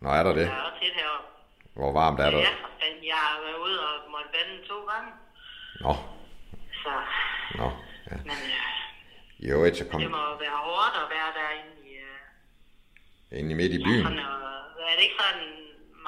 nå 0.00 0.08
er 0.08 0.22
der 0.22 0.32
det. 0.32 0.46
Der 0.46 0.52
er 0.52 0.70
også 0.70 0.82
et 0.82 0.94
heroppe. 0.94 1.35
Hvor 1.76 1.92
varmt 1.92 2.20
er 2.20 2.30
der? 2.30 2.38
Ja. 2.38 2.54
Jeg 3.12 3.20
har 3.26 3.38
været 3.44 3.58
ude 3.66 3.78
og 3.88 4.10
måtte 4.14 4.28
vande 4.36 4.56
to 4.68 4.78
gange. 4.90 5.10
Nå, 5.84 5.92
Så, 6.82 6.92
nå, 7.60 7.68
ja. 8.10 8.16
men 8.30 8.38
øh, 8.50 9.44
I 9.44 9.46
øvrigt, 9.56 9.76
så 9.76 9.84
kom 9.90 10.00
det 10.00 10.10
må 10.10 10.16
jo 10.30 10.36
være 10.46 10.58
hårdt 10.68 10.94
at 11.02 11.08
være 11.16 11.30
derinde 11.40 11.74
i... 11.90 11.92
Øh, 12.08 13.38
ind 13.38 13.50
i 13.52 13.54
midt 13.60 13.72
i 13.78 13.84
byen. 13.86 14.02
sådan, 14.06 14.18
øh, 14.18 14.90
er 14.90 14.94
det 14.96 15.02
ikke 15.08 15.20
sådan 15.24 15.46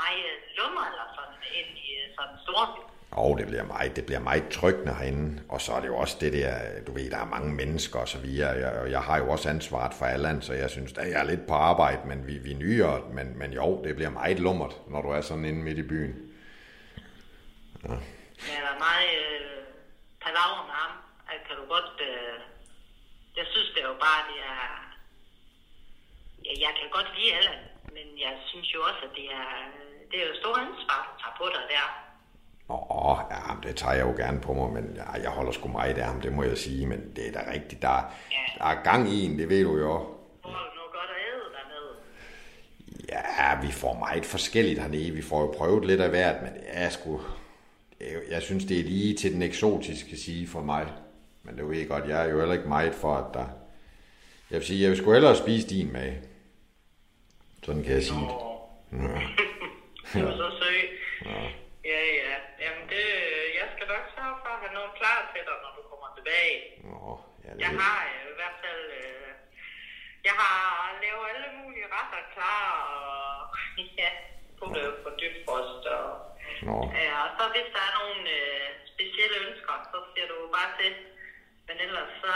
meget 0.03 0.31
lummer 0.59 0.85
eller 0.91 1.07
sådan 1.19 1.37
ind 1.61 1.71
i 1.87 1.89
øh, 2.03 2.07
sådan 2.17 2.33
en 2.35 2.41
stor 2.47 2.61
by? 2.75 2.81
Og 3.11 3.39
det 3.39 3.47
bliver 3.47 3.65
meget, 3.65 3.97
det 3.97 4.07
bliver 4.07 4.21
meget 4.21 4.49
tryggende 4.49 4.95
herinde. 4.95 5.43
Og 5.49 5.61
så 5.61 5.73
er 5.73 5.81
det 5.81 5.89
jo 5.89 5.97
også 5.97 6.17
det 6.21 6.33
der, 6.33 6.55
du 6.87 6.93
ved, 6.93 7.11
der 7.11 7.19
er 7.19 7.25
mange 7.25 7.55
mennesker 7.55 7.99
og 8.01 8.09
så 8.09 8.19
videre. 8.19 8.51
Jeg, 8.51 8.73
og 8.73 8.91
jeg 8.91 9.03
har 9.03 9.19
jo 9.19 9.31
også 9.31 9.49
ansvaret 9.49 9.95
for 9.95 10.07
Allan, 10.07 10.43
så 10.43 10.53
jeg 10.53 10.71
synes, 10.71 10.93
at 10.93 11.11
jeg 11.11 11.21
er 11.21 11.25
lidt 11.25 11.47
på 11.47 11.55
arbejde, 11.55 12.09
men 12.09 12.27
vi, 12.27 12.39
vi 12.39 12.55
nyere. 12.55 13.03
Men, 13.13 13.39
men 13.39 13.53
jo, 13.53 13.83
det 13.85 13.97
bliver 13.97 14.11
meget 14.11 14.39
lummert, 14.41 14.75
når 14.91 15.03
du 15.03 15.09
er 15.09 15.21
sådan 15.21 15.45
inde 15.45 15.63
midt 15.63 15.79
i 15.79 15.83
byen. 15.83 16.15
Men 17.83 18.53
er 18.59 18.65
der 18.69 18.79
meget 18.89 19.13
øh, 19.25 19.63
palaver 20.25 20.63
med 20.69 20.75
ham? 20.83 20.93
Altså, 21.29 21.43
kan 21.49 21.57
du 21.61 21.65
godt... 21.75 21.95
Øh, 22.11 22.39
jeg 23.37 23.47
synes 23.53 23.69
det 23.75 23.83
er 23.83 23.89
jo 23.95 23.99
bare, 24.09 24.21
det 24.31 24.39
er... 24.55 24.63
Ja, 26.45 26.53
jeg 26.67 26.73
kan 26.79 26.89
godt 26.97 27.11
lide 27.17 27.35
Allan, 27.39 27.63
men 27.97 28.07
jeg 28.25 28.35
synes 28.51 28.69
jo 28.75 28.81
også, 28.89 29.01
at 29.09 29.13
det 29.19 29.27
er, 29.41 29.51
det 30.09 30.17
er 30.19 30.25
jo 30.27 30.33
et 30.33 30.41
stort 30.43 30.61
ansvar, 30.67 30.99
du 31.09 31.13
tager 31.23 31.37
på 31.41 31.47
dig 31.57 31.65
der. 31.75 32.08
Åh, 32.71 33.19
ja, 33.31 33.55
men 33.55 33.63
det 33.63 33.77
tager 33.77 33.95
jeg 33.95 34.07
jo 34.07 34.13
gerne 34.17 34.41
på 34.41 34.53
mig, 34.55 34.73
men 34.73 34.95
ja, 34.97 35.11
jeg 35.23 35.31
holder 35.31 35.53
sgu 35.53 35.69
meget 35.69 35.99
af 35.99 36.07
ham, 36.07 36.21
det 36.21 36.33
må 36.33 36.43
jeg 36.43 36.59
sige. 36.59 36.87
Men 36.87 37.13
det 37.17 37.29
er 37.29 37.33
da 37.33 37.51
rigtigt, 37.53 37.83
der, 37.83 38.13
der 38.59 38.65
er 38.65 38.83
gang 38.83 39.09
i 39.09 39.25
en, 39.25 39.39
det 39.39 39.49
ved 39.49 39.65
du 39.65 39.79
jo. 39.79 39.93
Får 40.43 40.49
du 40.49 40.51
noget 40.51 40.93
godt 40.93 41.11
at 41.11 41.21
æde 41.29 41.49
dernede? 41.59 41.91
Ja, 43.09 43.67
vi 43.67 43.73
får 43.73 43.95
meget 43.95 44.25
forskelligt 44.27 44.81
hernede. 44.81 45.11
Vi 45.11 45.23
får 45.23 45.41
jo 45.41 45.55
prøvet 45.57 45.85
lidt 45.85 46.01
af 46.01 46.09
hvert, 46.09 46.43
men 46.43 46.53
er 46.67 46.89
sgu... 46.89 47.21
Jeg 48.31 48.43
synes, 48.43 48.65
det 48.65 48.81
er 48.81 48.85
lige 48.85 49.17
til 49.17 49.33
den 49.33 49.43
eksotiske 49.43 50.17
sige 50.17 50.49
for 50.49 50.61
mig. 50.61 50.87
Men 51.43 51.57
det 51.57 51.69
ved 51.69 51.79
jeg 51.79 51.89
godt, 51.89 52.09
jeg 52.09 52.25
er 52.25 52.31
jo 52.31 52.39
heller 52.39 52.55
ikke 52.55 52.69
meget 52.69 52.95
for, 52.95 53.15
at 53.15 53.35
der... 53.35 53.47
Jeg 54.51 54.59
vil 54.59 54.67
sige, 54.67 54.83
jeg 54.83 54.91
vil 54.91 54.99
sgu 54.99 55.13
hellere 55.13 55.37
spise 55.37 55.69
din 55.69 55.93
med. 55.93 56.13
Sådan 57.65 57.83
kan 57.83 57.93
jeg 57.93 58.03
sige 58.03 58.21
det. 58.21 58.37
Er 60.15 60.21
jo 60.21 60.31
så 60.31 60.51
søg. 60.61 60.81
Ja, 61.93 62.01
ja. 62.23 62.35
Jamen, 62.65 62.85
det, 62.93 63.05
jeg 63.59 63.67
skal 63.75 63.87
nok 63.95 64.05
sørge 64.17 64.37
for 64.43 64.51
at 64.57 64.61
have 64.65 64.75
noget 64.79 64.93
klar 65.01 65.19
til 65.33 65.43
dig, 65.49 65.57
når 65.65 65.73
du 65.79 65.83
kommer 65.91 66.09
tilbage. 66.19 66.57
Nå, 66.89 67.03
ja, 67.45 67.48
det 67.48 67.48
Jeg 67.65 67.71
har 67.81 67.97
øh, 68.09 68.25
i 68.33 68.35
hvert 68.39 68.59
fald... 68.65 68.85
Øh, 69.03 69.31
jeg 70.29 70.35
har 70.43 70.57
lavet 71.03 71.25
alle 71.33 71.51
mulige 71.59 71.89
retter 71.95 72.23
klar, 72.35 72.65
og 72.95 73.57
ja, 74.01 74.11
puttet 74.59 74.95
på 75.05 75.09
dybfrost. 75.21 75.85
Og, 75.97 76.07
Nå. 76.67 76.77
ja, 77.05 77.13
og 77.25 77.31
så 77.37 77.45
hvis 77.55 77.69
der 77.75 77.83
er 77.89 77.97
nogle 78.01 78.23
øh, 78.41 78.69
specielle 78.93 79.37
ønsker, 79.47 79.75
så 79.93 79.99
siger 80.11 80.27
du 80.33 80.37
bare 80.57 80.71
til. 80.81 80.95
Men 81.67 81.77
ellers 81.87 82.13
så, 82.23 82.35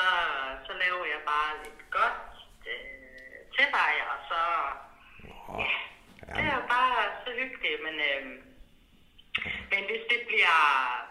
så 0.66 0.72
laver 0.82 1.04
jeg 1.14 1.20
bare 1.32 1.52
lidt 1.64 1.82
godt 1.98 2.22
øh, 2.70 3.38
til 3.54 3.66
dig, 3.78 3.92
og 4.12 4.18
så... 4.30 4.40
Ja, 6.28 6.34
det 6.36 6.44
er 6.56 6.62
bare 6.76 6.98
så 7.24 7.30
hyggeligt, 7.40 7.82
men... 7.86 7.96
Øh, 8.10 8.24
men 9.72 9.82
hvis 9.88 10.04
det 10.12 10.20
bliver, 10.28 10.60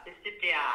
hvis 0.03 0.17
det 0.25 0.33
bliver, 0.41 0.67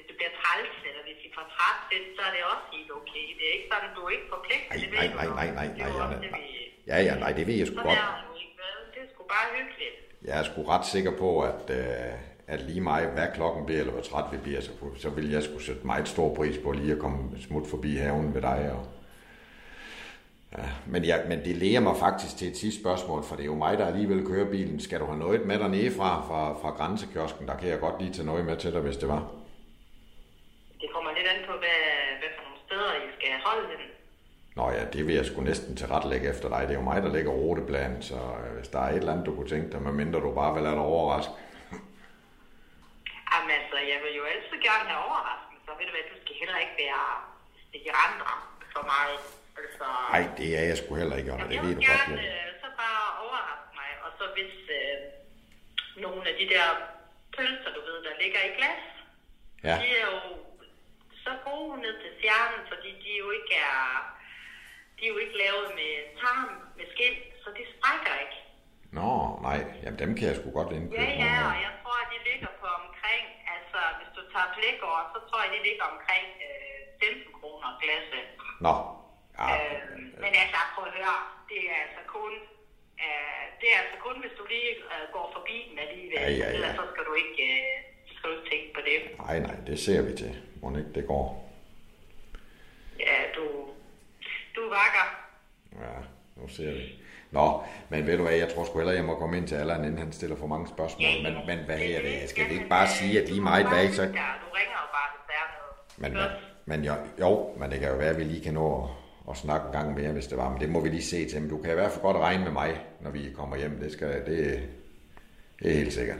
hvis 0.00 0.08
det 0.12 0.18
bliver 0.20 0.34
træls, 0.40 0.74
eller 0.88 1.02
hvis 1.08 1.18
I 1.26 1.28
får 1.36 1.46
træt 1.56 1.78
til, 1.90 2.02
så 2.16 2.20
er 2.28 2.32
det 2.36 2.42
også 2.52 2.66
helt 2.74 2.90
okay. 2.98 3.26
Det 3.38 3.44
er 3.48 3.52
ikke 3.58 3.68
sådan, 3.72 3.90
du 3.96 4.00
er 4.08 4.12
ikke 4.16 4.28
forpligtet. 4.34 4.68
Nej, 4.72 4.78
det 4.82 4.88
nej, 4.98 5.08
nej, 5.20 5.28
nej, 5.40 5.48
nej, 5.60 5.66
Det 5.68 5.78
nej, 5.78 5.92
nej, 6.02 6.18
det, 6.24 6.30
vi... 6.38 6.44
Ja, 6.90 6.96
ja, 7.08 7.14
nej, 7.24 7.32
det 7.38 7.44
ved 7.48 7.56
jeg 7.60 7.66
sgu 7.70 7.76
Sådan 7.76 7.88
godt. 7.90 7.98
er 8.08 8.12
det 8.18 8.40
ikke? 8.44 8.54
Det 8.94 9.00
er 9.04 9.08
sgu 9.14 9.22
bare 9.34 9.46
hyggeligt. 9.58 9.96
Jeg 10.28 10.34
er 10.40 10.44
sgu 10.50 10.58
ret 10.74 10.86
sikker 10.94 11.12
på, 11.22 11.30
at, 11.50 11.64
øh, 11.78 12.12
at 12.54 12.60
lige 12.68 12.82
mig, 12.90 13.00
hvad 13.16 13.28
klokken 13.36 13.60
bliver, 13.66 13.80
eller 13.82 13.94
hvor 13.96 14.06
træt 14.10 14.28
vi 14.32 14.38
bliver, 14.46 14.60
så, 14.66 14.72
så 15.04 15.08
vil 15.16 15.26
jeg 15.36 15.42
skulle 15.42 15.64
sætte 15.68 15.86
meget 15.92 16.08
stor 16.14 16.28
pris 16.38 16.56
på 16.64 16.68
lige 16.72 16.92
at 16.96 16.98
komme 17.04 17.18
smut 17.46 17.66
forbi 17.72 17.90
haven 17.96 18.34
ved 18.34 18.42
dig. 18.42 18.60
Og, 18.76 18.82
ja, 20.58 20.68
men, 20.86 21.04
jeg, 21.04 21.24
men 21.28 21.38
det 21.46 21.56
læger 21.56 21.80
mig 21.80 21.96
faktisk 21.96 22.36
til 22.36 22.48
et 22.48 22.56
sidste 22.56 22.80
spørgsmål, 22.80 23.24
for 23.24 23.34
det 23.36 23.42
er 23.42 23.52
jo 23.54 23.54
mig, 23.54 23.78
der 23.78 23.86
alligevel 23.86 24.26
kører 24.26 24.50
bilen. 24.50 24.80
Skal 24.80 25.00
du 25.00 25.06
have 25.06 25.18
noget 25.18 25.46
med 25.46 25.58
dernede 25.58 25.90
fra, 25.90 26.10
fra, 26.28 26.40
fra 26.62 26.70
grænsekiosken? 26.70 27.48
Der 27.48 27.56
kan 27.56 27.68
jeg 27.68 27.80
godt 27.80 28.00
lige 28.02 28.12
tage 28.12 28.26
noget 28.26 28.44
med 28.44 28.56
til 28.56 28.72
dig, 28.72 28.80
hvis 28.80 28.96
det 28.96 29.08
var. 29.08 29.39
Det 31.30 31.36
an 31.36 31.46
på, 31.50 31.52
hvad, 31.64 31.80
hvad 32.20 32.30
for 32.36 32.42
nogle 32.46 32.60
steder 32.66 32.90
I 32.94 33.08
skal 33.18 33.30
holde 33.46 33.66
den. 33.72 33.82
Nå 34.56 34.64
ja, 34.76 34.82
det 34.94 35.06
vil 35.06 35.14
jeg 35.14 35.26
sgu 35.26 35.40
næsten 35.40 35.76
tilrettelægge 35.76 36.26
efter 36.34 36.48
dig. 36.48 36.60
Det 36.68 36.70
er 36.74 36.78
jo 36.80 36.88
mig, 36.90 37.02
der 37.02 37.12
lægger 37.16 37.32
ruteplanen, 37.32 38.02
så 38.02 38.14
øh, 38.40 38.50
hvis 38.56 38.68
der 38.68 38.78
er 38.78 38.88
et 38.90 38.96
eller 38.96 39.12
andet, 39.12 39.26
du 39.26 39.34
kunne 39.36 39.48
tænke 39.54 39.68
dig, 39.72 39.82
medmindre 39.82 40.20
du 40.20 40.30
bare 40.40 40.54
vil 40.54 40.62
lade 40.62 40.74
dig 40.80 40.84
overraske. 40.94 41.32
Jamen 43.30 43.50
altså, 43.58 43.76
jeg 43.92 43.98
vil 44.04 44.12
jo 44.20 44.24
altid 44.32 44.56
gerne 44.68 44.86
have 44.92 45.02
overraskelser. 45.08 45.62
Så 45.66 45.70
ved 45.78 45.86
du 45.88 45.92
hvad, 45.96 46.04
du 46.12 46.16
skal 46.24 46.34
heller 46.42 46.58
ikke 46.64 46.76
være 46.84 47.04
stikke 47.68 47.90
andre 48.06 48.30
for 48.74 48.82
mig. 48.92 49.06
Altså, 49.62 49.86
Nej, 50.14 50.22
det 50.38 50.48
er 50.58 50.64
jeg 50.70 50.76
sgu 50.80 50.90
heller 51.02 51.16
ikke. 51.20 51.28
Jamen, 51.30 51.48
Det 51.48 51.54
jeg 51.56 51.62
ved 51.64 51.70
vil 51.74 51.78
du 51.80 51.82
godt. 51.90 52.00
gerne 52.00 52.14
Jonna. 52.22 52.46
øh, 52.46 52.50
så 52.62 52.68
bare 52.82 53.02
overraske 53.24 53.70
mig. 53.80 53.90
Og 54.04 54.10
så 54.18 54.24
hvis 54.36 54.54
øh, 54.78 54.96
nogle 56.04 56.20
af 56.30 56.34
de 56.40 56.44
der 56.54 56.66
pølser, 57.36 57.70
du 57.76 57.80
ved, 57.88 57.96
der 58.06 58.14
ligger 58.22 58.40
i 58.50 58.52
glas, 58.58 58.82
Ja. 59.68 59.74
de 59.82 59.88
er 60.00 60.04
jo 60.12 60.16
så 61.24 61.32
gode 61.48 61.74
ned 61.84 61.94
til 62.02 62.10
stjernen, 62.18 62.62
fordi 62.70 62.90
de 63.04 63.10
jo 63.22 63.26
ikke 63.38 63.54
er... 63.72 63.80
de 64.96 65.02
er 65.06 65.12
jo 65.14 65.18
ikke 65.24 65.36
lavet 65.44 65.68
med 65.80 65.92
tarm, 66.20 66.50
med 66.78 66.86
skind, 66.94 67.18
så 67.42 67.48
de 67.58 67.62
sprækker 67.74 68.14
ikke. 68.24 68.38
Nå, 68.98 69.10
nej. 69.48 69.58
Jamen, 69.82 69.98
dem 70.02 70.10
kan 70.16 70.24
jeg 70.28 70.36
sgu 70.36 70.48
godt 70.60 70.72
indkøbe. 70.76 71.02
Ja, 71.02 71.10
ja, 71.26 71.34
og 71.52 71.56
jeg 71.66 71.72
tror, 71.80 71.96
at 72.04 72.08
de 72.14 72.18
ligger 72.30 72.50
på 72.62 72.68
omkring, 72.82 73.24
altså 73.56 73.80
hvis 73.98 74.10
du 74.16 74.22
tager 74.32 74.48
blikår, 74.56 74.96
så 75.14 75.18
tror 75.28 75.40
jeg, 75.44 75.50
de 75.56 75.60
ligger 75.68 75.84
omkring 75.94 76.26
øh, 76.48 76.80
15 77.02 77.32
kroner 77.38 77.68
glasset. 77.82 78.26
Nå. 78.66 78.74
Ja, 79.38 79.46
Øh, 79.54 79.82
men 80.22 80.32
altså, 80.42 80.60
prøv 80.74 80.84
at 80.90 80.94
høre, 80.98 81.18
det 81.50 81.60
er 81.72 81.76
altså 81.86 82.02
kun, 82.16 82.32
øh, 83.04 83.44
det 83.60 83.68
er 83.74 83.78
altså 83.84 83.98
kun, 84.06 84.16
hvis 84.22 84.34
du 84.38 84.44
lige 84.54 84.70
øh, 84.94 85.04
går 85.16 85.26
forbi 85.36 85.56
den 85.70 85.78
alligevel. 85.86 86.20
Ja, 86.22 86.30
ja, 86.30 86.46
ja. 86.48 86.54
Ellers 86.54 86.74
så 86.80 86.84
skal 86.92 87.04
du 87.08 87.14
ikke, 87.24 87.42
øh, 87.56 87.74
skal 88.20 88.30
du 88.30 88.40
tænke 88.50 88.68
på 88.74 88.80
det. 88.88 89.26
nej, 89.26 89.38
nej, 89.40 89.56
det 89.66 89.78
ser 89.80 90.02
vi 90.02 90.12
til. 90.16 90.36
Må 90.62 90.76
ikke 90.76 90.92
det 90.94 91.06
går. 91.06 91.52
Ja, 93.00 93.16
du, 93.36 93.44
du 94.56 94.60
er 94.60 94.68
vakker. 94.80 95.06
Ja, 95.72 95.96
nu 96.36 96.48
ser 96.48 96.72
vi. 96.72 96.94
Nå, 97.30 97.62
men 97.88 98.06
ved 98.06 98.16
du 98.16 98.22
hvad, 98.22 98.34
jeg 98.34 98.48
tror 98.54 98.64
sgu 98.64 98.78
hellere, 98.78 98.96
jeg 98.96 99.04
må 99.04 99.14
komme 99.14 99.36
ind 99.36 99.48
til 99.48 99.54
Allan, 99.54 99.84
inden 99.84 99.98
han 99.98 100.12
stiller 100.12 100.36
for 100.36 100.46
mange 100.46 100.68
spørgsmål. 100.68 101.08
Men, 101.22 101.34
men 101.46 101.58
hvad 101.64 101.78
er 101.80 102.02
det? 102.02 102.28
Skal 102.30 102.48
vi 102.48 102.54
ikke 102.54 102.68
bare 102.68 102.88
sige, 102.88 103.22
at 103.22 103.28
lige 103.28 103.40
meget 103.40 103.68
hvad, 103.68 103.92
så... 103.92 104.02
Ja, 104.02 104.08
du 104.42 104.48
ringer 104.58 104.78
jo 104.84 104.88
bare, 104.96 105.08
hvis 105.14 105.24
der 105.28 105.34
er 105.42 105.48
noget. 105.58 105.72
Men, 105.96 106.12
men, 106.12 106.30
men 106.64 106.84
jo, 106.84 106.94
jo, 107.20 107.54
men 107.58 107.70
det 107.70 107.80
kan 107.80 107.88
jo 107.88 107.96
være, 107.96 108.10
at 108.10 108.18
vi 108.18 108.24
lige 108.24 108.44
kan 108.44 108.54
nå 108.54 108.82
at, 108.82 108.90
at 109.30 109.36
snakke 109.36 109.66
en 109.66 109.72
gang 109.72 109.94
mere, 109.94 110.12
hvis 110.12 110.26
det 110.26 110.38
var. 110.38 110.50
Men 110.50 110.60
det 110.60 110.68
må 110.68 110.80
vi 110.80 110.88
lige 110.88 111.02
se 111.02 111.28
til. 111.28 111.40
Men 111.40 111.50
du 111.50 111.58
kan 111.62 111.70
i 111.70 111.74
hvert 111.74 111.90
fald 111.90 112.02
godt 112.02 112.16
regne 112.16 112.44
med 112.44 112.52
mig, 112.52 112.80
når 113.00 113.10
vi 113.10 113.20
kommer 113.36 113.56
hjem. 113.56 113.78
Det, 113.80 113.92
skal, 113.92 114.08
det, 114.08 114.68
det 115.62 115.70
er 115.70 115.74
helt 115.74 115.92
sikkert. 115.92 116.18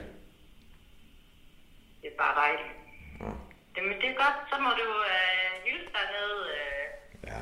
Det 2.21 2.27
bare 2.27 2.41
dejligt. 2.45 2.73
Ja. 3.23 3.31
Det, 3.75 3.81
men 3.89 3.95
det 4.01 4.07
er 4.13 4.17
godt, 4.23 4.37
så 4.51 4.55
må 4.65 4.69
du 4.81 4.87
øh, 5.15 5.51
hilse 5.67 5.89
dig 5.97 6.05
ned 6.17 6.31
øh, 6.57 6.83
Ja. 7.31 7.41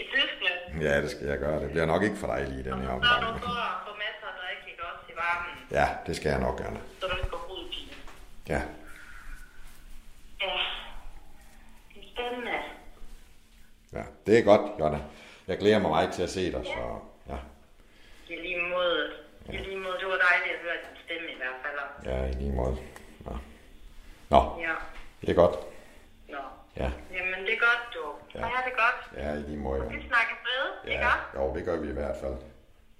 i 0.00 0.02
Tyskland. 0.14 0.60
ja, 0.86 0.94
det 1.02 1.10
skal 1.10 1.26
jeg 1.32 1.38
gøre. 1.44 1.60
Det 1.62 1.70
bliver 1.70 1.86
nok 1.92 2.02
ikke 2.06 2.16
for 2.22 2.26
dig 2.32 2.40
lige 2.52 2.64
den 2.68 2.78
her 2.84 2.88
Så 2.88 2.90
er 2.90 2.94
omgang. 2.94 3.20
du 3.26 3.38
på 3.48 3.52
at 3.68 3.74
få 3.86 3.92
masser 4.04 4.26
af 4.30 4.34
drik, 4.40 4.60
ikke 4.72 4.82
også, 4.90 5.04
i 5.12 5.14
varmen, 5.22 5.54
Ja, 5.78 5.86
det 6.06 6.16
skal 6.16 6.28
jeg 6.34 6.40
nok 6.46 6.56
gerne. 6.62 6.80
så 7.00 7.06
du 7.10 7.16
ikke 7.16 7.30
går 7.36 7.44
ud 7.54 7.64
i 7.78 7.80
Ja, 8.48 8.60
Ja. 10.46 10.54
Det 11.94 12.02
spændende. 12.12 12.58
ja. 13.92 14.02
Det 14.26 14.38
er 14.38 14.42
godt, 14.50 14.64
Jonna. 14.80 15.00
Jeg 15.48 15.58
glæder 15.58 15.78
mig 15.78 15.90
meget 15.90 16.12
til 16.12 16.22
at 16.22 16.30
se 16.30 16.52
dig, 16.52 16.62
så 16.64 16.82
ja. 17.30 17.38
I 18.34 18.36
lige 18.46 18.62
måde. 18.74 19.12
I 19.52 19.56
lige 19.56 19.76
måde. 19.84 19.96
Det 20.00 20.06
var 20.12 20.18
dejligt 20.28 20.52
at 20.56 20.60
høre 20.64 20.76
din 20.84 20.96
stemme 21.04 21.28
i 21.32 21.36
hvert 21.36 21.58
fald. 21.62 21.78
Ja, 22.12 22.18
i 22.30 22.32
lige 22.42 22.52
måde. 22.52 22.76
Ja. 24.30 24.36
Nå, 24.36 24.58
Ja. 24.60 24.74
det 25.20 25.28
er 25.30 25.34
godt. 25.34 25.56
Nå. 26.28 26.38
Ja, 26.76 26.90
Jamen, 27.12 27.40
det 27.46 27.52
er 27.54 27.58
godt, 27.68 27.82
du. 27.94 28.02
Så 28.32 28.38
Ja. 28.38 28.44
er 28.44 28.64
det 28.68 28.72
godt. 28.82 29.22
ja 29.24 29.32
i 29.32 29.36
lige 29.42 29.56
måde. 29.58 29.80
Vi 29.88 29.94
Jo. 29.96 30.02
snakkes 30.08 30.36
ved, 30.48 30.90
ikke 30.92 31.04
Ja, 31.04 31.08
også? 31.08 31.38
jo, 31.42 31.54
det 31.54 31.64
gør 31.64 31.76
vi 31.76 31.88
i 31.88 31.92
hvert 31.92 32.16
fald. 32.22 32.36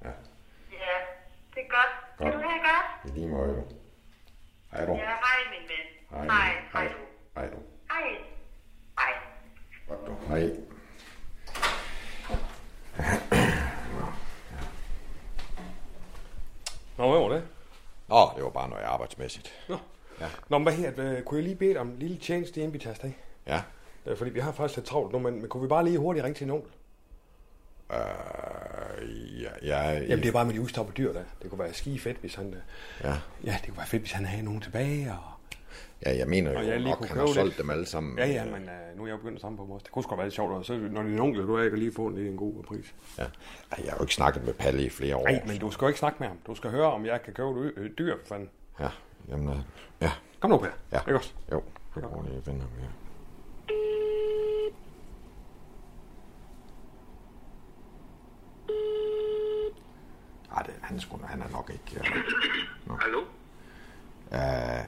Ja, 0.05 0.09
Ja. 0.73 0.97
Det 1.55 1.61
er 1.66 1.69
godt. 1.69 1.93
Kan 2.19 2.27
Godt. 2.33 2.35
du 2.45 2.49
have 2.49 2.61
godt? 2.71 2.87
i 3.05 3.19
lige 3.19 3.29
måde. 3.29 3.64
Hej 4.73 4.85
du. 4.87 4.93
Ja, 4.93 4.99
hej, 4.99 5.38
min 5.51 5.69
ven. 5.69 5.87
Hej. 6.11 6.25
Hej, 6.27 6.62
hej 6.73 6.88
du. 6.88 6.99
Hej 7.35 7.47
du. 7.51 7.57
Hej. 7.93 8.19
Hej. 8.99 9.12
Godt 9.88 10.07
du. 10.07 10.14
Hej. 10.29 10.51
Nå, 16.97 17.11
hvad 17.11 17.21
var 17.21 17.29
det? 17.29 17.49
Nå, 18.09 18.31
det 18.37 18.45
var 18.45 18.51
bare 18.51 18.69
noget 18.69 18.83
arbejdsmæssigt. 18.85 19.53
Nå. 19.69 19.77
Nå, 20.49 20.59
men 20.59 20.63
hvad 20.63 20.73
her? 20.73 20.93
Øh, 20.99 21.23
Kunne 21.23 21.39
jeg 21.39 21.45
lige 21.45 21.57
bede 21.57 21.77
om 21.77 21.89
en 21.89 21.99
lille 21.99 22.17
tjeneste, 22.17 22.61
inden 22.61 22.73
vi 22.73 22.79
tager 22.79 22.91
afsted? 22.91 23.11
Ja. 23.47 23.63
Øh, 24.07 24.17
Fordi 24.17 24.31
vi 24.31 24.41
har 24.41 24.53
faktisk 24.53 24.77
lidt 24.77 24.87
travlt 24.87 25.13
nu, 25.13 25.19
men, 25.19 25.35
men 25.41 25.49
kunne 25.49 25.63
vi 25.63 25.69
bare 25.69 25.85
lige 25.85 25.99
hurtigt 25.99 26.25
ringe 26.25 26.35
til 26.39 26.45
en 26.45 26.51
onkel? 26.51 26.71
Øh, 27.93 29.43
ja, 29.43 29.51
ja, 29.63 29.93
Jamen, 29.93 30.19
det 30.19 30.29
er 30.29 30.33
bare 30.33 30.45
med 30.45 30.55
de 30.55 30.61
udstoppede 30.61 30.97
dyr, 30.97 31.13
der. 31.13 31.23
Det 31.43 31.51
kunne 31.51 31.59
være 31.59 31.73
skide 31.75 31.99
fedt, 31.99 32.17
hvis 32.17 32.35
han... 32.35 32.47
øh, 32.55 32.61
ja. 33.05 33.15
Ja, 33.45 33.57
det 33.61 33.69
kunne 33.69 33.77
være 33.77 33.87
fedt, 33.87 34.03
hvis 34.03 34.13
han 34.13 34.25
havde 34.25 34.43
nogen 34.43 34.61
tilbage, 34.61 35.11
og... 35.13 35.19
ja, 36.07 36.17
jeg 36.17 36.27
mener 36.29 36.57
Og 36.57 36.65
jo 36.65 36.69
jeg 36.71 36.79
nok, 36.81 37.07
han 37.07 37.19
har 37.19 37.27
solgt 37.27 37.45
lidt. 37.45 37.59
dem 37.59 37.71
alle 37.71 37.87
sammen. 37.87 38.19
Ja, 38.19 38.27
ja, 38.27 38.45
men 38.45 38.55
øh, 38.63 38.97
nu 38.97 39.03
er 39.03 39.07
jeg 39.07 39.13
jo 39.13 39.17
begyndt 39.17 39.37
at 39.37 39.41
samle 39.41 39.57
på 39.57 39.63
dem 39.63 39.71
også. 39.71 39.85
Det 39.85 39.93
kunne 39.93 40.03
sgu 40.03 40.17
være 40.17 40.27
lidt 40.27 40.35
sjovt, 40.35 40.53
og 40.53 40.65
så 40.65 40.73
når 40.91 41.03
det 41.03 41.11
er 41.11 41.15
en 41.15 41.21
onkel, 41.21 41.43
du 41.43 41.55
er, 41.55 41.69
kan 41.69 41.79
lige 41.79 41.93
få 41.97 42.07
en, 42.07 42.19
en 42.19 42.37
god 42.37 42.63
pris. 42.63 42.95
Ja. 43.19 43.23
Ej, 43.23 43.29
jeg 43.85 43.91
har 43.93 43.97
jo 43.99 44.03
ikke 44.03 44.15
snakket 44.15 44.45
med 44.45 44.53
Palle 44.55 44.83
i 44.85 44.89
flere 44.89 45.17
år. 45.17 45.25
Nej, 45.29 45.43
men 45.47 45.59
du 45.59 45.71
skal 45.71 45.85
jo 45.85 45.89
ikke 45.89 45.99
snakke 46.01 46.17
med 46.21 46.29
ham. 46.29 46.39
Du 46.47 46.55
skal 46.55 46.71
høre, 46.71 46.93
om 46.93 47.07
jeg 47.07 47.23
kan 47.23 47.33
købe 47.33 47.67
et 47.67 47.73
øh, 47.77 47.91
dyr, 47.99 48.17
for 48.21 48.27
fanden. 48.35 48.51
Ja, 48.81 48.89
jamen, 49.29 49.49
øh, 49.49 49.61
ja. 50.01 50.13
Kom 50.41 50.51
nu, 50.51 50.59
Per. 50.59 50.71
Ja. 50.93 50.99
Ikke 50.99 51.17
også? 51.17 51.35
Jo, 51.53 51.63
jeg 51.97 52.03
må 52.03 52.25
lige 52.29 52.43
finde 52.43 52.61
ham 52.61 52.71
her. 52.81 52.89
Ej, 60.57 60.63
det, 60.63 60.75
han, 60.83 60.97
er 60.97 61.01
sgu, 61.01 61.19
han 61.25 61.43
er 61.43 61.49
nok 61.49 61.71
ikke... 61.71 61.85
Ja. 61.95 62.01
Hallo? 63.01 63.21
Uh, 63.21 64.37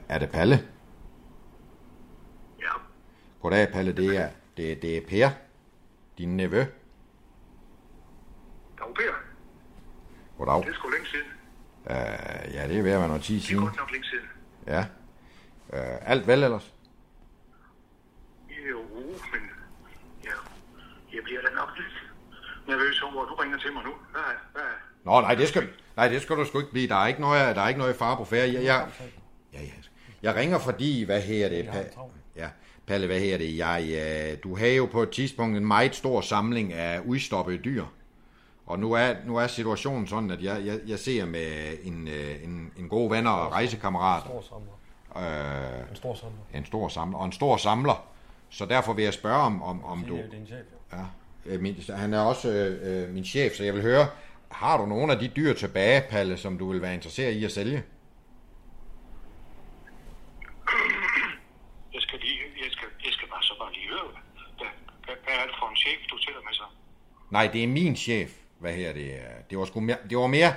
er 0.09 0.19
det 0.19 0.31
Palle? 0.31 0.69
Ja. 2.59 2.71
Goddag, 3.41 3.71
Palle. 3.71 3.91
Det 3.91 4.17
er, 4.17 4.29
det, 4.57 4.81
det 4.81 4.97
er 4.97 5.01
Per, 5.07 5.29
din 6.17 6.37
nevø. 6.37 6.59
Dag, 8.79 8.93
Per. 8.95 9.13
Goddag. 10.37 10.61
Det 10.61 10.69
er 10.69 10.73
sgu 10.73 10.89
længe 10.89 11.07
siden. 11.07 11.42
Uh, 11.85 12.53
ja, 12.53 12.67
det 12.67 12.77
er 12.77 12.83
ved 12.83 12.91
at 12.91 12.99
være 12.99 13.07
noget 13.07 13.23
tid 13.23 13.39
Det 13.39 13.51
er 13.51 13.59
godt 13.59 13.77
nok 13.77 13.91
længe 13.91 14.07
siden. 14.07 14.25
Ja. 14.67 14.79
Uh, 15.69 16.11
alt 16.11 16.27
vel 16.27 16.43
ellers? 16.43 16.73
Jo, 18.69 18.79
men 19.33 19.41
ja, 20.23 20.35
jeg 21.13 21.23
bliver 21.23 21.41
da 21.41 21.55
nok 21.55 21.69
lidt 21.77 22.11
nervøs 22.67 23.01
over, 23.01 23.25
du 23.25 23.33
ringer 23.33 23.57
til 23.57 23.73
mig 23.73 23.83
nu. 23.83 23.91
Hvad, 24.11 24.21
hvad, 24.53 24.61
Nå, 25.03 25.21
nej, 25.21 25.35
det 25.35 25.47
skal, 25.47 25.69
nej, 25.95 26.07
det 26.07 26.21
skal 26.21 26.35
du 26.35 26.45
sgu 26.45 26.59
ikke 26.59 26.71
blive. 26.71 26.87
Der 26.87 26.95
er 26.95 27.07
ikke 27.07 27.21
noget, 27.21 27.55
der 27.55 27.61
er 27.61 27.67
ikke 27.67 27.79
noget 27.79 27.95
fare 27.95 28.17
på 28.17 28.25
færre. 28.25 28.47
Jeg, 28.47 28.63
jeg, 28.63 28.87
ja, 29.53 29.61
ja. 29.61 29.67
jeg 30.23 30.35
ringer 30.35 30.59
fordi, 30.59 31.03
hvad 31.03 31.21
her 31.21 31.49
det? 31.49 31.69
Pa, 31.71 31.83
ja, 32.35 32.49
Palle, 32.87 33.07
hvad 33.07 33.19
her 33.19 33.37
det? 33.37 33.57
Jeg, 33.57 33.83
øh, 33.89 34.37
du 34.43 34.55
har 34.55 34.67
jo 34.67 34.85
på 34.85 35.03
et 35.03 35.09
tidspunkt 35.09 35.57
en 35.57 35.65
meget 35.65 35.95
stor 35.95 36.21
samling 36.21 36.73
af 36.73 36.99
udstoppede 36.99 37.57
dyr. 37.57 37.85
Og 38.65 38.79
nu 38.79 38.91
er, 38.93 39.13
nu 39.25 39.35
er 39.37 39.47
situationen 39.47 40.07
sådan, 40.07 40.31
at 40.31 40.43
jeg, 40.43 40.65
jeg, 40.65 40.79
jeg 40.87 40.99
ser 40.99 41.25
med 41.25 41.77
en, 41.83 42.07
øh, 42.07 42.43
en, 42.43 42.71
en 42.77 42.89
god 42.89 43.09
ven 43.09 43.27
og 43.27 43.51
rejsekammerat, 43.51 44.23
Stor 44.23 44.41
samler. 44.41 45.81
øh, 45.81 45.89
En 45.89 45.95
stor 45.95 46.15
samler. 46.15 46.37
en 46.53 46.65
stor 46.65 46.87
samler, 46.87 47.17
og 47.17 47.25
en 47.25 47.31
stor 47.31 47.57
samler. 47.57 48.05
Så 48.49 48.65
derfor 48.65 48.93
vil 48.93 49.03
jeg 49.03 49.13
spørge 49.13 49.41
om, 49.41 49.63
om, 49.63 49.83
om 49.85 50.01
du... 50.03 50.15
Det 50.17 50.25
er 50.25 50.29
din 50.29 50.45
chef, 50.47 50.57
jo. 50.93 50.97
Ja, 50.97 51.05
øh, 51.45 51.61
min, 51.61 51.75
han 51.89 52.13
er 52.13 52.19
også 52.19 52.49
øh, 52.49 53.03
øh, 53.03 53.09
min 53.13 53.25
chef, 53.25 53.53
så 53.55 53.63
jeg 53.63 53.73
vil 53.73 53.81
høre, 53.81 54.07
har 54.51 54.77
du 54.77 54.85
nogle 54.85 55.13
af 55.13 55.19
de 55.19 55.27
dyr 55.27 55.53
tilbage, 55.53 56.03
Palle, 56.09 56.37
som 56.37 56.57
du 56.57 56.71
vil 56.71 56.81
være 56.81 56.93
interesseret 56.93 57.31
i 57.33 57.45
at 57.45 57.51
sælge? 57.51 57.83
jeg 61.93 62.01
skal 62.01 62.19
lige, 62.19 62.39
jeg 62.63 62.71
skal, 62.71 62.87
jeg 63.05 63.13
skal 63.13 63.27
bare 63.27 63.43
så 63.43 63.53
bare 63.59 63.73
lige 63.73 63.87
høre, 63.89 64.07
hvad, 64.57 64.67
hvad, 65.05 65.15
hvad 65.23 65.33
er 65.41 65.45
det 65.47 65.55
for 65.59 65.69
en 65.69 65.75
chef, 65.75 65.99
du 66.11 66.17
tæller 66.17 66.41
med 66.41 66.53
så? 66.53 66.63
Nej, 67.29 67.49
det 67.53 67.63
er 67.63 67.67
min 67.67 67.95
chef. 67.95 68.31
Hvad 68.63 68.73
her 68.73 68.93
det 68.93 69.07
er? 69.21 69.41
Det 69.49 69.57
var 69.57 69.65
sgu 69.65 69.79
mere, 69.79 69.97
det 70.09 70.17
var 70.17 70.27
mere... 70.27 70.51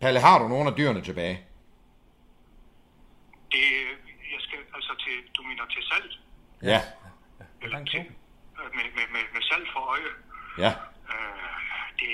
Palle, 0.00 0.20
har 0.20 0.38
du 0.38 0.48
nogle 0.48 0.70
af 0.70 0.76
dyrene 0.76 1.02
tilbage? 1.08 1.36
Det, 3.52 3.64
jeg 4.34 4.40
skal 4.46 4.58
altså 4.74 4.92
til, 5.04 5.16
du 5.36 5.42
mener 5.42 5.64
til 5.74 5.82
salg? 5.90 6.10
Ja. 6.62 6.80
Eller 7.62 7.84
til, 7.84 8.00
øh, 8.58 8.68
med, 8.76 8.86
med, 8.96 9.06
med, 9.14 9.24
med 9.34 9.42
salg 9.50 9.64
for 9.72 9.80
øje? 9.94 10.12
Ja. 10.64 10.72
Øh, 11.12 11.84
det, 12.00 12.10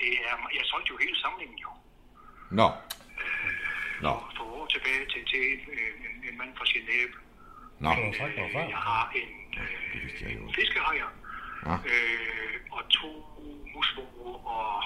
det, 0.00 0.10
er, 0.28 0.34
jeg 0.58 0.64
solgte 0.64 0.88
jo 0.94 0.96
hele 1.04 1.16
samlingen 1.24 1.58
jo. 1.58 1.70
Nå. 2.50 2.68
Nå. 4.04 4.12
For 4.36 4.44
år 4.56 4.66
tilbage 4.66 5.04
til, 5.12 5.22
til 5.30 5.42
en, 5.52 5.60
en, 6.06 6.14
en 6.28 6.38
mand 6.38 6.52
fra 6.58 6.64
Genève. 6.72 7.14
Nå. 7.78 7.90
Øh, 7.90 8.70
jeg 8.74 8.82
har 8.90 9.12
en, 9.20 9.30
øh, 9.62 10.32
en 10.32 10.54
fiskehajer, 10.54 11.08
Ja. 11.66 11.74
øh, 11.94 12.54
og 12.76 12.82
to 12.98 13.10
musvåger, 13.74 14.34
og 14.56 14.82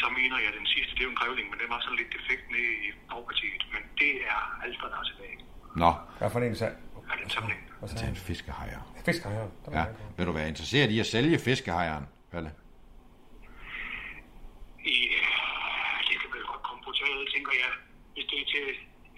så 0.00 0.06
mener 0.18 0.36
jeg, 0.44 0.50
den 0.58 0.66
sidste, 0.74 0.90
det 0.94 1.00
er 1.00 1.04
jo 1.08 1.10
en 1.10 1.20
grævling, 1.22 1.46
men 1.50 1.58
den 1.62 1.68
var 1.74 1.80
sådan 1.80 1.96
lidt 2.00 2.12
defekt 2.18 2.44
nede 2.54 2.72
i 2.86 2.88
bagpartiet. 3.10 3.62
Men 3.74 3.82
det 4.00 4.12
er 4.32 4.40
alt, 4.64 4.76
hvad 4.80 4.90
der 4.90 4.98
er 5.02 5.06
tilbage 5.10 5.36
Nå. 5.82 5.90
Hvad 6.18 6.30
for 6.30 6.40
en 6.40 6.56
sag? 6.56 6.72
af 7.12 7.16
den 7.22 7.30
samling. 7.30 7.60
Hvad 7.78 7.88
Det 7.88 8.02
er 8.02 8.08
en 8.08 8.16
fiskehajer. 8.16 8.80
Fisker 9.04 9.28
her. 9.36 9.46
Ja. 9.78 9.84
Vil 10.16 10.26
du 10.26 10.32
være 10.32 10.48
interesseret 10.48 10.90
i 10.90 11.00
at 11.00 11.06
sælge 11.06 11.38
fiskehajeren, 11.38 12.06
Palle? 12.32 12.50
I, 14.84 14.96
øh, 15.18 15.98
det 16.08 16.16
kan 16.20 16.28
vel 16.34 16.42
godt 16.52 16.62
komme 16.68 16.82
på 16.86 16.92
taget, 17.00 17.28
tænker 17.34 17.52
jeg, 17.62 17.70
hvis 18.14 18.24
det 18.30 18.36
er 18.42 18.46
til 18.54 18.66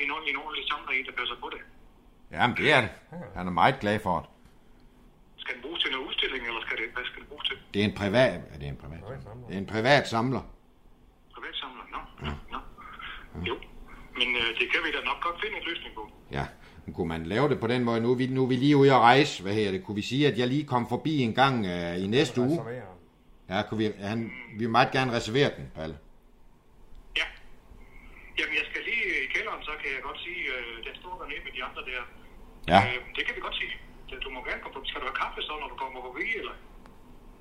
en, 0.04 0.10
ord- 0.14 0.28
en 0.32 0.36
ordentlig 0.36 0.64
samler, 0.70 0.90
en, 0.98 1.04
der 1.08 1.12
passer 1.20 1.36
på 1.44 1.48
det. 1.54 1.60
Jamen, 2.30 2.56
det 2.56 2.72
er 2.72 2.80
det. 2.80 2.90
Han 3.36 3.46
er 3.46 3.50
meget 3.62 3.76
glad 3.80 4.00
for 4.06 4.16
det. 4.20 4.28
Skal 5.42 5.54
den 5.54 5.62
bruges 5.62 5.80
til 5.82 5.90
noget 5.92 6.13
udstilling, 6.34 6.48
eller 6.48 6.66
skal 6.66 6.76
det, 6.76 6.86
hvad 6.94 7.04
skal 7.04 7.20
det 7.22 7.28
bruges 7.28 7.48
til? 7.48 7.56
Det 7.74 7.80
er 7.80 7.84
en 7.84 7.94
privat... 7.94 8.40
Er 8.54 8.58
det 8.58 8.68
en 8.68 8.76
privat? 8.76 9.00
Det 9.48 9.54
er 9.54 9.58
en 9.58 9.66
privat 9.66 10.08
samler. 10.08 10.42
Privatsamler? 11.34 11.84
Nå, 11.94 12.00
nå, 12.26 12.32
nå. 12.52 12.58
Jo, 13.48 13.54
men 14.18 14.28
øh, 14.40 14.48
det 14.60 14.66
kan 14.72 14.80
vi 14.84 14.90
da 14.96 15.00
nok 15.10 15.20
godt 15.26 15.36
finde 15.42 15.56
en 15.60 15.64
løsning 15.70 15.94
på. 15.94 16.02
Ja, 16.30 16.46
men 16.84 16.94
kunne 16.94 17.08
man 17.08 17.26
lave 17.26 17.48
det 17.48 17.60
på 17.60 17.66
den 17.66 17.84
måde? 17.84 18.00
Nu 18.00 18.10
er 18.10 18.14
vi, 18.14 18.26
nu 18.26 18.42
er 18.42 18.48
vi 18.48 18.56
lige 18.56 18.76
ude 18.76 18.92
at 18.94 19.00
rejse, 19.00 19.42
hvad 19.42 19.54
her 19.54 19.70
det? 19.70 19.84
Kunne 19.84 19.94
vi 19.94 20.02
sige, 20.02 20.28
at 20.28 20.38
jeg 20.38 20.48
lige 20.48 20.64
kom 20.64 20.88
forbi 20.88 21.18
en 21.18 21.34
gang 21.34 21.66
øh, 21.66 22.04
i 22.04 22.06
næste 22.06 22.40
uge? 22.40 22.58
Ja, 23.48 23.62
kunne 23.68 23.78
vi, 23.78 23.86
han, 23.98 24.32
vi 24.52 24.58
vil 24.58 24.70
meget 24.70 24.90
gerne 24.92 25.12
reservere 25.12 25.50
den, 25.56 25.70
Palle. 25.76 25.96
Ja. 27.16 27.26
Jamen, 28.38 28.54
jeg 28.60 28.66
skal 28.70 28.82
lige 28.90 29.04
i 29.24 29.26
kælderen, 29.34 29.62
så 29.62 29.72
kan 29.80 29.90
jeg 29.94 30.02
godt 30.02 30.20
sige, 30.26 30.42
øh, 30.54 30.84
den 30.86 30.94
står 31.00 31.14
dernede 31.20 31.40
med 31.44 31.52
de 31.56 31.64
andre 31.64 31.82
der. 31.90 32.02
Ja. 32.72 32.78
Øh, 32.86 32.98
det 33.16 33.26
kan 33.26 33.36
vi 33.36 33.40
godt 33.40 33.56
sige. 33.62 33.74
Du 34.24 34.30
må 34.30 34.40
gerne 34.44 34.60
komme 34.62 34.74
på. 34.74 34.80
Skal 34.84 35.00
du 35.00 35.06
have 35.06 35.14
kaffe 35.22 35.42
så, 35.42 35.52
når 35.60 35.68
du 35.68 35.76
kommer 35.76 36.00
forbi, 36.08 36.26
eller? 36.40 36.52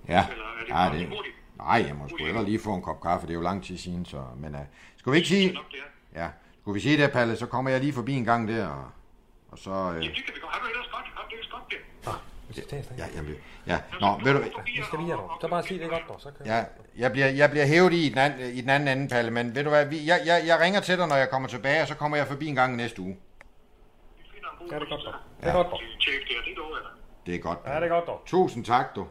Ja, 0.08 0.26
Eller 0.32 0.46
er 0.46 0.90
det 0.90 0.98
ja 0.98 1.00
det, 1.00 1.10
hurtigt? 1.16 1.36
nej, 1.58 1.84
jeg 1.88 1.96
må 1.96 2.08
sgu 2.08 2.18
hellere 2.26 2.46
lige 2.46 2.60
få 2.60 2.74
en 2.76 2.82
kop 2.82 3.02
kaffe. 3.02 3.28
Det 3.28 3.34
er 3.34 3.36
jo 3.36 3.42
lang 3.42 3.64
tid 3.64 3.78
siden, 3.78 4.06
så... 4.06 4.24
Men 4.38 4.56
uh, 4.56 4.62
skulle 4.98 5.14
vi 5.14 5.18
ikke 5.18 5.30
sige... 5.30 5.54
Nok 5.54 5.72
det 5.72 5.80
er. 6.16 6.22
Ja, 6.24 6.28
skulle 6.62 6.74
vi 6.74 6.80
sige 6.80 6.98
det, 7.04 7.12
Palle, 7.12 7.36
så 7.36 7.46
kommer 7.46 7.72
jeg 7.72 7.80
lige 7.80 7.94
forbi 7.94 8.14
en 8.14 8.26
gang 8.26 8.48
der, 8.48 8.68
og, 8.68 8.86
og 9.52 9.58
så... 9.58 9.70
Uh, 9.70 9.76
Jamen, 9.76 10.02
det 10.02 10.26
kan 10.26 10.34
vi 10.36 10.40
godt. 10.40 10.54
Har 10.54 10.60
du 10.62 10.68
ellers 10.68 10.88
godt? 10.92 11.06
Har 11.16 11.24
du 11.30 11.36
ellers 11.36 11.48
godt 11.52 11.70
det? 11.70 12.98
ja, 12.98 13.06
jamen, 13.16 13.36
ja, 13.68 13.80
nå, 14.02 14.20
ved 14.24 14.34
du... 14.34 14.40
Vi 14.66 14.82
skal 14.84 15.00
lige 15.00 15.08
her, 15.08 15.16
dog. 15.16 15.32
Så 15.42 15.48
bare 15.48 15.64
sig 15.64 15.80
det 15.80 15.90
godt, 15.90 16.04
dog. 16.08 16.22
Så 16.22 16.32
kan 16.38 16.46
Ja, 16.46 16.64
jeg 16.98 17.12
bliver, 17.12 17.28
jeg 17.28 17.50
bliver 17.50 17.66
hævet 17.66 17.94
i 17.94 18.10
den, 18.10 18.18
anden, 18.18 18.54
i 18.54 18.62
den 18.62 18.70
anden 18.70 18.98
ende, 18.98 19.10
Palle, 19.10 19.32
men 19.32 19.56
ved 19.56 19.64
du 19.64 19.70
hvad, 19.70 19.86
vi, 19.86 20.06
jeg, 20.08 20.20
jeg, 20.26 20.44
jeg 20.46 20.60
ringer 20.60 20.80
til 20.82 20.98
dig, 20.98 21.08
når 21.08 21.16
jeg 21.16 21.30
kommer 21.30 21.50
tilbage, 21.50 21.82
og 21.82 21.88
så 21.88 21.96
kommer 21.96 22.18
jeg 22.18 22.28
forbi 22.28 22.46
en 22.48 22.56
gang 22.56 22.76
næste 22.76 23.02
uge. 23.02 23.18
Vi 24.18 24.24
finder 24.34 24.50
en 24.50 24.53
god 24.53 24.53
Ja, 24.72 24.76
det 24.80 24.84
er 24.86 24.90
godt, 24.90 25.02
dog. 25.06 25.14
Det 25.42 25.50
er 25.50 25.54
godt, 25.54 25.68
dog. 25.72 25.80
det. 25.80 25.90
Det 27.26 27.36
er 27.36 27.40
godt. 27.40 27.60
Ja, 27.66 27.76
det 27.76 27.84
er 27.84 27.88
godt, 27.88 28.06
dog. 28.08 28.22
Tusind 28.26 28.66
tak, 28.66 28.96
du. 28.96 29.08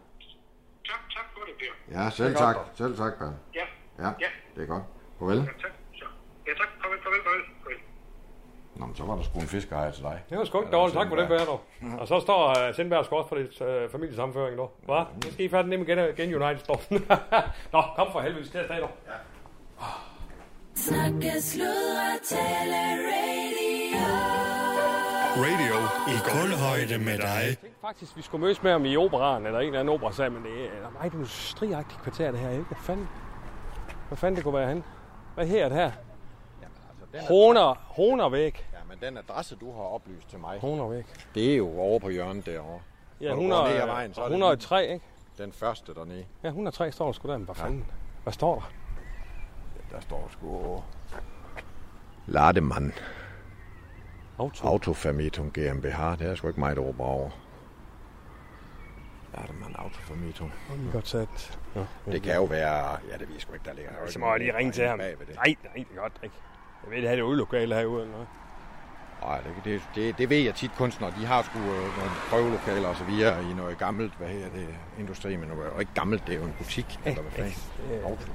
Tak, 0.90 1.00
tak 1.16 1.24
for 1.34 1.40
det, 1.46 1.54
Per. 1.60 1.94
Ja, 2.02 2.10
selv 2.10 2.28
Det 2.28 2.40
er 2.40 2.44
godt, 2.44 2.56
tak. 2.56 2.66
Selv 2.74 2.96
tak, 2.96 3.12
Palle. 3.18 3.34
Ja, 3.54 3.64
Ja, 3.98 4.06
Ja. 4.20 4.26
det 4.54 4.62
er 4.62 4.66
godt. 4.66 4.82
Farvel. 5.18 5.36
ja, 5.38 5.42
tak. 5.44 5.72
Så. 5.94 6.04
Ja, 6.46 6.52
tak. 6.60 6.68
Farvel, 6.82 6.98
farvel, 7.02 7.20
farvel. 7.24 7.78
Nå, 8.74 8.86
men 8.86 8.96
så 8.96 9.04
var 9.04 9.16
der 9.16 9.22
sgu 9.22 9.38
en 9.40 9.46
fiskerej 9.46 9.90
til 9.90 10.02
dig. 10.02 10.22
Det 10.30 10.38
var 10.38 10.44
sgu 10.44 10.60
ikke 10.60 10.72
dårligt. 10.72 10.96
Tak 10.98 11.08
for 11.08 11.16
det, 11.16 11.28
Bær, 11.28 11.44
dog. 11.44 11.60
Og 12.00 12.08
så 12.08 12.20
står 12.20 12.68
uh, 12.68 12.74
Sindberg 12.74 12.98
også 12.98 13.28
for 13.28 13.36
lidt 13.36 13.60
uh, 13.60 13.90
familiesammenføring, 13.92 14.58
dog. 14.58 14.76
Hvad? 14.84 15.04
Nu 15.24 15.30
skal 15.32 15.44
I 15.44 15.48
færdig 15.48 15.68
nem 15.70 15.82
igen, 15.82 15.98
igen 15.98 16.34
United, 16.42 16.58
står. 16.58 16.82
Nå, 17.72 17.82
kom 17.96 18.12
for 18.12 18.20
helvede, 18.20 18.42
vi 18.42 18.48
skal 18.48 18.60
afsted, 18.60 18.80
dog. 18.80 18.90
Snakke, 20.74 21.40
sludre, 21.42 22.18
tale, 22.24 22.76
radio. 23.12 24.41
Radio 25.36 25.74
i 26.14 26.16
kulhøjde 26.30 26.98
med 27.04 27.18
dig. 27.18 27.24
Jeg 27.48 27.58
tænkte 27.60 27.80
faktisk, 27.80 28.16
vi 28.16 28.22
skulle 28.22 28.40
mødes 28.44 28.62
med 28.62 28.72
ham 28.72 28.84
i 28.84 28.96
operaren, 28.96 29.46
eller 29.46 29.58
en 29.60 29.66
eller 29.66 29.80
anden 29.80 29.94
operasal, 29.94 30.32
men 30.32 30.42
det 30.42 30.64
er 30.64 30.90
meget 30.90 31.14
industriagtigt 31.14 32.02
kvarter, 32.02 32.30
det 32.30 32.40
her, 32.40 32.50
ikke? 32.50 32.62
Hvad 32.64 32.76
fanden? 32.80 33.08
Hvad 34.08 34.18
fanden 34.18 34.36
det 34.36 34.44
kunne 34.44 34.54
være 34.54 34.68
han? 34.68 34.84
Hvad 35.34 35.46
her 35.46 35.68
det 35.68 35.76
her? 35.78 35.90
Jamen, 36.62 36.76
altså, 36.90 37.04
den, 37.12 37.20
Honer, 37.28 37.74
honer 37.88 38.28
væk. 38.28 38.68
ja, 38.72 38.78
men 38.88 38.98
den 39.00 39.16
adresse, 39.18 39.56
du 39.56 39.72
har 39.72 39.82
oplyst 39.82 40.28
til 40.30 40.38
mig, 40.38 40.58
Honer 40.60 40.88
væk. 40.88 41.06
det 41.34 41.52
er 41.52 41.56
jo 41.56 41.78
over 41.78 41.98
på 41.98 42.08
hjørnet 42.08 42.46
derovre. 42.46 42.80
Ja, 43.20 43.28
Når 43.28 43.34
du 43.34 43.40
går 43.40 43.46
100, 43.48 43.72
ned 43.74 43.80
ad 43.82 43.86
vejen, 43.86 44.14
så 44.14 44.20
er 44.20 44.24
det 44.24 44.32
103, 44.32 44.86
ikke? 44.92 45.04
Den 45.38 45.52
første 45.52 45.94
dernede, 45.94 46.24
Ja, 46.42 46.48
103 46.48 46.92
står 46.92 47.06
der 47.06 47.12
sgu 47.12 47.28
der, 47.28 47.36
men 47.38 47.44
hvad 47.44 47.54
fanden? 47.54 47.86
Hvad 48.22 48.32
står 48.32 48.54
der? 48.54 48.70
der 49.96 50.00
står 50.00 50.28
sgu... 50.32 50.82
Lademann. 52.26 52.92
Auto. 54.38 54.68
Autovermietung 54.68 55.52
GmbH. 55.52 56.18
Det 56.18 56.28
er 56.30 56.34
sgu 56.34 56.48
ikke 56.48 56.60
mig, 56.60 56.76
der 56.76 56.82
råber 56.82 57.04
over. 57.04 57.30
Autovermietung. 59.78 60.52
Det 60.70 60.88
er 60.88 60.92
godt 60.92 61.08
sat. 61.08 61.58
Ja, 61.76 62.12
Det 62.12 62.22
kan 62.22 62.34
jo 62.36 62.44
være... 62.44 62.90
Ja, 62.90 63.12
det 63.12 63.20
ved 63.20 63.34
jeg 63.34 63.40
sgu 63.42 63.52
ikke, 63.52 63.64
der 63.64 63.72
ligger. 63.74 63.90
Så 64.06 64.18
må 64.18 64.30
jeg 64.30 64.38
lige 64.38 64.56
ringe 64.56 64.72
til 64.72 64.86
ham. 64.86 64.98
Det. 64.98 65.06
Nej, 65.34 65.54
nej, 65.64 65.74
det 65.74 65.86
er 65.96 66.00
godt 66.00 66.12
ikke. 66.22 66.34
Jeg 66.84 66.90
ved, 66.90 67.02
det 67.02 67.08
her 67.10 67.16
er 67.18 67.22
udlokale 67.22 67.74
herude 67.74 68.00
eller 68.00 68.12
noget. 68.12 68.26
Nej, 69.22 69.40
det, 69.40 69.64
det, 69.64 69.82
det, 69.94 70.18
det 70.18 70.30
ved 70.30 70.36
jeg 70.38 70.54
tit 70.54 70.70
kunstnere. 70.76 71.10
De 71.20 71.26
har 71.26 71.42
sgu 71.42 71.58
øh, 71.58 71.66
nogle 71.66 72.10
prøvelokaler 72.30 72.88
og 72.88 72.96
så 72.96 73.04
videre 73.04 73.42
i 73.50 73.54
noget 73.54 73.78
gammelt, 73.78 74.14
hvad 74.18 74.28
her 74.28 74.48
det, 74.50 74.68
industri, 74.98 75.36
men 75.36 75.50
det 75.50 75.58
er 75.58 75.64
jo 75.74 75.78
ikke 75.78 75.94
gammelt, 75.94 76.26
det 76.26 76.34
er 76.34 76.38
jo 76.38 76.44
en 76.44 76.54
butik, 76.58 77.00
eller 77.04 77.22
hvad 77.22 77.32
fanden. 77.32 77.52
det 77.88 78.00
er- 78.00 78.04
Auto. 78.04 78.26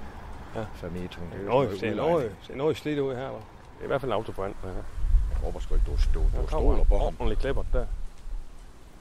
Ja. 0.56 0.66
Vermietung. 0.82 1.32
Det 1.32 1.42
er 1.42 1.46
Noget, 1.46 1.70
det 1.82 1.84
er 1.90 1.96
noget 1.96 2.12
noget, 2.12 2.36
det 2.48 2.54
er 2.54 2.58
noget 2.58 2.78
slidt 2.78 3.00
ud 3.00 3.16
her. 3.16 3.28
Dog. 3.28 3.42
Det 3.76 3.80
er 3.80 3.84
i 3.84 3.88
hvert 3.88 4.02
fald 4.02 4.12
en 4.12 4.16
autobrand. 4.16 4.54
Ja. 4.64 4.70
Håber 5.43 5.60
sgu 5.60 5.76
ikke, 5.76 5.86
du, 5.86 5.91
du, 6.13 6.41
du 6.41 6.47
stoler 6.47 6.84
på 6.84 6.97
ham. 6.97 7.06
ordentligt 7.06 7.39
klippert 7.39 7.65
der. 7.73 7.86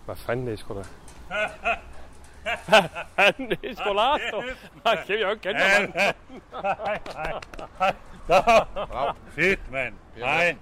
Hvad 0.05 0.17
fanden 0.17 0.47
det 0.47 0.53
er 0.53 0.57
sgu 0.57 0.75
da? 0.75 0.83
Fanden, 3.17 3.51
det 3.51 3.59
er 3.71 3.75
sgu 3.75 3.93
Lars, 3.93 4.21
du. 4.33 4.43
Nej, 4.85 4.97
kan 5.07 5.15
jeg 5.15 5.23
jo 5.23 5.31
ikke 5.31 5.43
kende 5.43 5.61
dig, 5.61 5.93
mand. 5.95 6.15
Fedt, 9.35 9.73
mand. 9.73 9.95
Hej. 10.17 10.57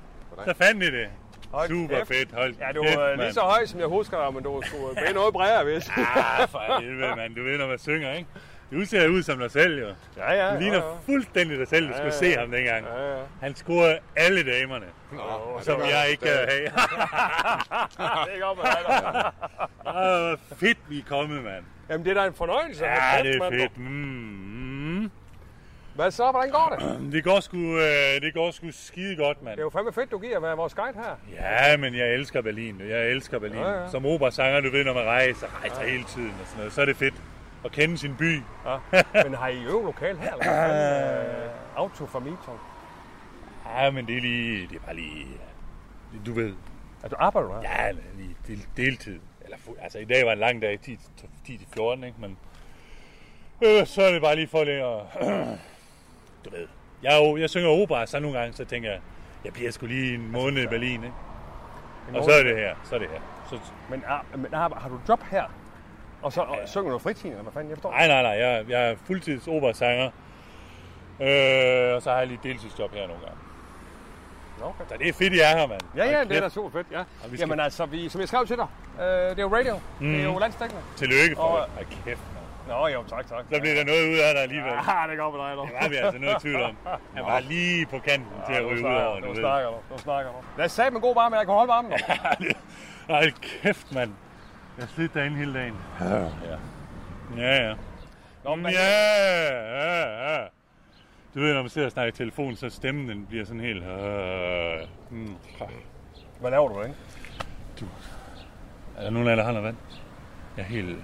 Så 0.45 0.55
fandt 0.55 0.83
I 0.83 0.87
det. 0.91 1.09
Hold 1.53 1.69
Super 1.69 1.97
kæft. 1.99 2.09
fedt. 2.09 2.33
Hold 2.33 2.55
Ja, 2.61 2.73
du 2.73 2.83
kæft, 2.83 2.97
er 2.99 3.17
lige 3.17 3.33
så 3.33 3.41
høj, 3.41 3.67
som 3.67 3.81
jeg 3.81 3.87
husker 3.89 4.25
dig, 4.25 4.35
men 4.35 4.43
du 4.45 4.57
er 4.59 4.63
sgu 4.67 4.77
øh, 5.09 5.15
noget 5.15 5.33
bredere, 5.35 5.65
hvis. 5.65 5.89
Ah, 5.89 6.49
for 6.49 6.81
helvede, 6.81 7.17
mand. 7.17 7.35
Du 7.35 7.43
ved, 7.43 7.59
når 7.59 7.67
man 7.67 7.79
synger, 7.79 8.13
ikke? 8.13 8.29
Du 8.75 8.85
ser 8.85 9.09
ud 9.09 9.23
som 9.23 9.39
dig 9.39 9.51
selv, 9.51 9.81
jo. 9.81 9.89
Ja, 10.17 10.33
ja. 10.33 10.55
Du 10.55 10.61
ligner 10.61 10.77
ja, 10.79 10.85
ja. 10.85 10.97
fuldstændig 11.07 11.59
dig 11.59 11.69
selv. 11.69 11.89
Du 11.89 11.93
skulle 11.93 12.13
se 12.13 12.35
ham 12.37 12.51
dengang. 12.51 12.87
Ja, 12.87 13.17
ja. 13.17 13.23
Han 13.41 13.55
scorede 13.55 13.99
alle 14.17 14.53
damerne, 14.53 14.87
som 15.63 15.81
jeg 15.81 16.07
ikke 16.11 16.23
kan 16.23 16.33
have. 16.33 16.65
Det 18.27 18.35
er 18.35 18.41
godt 18.41 18.59
med 18.59 18.65
dig, 18.65 20.39
fedt, 20.59 20.79
vi 20.89 20.99
er 20.99 21.05
kommet, 21.09 21.45
mand. 21.45 21.65
Jamen, 21.91 22.05
det 22.05 22.11
er 22.17 22.21
da 22.23 22.27
en 22.27 22.35
fornøjelse. 22.35 22.85
Ja, 22.85 23.23
det 23.23 23.37
er 23.37 23.51
fedt. 23.51 23.79
Mm. 23.79 25.11
Hvad 25.95 26.11
så? 26.11 26.31
Hvordan 26.31 26.51
går 26.51 26.77
det? 26.79 26.99
Det 27.15 27.25
går 27.25 27.41
sgu, 27.41 27.57
øh, 27.57 28.21
det 28.23 28.35
går 28.35 28.51
sgu 28.51 28.67
skide 28.71 29.17
godt, 29.17 29.43
mand. 29.43 29.53
Det 29.57 29.61
er 29.61 29.65
jo 29.65 29.71
fandme 29.71 29.93
fedt, 29.93 30.11
du 30.11 30.19
giver 30.19 30.41
med 30.41 30.55
vores 30.55 30.75
guide 30.75 30.99
her. 30.99 31.17
Ja, 31.41 31.77
men 31.77 31.95
jeg 31.95 32.15
elsker 32.15 32.43
Berlin. 32.43 32.81
Jeg 32.89 33.11
elsker 33.11 33.39
Berlin. 33.39 33.59
Ja, 33.59 33.69
Ja, 33.69 33.75
ja. 33.75 33.83
ja. 33.83 33.91
Som 33.91 34.07
operasanger, 34.07 34.61
du 34.61 34.71
ved, 34.71 34.85
når 34.85 34.95
man 34.95 35.05
rejser, 35.05 35.47
rejser 35.61 35.83
ja. 35.83 35.91
hele 35.91 36.05
tiden 36.05 36.35
og 36.41 36.47
sådan 36.47 36.59
noget, 36.59 36.73
så 36.73 36.81
er 36.81 36.85
det 36.85 36.97
fedt 36.97 37.15
at 37.65 37.73
kende 37.73 37.99
sin 37.99 38.17
by. 38.17 38.43
Ja. 38.67 38.79
Men 39.25 39.35
har 39.35 39.49
I 39.49 39.65
øvet 39.65 39.85
lokal 39.85 40.17
her? 40.17 40.35
Eller? 40.35 41.45
Øh, 41.45 41.51
Auto 41.77 42.19
Miton. 42.19 42.59
Ja, 43.77 43.91
men 43.91 44.07
det 44.07 44.17
er 44.17 44.21
lige, 44.21 44.69
det 44.69 44.77
er 44.77 44.81
bare 44.81 44.95
lige, 44.97 45.27
du 46.27 46.33
ved, 46.33 46.55
Er 47.03 47.09
du 47.09 47.17
arbejder 47.19 47.49
du 47.49 47.55
her? 47.55 47.61
ja, 47.63 47.91
lige 48.17 48.37
del, 48.47 48.67
deltid. 48.77 49.21
Eller, 49.45 49.57
altså, 49.81 49.99
i 49.99 50.05
dag 50.05 50.27
var 50.27 50.33
en 50.33 50.39
lang 50.39 50.63
dag, 50.63 50.79
10-14, 50.89 52.05
ikke? 52.05 52.15
Men 52.19 52.37
øh, 53.65 53.87
så 53.87 54.03
er 54.03 54.13
det 54.13 54.23
bare 54.23 54.37
lige 54.37 54.49
for 54.49 54.65
lige 54.65 54.85
at, 54.85 55.01
du 56.45 56.51
ved, 56.51 56.67
jeg, 57.03 57.21
jo, 57.23 57.37
jeg 57.37 57.51
synger 57.51 57.69
opera, 57.69 58.07
så 58.07 58.21
nogle 58.21 58.39
gange, 58.39 58.53
så 58.57 58.65
tænker 58.65 58.91
jeg, 58.91 59.01
jeg 59.45 59.53
bliver 59.53 59.71
sgu 59.71 59.87
lige 59.87 60.15
en 60.15 60.33
måned 60.33 60.63
i 60.63 60.67
Berlin, 60.67 61.05
ikke? 61.05 62.19
Og 62.19 62.25
så 62.25 62.31
er 62.31 62.43
det 62.43 62.57
her, 62.57 62.75
så 62.85 62.95
er 62.95 62.99
det 62.99 63.09
her. 63.09 63.21
Så, 63.51 63.59
Men, 63.91 64.03
er, 64.07 64.37
men 64.37 64.55
er, 64.55 64.79
har 64.79 64.89
du 64.89 65.01
job 65.09 65.23
her? 65.23 65.45
Og 66.25 66.33
så 66.33 66.41
og, 66.41 66.59
synger 66.67 66.91
du 66.91 66.99
fritid, 66.99 67.31
eller 67.31 67.43
hvad 67.43 67.53
fanden? 67.53 67.71
Jeg 67.71 67.77
forstår. 67.77 67.91
Nej, 67.91 68.07
nej, 68.09 68.23
nej. 68.23 68.31
Jeg, 68.33 68.65
jeg 68.69 68.91
er 68.91 68.95
fuldtids 69.07 69.49
operasanger. 69.49 70.11
Øh, 71.21 71.95
og 71.95 72.03
så 72.03 72.11
har 72.11 72.19
jeg 72.19 72.27
lige 72.27 72.41
deltidsjob 72.43 72.93
her 72.95 73.07
nogle 73.07 73.23
gange. 73.23 73.39
Okay. 74.63 74.85
Så 74.89 74.95
det 74.99 75.09
er 75.09 75.13
fedt, 75.13 75.33
I 75.33 75.39
er 75.41 75.57
her, 75.59 75.67
mand. 75.67 75.81
Ja, 75.97 76.05
ja, 76.11 76.25
det 76.25 76.37
er 76.37 76.41
da 76.41 76.49
super 76.49 76.71
fedt, 76.71 76.87
ja. 76.93 77.03
Skal- 77.27 77.39
Jamen 77.39 77.61
altså, 77.61 77.87
vi, 77.87 78.09
som 78.09 78.21
jeg 78.21 78.29
skrev 78.29 78.47
til 78.47 78.57
dig, 78.57 78.67
øh, 79.01 79.05
det 79.31 79.39
er 79.39 79.43
jo 79.43 79.55
radio. 79.57 79.75
Mm. 80.01 80.13
Det 80.13 80.21
er 80.21 80.25
jo 80.25 80.31
Mhm. 80.31 80.41
landstækkende. 80.41 80.83
Tillykke 80.97 81.37
for 81.37 81.43
Og- 81.43 81.67
det. 81.67 81.75
Hold 81.75 81.87
kæft, 82.05 82.21
mand. 82.35 82.79
Nå, 82.79 82.87
jo, 82.87 83.03
tak, 83.09 83.27
tak. 83.29 83.45
Så 83.53 83.61
bliver 83.61 83.75
der 83.75 83.85
noget 83.85 84.05
ud 84.13 84.19
af 84.19 84.35
dig 84.35 84.43
alligevel. 84.43 84.73
Ja, 84.73 85.11
det 85.11 85.19
går 85.19 85.31
med 85.31 85.41
dig, 85.49 85.57
dog. 85.57 85.67
Det 85.67 85.75
var 85.83 85.89
vi 85.89 85.97
altså 85.97 86.19
noget 86.21 86.37
tvivl 86.43 86.63
om. 86.63 86.77
Han 87.15 87.25
var 87.25 87.41
lige 87.41 87.87
på 87.87 87.99
kanten 87.99 88.33
til 88.47 88.55
at 88.55 88.67
ryge 88.67 88.85
ud 88.87 88.93
over, 88.95 89.21
nu 89.21 89.35
snakker 89.35 89.69
du, 89.71 89.77
nu 89.91 89.99
snakker 89.99 90.31
du. 90.33 90.37
Lad 90.57 90.65
os 90.65 90.73
sige 90.73 90.91
med 90.91 91.01
god 91.01 91.15
varme, 91.15 91.37
jeg 91.37 91.45
kan 91.47 91.55
holde 91.55 91.69
varmen, 91.69 91.91
dog. 91.93 91.99
Hold 93.15 93.33
kæft, 93.63 93.93
mand. 93.93 94.13
Jeg 94.77 94.85
har 94.85 94.87
slidt 94.95 95.15
derinde 95.15 95.37
hele 95.37 95.55
dagen. 95.55 95.75
Ja, 96.01 96.15
ja. 96.23 96.59
Ja, 97.37 97.69
ja. 97.69 97.75
Nå, 98.45 98.55
men, 98.55 98.67
Ja, 98.73 100.33
ja. 100.33 100.47
Du 101.35 101.41
ved, 101.41 101.55
når 101.55 101.63
man 101.63 101.71
sidder 101.71 101.87
og 101.89 101.93
snakker 101.93 102.09
i 102.13 102.17
telefon, 102.17 102.57
så 102.57 102.71
stemmen 102.71 103.09
den 103.09 103.27
bliver 103.27 103.45
sådan 103.45 103.61
helt... 103.61 103.83
Øh, 103.85 104.89
mm. 105.11 105.35
hvad 106.41 106.51
laver 106.51 106.69
du, 106.69 106.83
ikke? 106.83 106.97
Er 108.97 109.03
der 109.03 109.11
nogen 109.11 109.29
af 109.29 109.31
jer, 109.31 109.37
der 109.37 109.45
har 109.45 109.53
noget 109.53 109.65
vand? 109.67 109.77
Jeg 110.57 110.63
er 110.63 110.67
helt... 110.67 110.97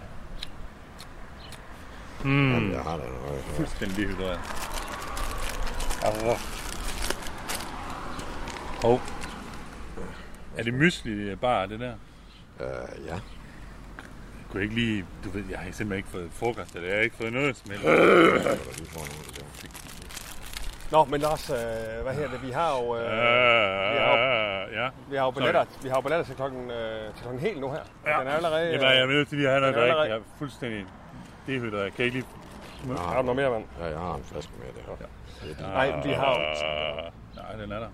Mm, 2.24 2.52
Jamen, 2.52 2.72
jeg 2.72 2.80
har 2.82 2.96
da 2.96 3.02
noget. 3.02 3.40
fuldstændig 3.44 3.96
dehydreret. 3.96 4.40
Au. 6.04 6.36
Hov. 8.82 9.00
Er 10.58 10.62
det 10.62 10.74
mysli 10.74 11.34
bare 11.36 11.68
det 11.68 11.80
der? 11.80 11.94
Øh, 12.60 13.06
ja. 13.06 13.18
Kunne 14.50 14.60
jeg 14.60 14.62
ikke 14.62 14.74
lige... 14.74 15.04
Du 15.24 15.30
ved, 15.30 15.44
jeg 15.50 15.58
har 15.58 15.64
simpelthen 15.72 15.96
ikke 15.96 16.08
fået 16.08 16.30
frokost, 16.32 16.74
eller 16.74 16.88
jeg 16.88 16.96
har 16.96 17.02
ikke 17.02 17.16
fået 17.16 17.32
noget 17.32 17.56
som 17.56 17.70
helst. 17.70 17.84
Der 17.86 17.92
der. 18.44 18.54
Nå, 20.90 21.04
men 21.04 21.20
Lars, 21.20 21.50
øh, 21.50 21.56
hvad 22.02 22.14
her 22.14 22.28
det? 22.28 22.42
Vi 22.42 22.50
har 22.50 22.70
jo, 22.78 22.96
øh, 22.96 23.02
Øh, 23.02 23.08
har 23.10 24.16
ja. 24.72 24.88
vi 25.10 25.16
har 25.16 25.24
jo 25.24 25.30
billetter, 25.30 25.64
vi 25.82 25.88
har 25.88 25.96
jo 25.96 26.00
billetter 26.00 26.26
til 26.26 26.36
klokken, 26.36 26.70
øh, 26.70 27.14
til 27.14 27.22
klokken 27.22 27.40
helt 27.40 27.60
nu 27.60 27.70
her. 27.70 27.84
Ja. 28.06 28.20
Den 28.20 28.28
er 28.28 28.32
allerede... 28.32 28.66
Jamen, 28.66 28.80
jeg 28.82 29.00
er 29.00 29.06
nødt 29.06 29.28
til 29.28 29.38
lige 29.38 29.48
at 29.48 29.52
have 29.54 29.60
noget 29.60 29.74
den 29.76 29.84
er 29.84 29.94
drik. 29.94 30.10
Jeg 30.10 30.16
er 30.16 30.22
fuldstændig 30.38 30.86
dehydreret. 31.46 31.94
Kan 31.94 32.04
jeg 32.04 32.06
ikke 32.06 32.18
lige... 32.18 32.98
har 32.98 33.16
du 33.16 33.22
noget 33.22 33.36
mere, 33.36 33.50
mand? 33.50 33.64
Ja, 33.80 33.86
jeg 33.86 33.98
har 33.98 34.14
en 34.14 34.24
flaske 34.24 34.52
med 34.58 34.66
det. 34.76 35.06
Ja. 35.60 35.62
Nej, 35.62 35.86
vi 36.04 36.10
har 36.10 36.30
jo... 36.34 36.40
Nej, 37.42 37.52
den 37.62 37.72
er 37.72 37.78
der. 37.78 37.88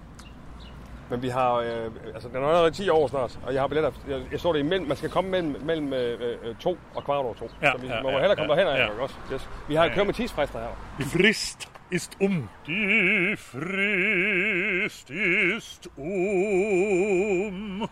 Men 1.10 1.22
vi 1.22 1.28
har, 1.28 1.54
øh, 1.54 1.90
altså 2.14 2.28
den 2.28 2.36
er 2.36 2.46
allerede 2.48 2.70
10 2.70 2.88
år 2.88 3.08
snart, 3.08 3.38
og 3.46 3.54
jeg 3.54 3.62
har 3.62 3.68
billetter. 3.68 3.90
Jeg, 4.08 4.20
jeg 4.32 4.40
så 4.40 4.52
det 4.52 4.58
imellem, 4.58 4.88
man 4.88 4.96
skal 4.96 5.10
komme 5.10 5.30
mellem, 5.30 5.56
mellem 5.64 5.92
øh, 5.92 6.20
øh, 6.20 6.56
to 6.60 6.78
og 6.94 7.04
kvart 7.04 7.24
over 7.24 7.34
to. 7.34 7.50
Ja, 7.62 7.72
så 7.72 7.78
vi 7.78 7.86
ja, 7.86 8.02
må 8.02 8.10
ja, 8.10 8.18
hellere 8.18 8.36
komme 8.36 8.54
ja, 8.54 8.60
derhen, 8.60 8.96
ja. 8.96 9.02
også? 9.02 9.14
Yes. 9.32 9.48
Vi 9.68 9.74
har 9.74 9.84
Ja, 9.84 9.94
kørt 9.94 10.06
med 10.06 10.14
tidsfrister 10.14 10.58
her. 10.58 10.68
Die 10.98 11.06
Frist 11.06 11.68
ist 11.90 12.12
um. 12.20 12.48
Die 12.66 13.36
Frist 13.36 15.10
ist 15.10 15.88
um. 15.96 17.88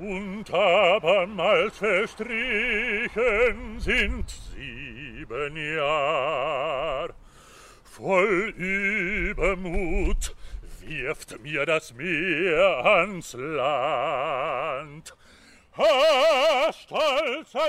Und 0.00 0.50
abermals 0.54 1.78
verstrichen 1.78 3.80
sind 3.80 4.30
sieben 4.30 5.56
Jahr. 5.76 7.08
Voll 7.84 8.54
Übermut 8.56 10.34
wirft 10.90 11.40
mir 11.40 11.64
das 11.66 11.94
Meer 11.94 12.84
ans 12.84 13.32
Land. 13.34 15.16
Ha, 15.76 16.72
stolzer 16.72 17.68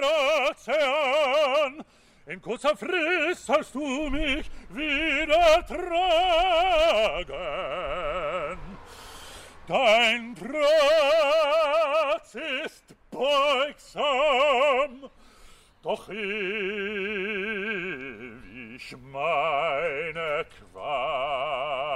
Ozean, 0.50 1.84
in 2.26 2.42
kurzer 2.42 2.76
Frist 2.76 3.46
sollst 3.46 3.76
du 3.76 4.10
mich 4.10 4.50
wieder 4.70 5.64
tragen. 5.68 7.28
Dein 9.68 10.34
Trotz 10.36 12.34
ist 12.66 12.96
beugsam, 13.12 14.02
doch 15.84 16.10
ewig 16.10 16.26
meine 19.12 20.48
Qual. 20.74 21.91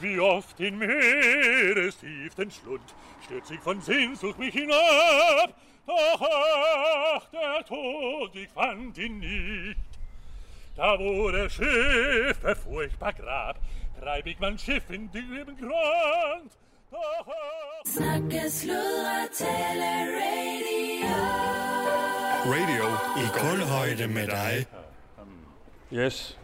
Wie 0.00 0.18
oft 0.18 0.60
in 0.60 0.78
Meerestieften 0.78 2.50
Schlund 2.50 2.94
stürzt 3.24 3.50
ich 3.50 3.60
von 3.60 3.80
Sehnsucht 3.80 4.38
mich 4.38 4.54
hinab, 4.54 5.54
doch 5.86 6.20
ach, 6.20 7.22
der 7.32 7.64
Tod, 7.64 8.34
ich 8.34 8.48
fand 8.48 8.98
ihn 8.98 9.18
nicht. 9.18 9.78
Da 10.76 10.98
wo 10.98 11.30
der 11.30 11.48
Schiffe 11.48 12.56
furchtbar 12.56 13.12
grab, 13.12 13.56
treib 14.00 14.26
ich 14.26 14.38
mein 14.40 14.58
Schiff 14.58 14.90
in 14.90 15.10
diesem 15.12 15.56
Grund. 15.56 16.50
Doch 16.90 17.28
ach, 17.28 17.86
Snakke, 17.86 18.50
sludre, 18.50 19.28
tale, 19.38 19.92
radio. 20.18 21.14
Radio 22.46 22.84
i 23.16 23.26
kulhøjde 23.38 24.08
med 24.08 24.26
dig. 24.26 24.66
Yes. 25.92 26.38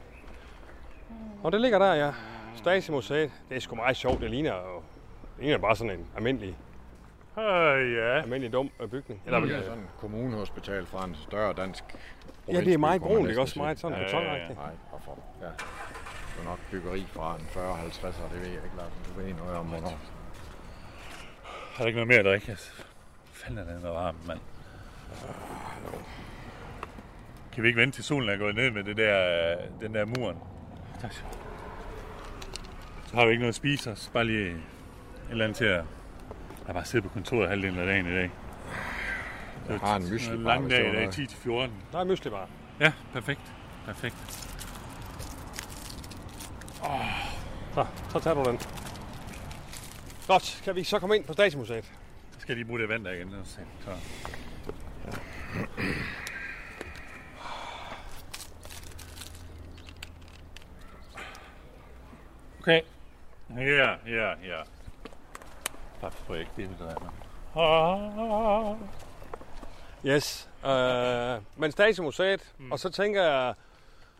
Og 1.42 1.52
det 1.52 1.60
ligger 1.60 1.78
der, 1.78 1.94
ja. 1.94 2.12
Stasi-museet. 2.56 3.30
Det 3.48 3.56
er 3.56 3.60
sgu 3.60 3.74
meget 3.76 3.96
sjovt. 3.96 4.20
Det 4.20 4.30
ligner 4.30 4.54
jo 4.54 4.82
det 5.36 5.44
ligner 5.44 5.58
bare 5.58 5.76
sådan 5.76 5.98
en 5.98 6.06
almindelig, 6.16 6.56
øh, 7.38 7.44
ja. 7.94 8.20
almindelig 8.22 8.52
dum 8.52 8.70
øh, 8.80 8.88
bygning. 8.88 9.22
Eller, 9.26 9.40
Det 9.40 9.52
er 9.52 9.58
øh, 9.58 9.64
sådan 9.64 9.78
en 9.78 9.86
kommunehospital 9.98 10.86
fra 10.86 11.04
en 11.04 11.14
større 11.14 11.52
dansk 11.52 11.84
ja, 12.48 12.60
det 12.60 12.74
er 12.74 12.78
meget 12.78 13.00
brunt, 13.02 13.18
ikke 13.18 13.26
næsten 13.26 13.40
også? 13.40 13.58
Meget 13.58 13.78
sådan 13.80 13.98
Ja, 13.98 14.02
ja, 14.02 14.06
betonagtigt. 14.06 14.58
Nej, 14.58 14.70
hvorfor? 14.90 15.18
Ja. 15.40 15.46
Det 15.46 16.40
er 16.40 16.44
nok 16.44 16.58
byggeri 16.70 17.06
fra 17.08 17.34
en 17.36 17.46
40-50'er, 17.54 18.32
det 18.32 18.40
ved 18.40 18.46
jeg 18.48 18.64
ikke, 18.64 18.76
Larsen. 18.76 18.98
Du 19.08 19.20
ved 19.20 19.34
noget 19.34 19.56
om, 19.56 19.66
hvornår. 19.66 19.98
Har 21.74 21.84
du 21.84 21.86
ikke 21.86 21.96
noget 21.96 22.08
mere 22.08 22.18
at 22.18 22.24
drikke? 22.24 22.56
Fanden 23.32 23.68
er 23.68 23.72
den 23.74 23.82
varmt, 23.82 24.26
mand? 24.26 24.38
Kan 27.52 27.62
vi 27.62 27.68
ikke 27.68 27.80
vente 27.80 27.96
til 27.96 28.04
solen 28.04 28.28
er 28.28 28.36
gået 28.36 28.54
ned 28.54 28.70
med 28.70 28.84
det 28.84 28.96
der, 28.96 29.56
den 29.80 29.94
der 29.94 30.04
muren? 30.04 30.36
Tak. 31.00 31.14
Så 33.10 33.16
har 33.16 33.24
vi 33.24 33.30
ikke 33.30 33.40
noget 33.40 33.48
at 33.48 33.54
spise 33.54 33.90
os. 33.90 34.10
Bare 34.12 34.24
lige 34.24 34.50
et 34.50 34.60
eller 35.30 35.44
andet 35.44 35.56
til 35.56 35.64
at... 35.64 35.76
Jeg 35.76 35.84
har 36.66 36.72
bare 36.72 36.84
siddet 36.84 37.08
på 37.08 37.14
kontoret 37.14 37.48
halvdelen 37.48 37.78
af 37.78 37.86
dagen 37.86 38.06
i 38.06 38.10
dag. 38.10 38.30
Jeg 39.68 39.78
har 39.78 39.96
en 39.96 40.10
mysli 40.10 40.34
En 40.34 40.42
lang 40.42 40.70
dag 40.70 40.92
i 40.92 40.96
dag, 40.96 41.10
10 41.10 41.26
til 41.26 41.38
14. 41.38 41.76
Der 41.92 41.98
er 41.98 42.04
mysli 42.04 42.30
bare. 42.30 42.46
Ja, 42.80 42.92
perfekt. 43.12 43.40
Perfekt. 43.84 44.16
Så, 47.74 47.86
så 48.12 48.18
tager 48.18 48.34
du 48.34 48.50
den. 48.50 48.58
Godt, 50.26 50.60
kan 50.64 50.76
vi 50.76 50.84
så 50.84 50.98
komme 50.98 51.16
ind 51.16 51.24
på 51.24 51.32
Stasi-museet? 51.32 51.84
Så 52.30 52.40
skal 52.40 52.52
jeg 52.52 52.56
lige 52.56 52.66
bruge 52.66 52.80
det 52.80 52.88
vand 52.88 53.04
der 53.04 53.12
igen. 53.12 53.34
Så. 53.44 53.60
så. 53.84 53.90
Okay. 62.60 62.80
Ja, 63.56 63.90
ja, 64.06 64.28
ja. 64.28 64.62
Bare 66.00 66.10
for 66.10 66.34
ikke 66.34 66.50
det, 66.56 66.70
er. 66.80 67.12
Ah. 67.56 68.76
Yes. 70.06 70.48
Øh, 70.66 71.42
men 71.56 71.72
Stasi-museet, 71.72 72.52
mm. 72.58 72.72
og 72.72 72.78
så 72.78 72.90
tænker 72.90 73.22
jeg, 73.22 73.54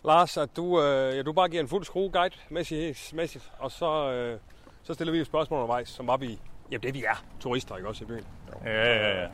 Lars, 0.04 0.36
at 0.36 0.56
du, 0.56 0.82
øh, 0.82 1.16
ja, 1.16 1.22
du 1.22 1.32
bare 1.32 1.48
giver 1.48 1.62
en 1.62 1.68
fuld 1.68 1.84
skrue 1.84 2.10
guide 2.10 2.34
mæssigt, 2.48 3.12
mæssigt 3.14 3.52
og 3.58 3.70
så, 3.70 4.10
øh, 4.10 4.38
så 4.82 4.94
stiller 4.94 5.12
vi 5.12 5.18
et 5.18 5.26
spørgsmål 5.26 5.56
undervejs, 5.56 5.88
som 5.88 6.06
var 6.06 6.16
vi, 6.16 6.38
jamen 6.70 6.82
det 6.82 6.94
vi 6.94 7.04
er, 7.04 7.24
turister, 7.40 7.76
ikke 7.76 7.88
også 7.88 8.04
i 8.04 8.06
byen? 8.06 8.24
Ja, 8.64 8.70
ja, 8.70 9.22
ja. 9.22 9.28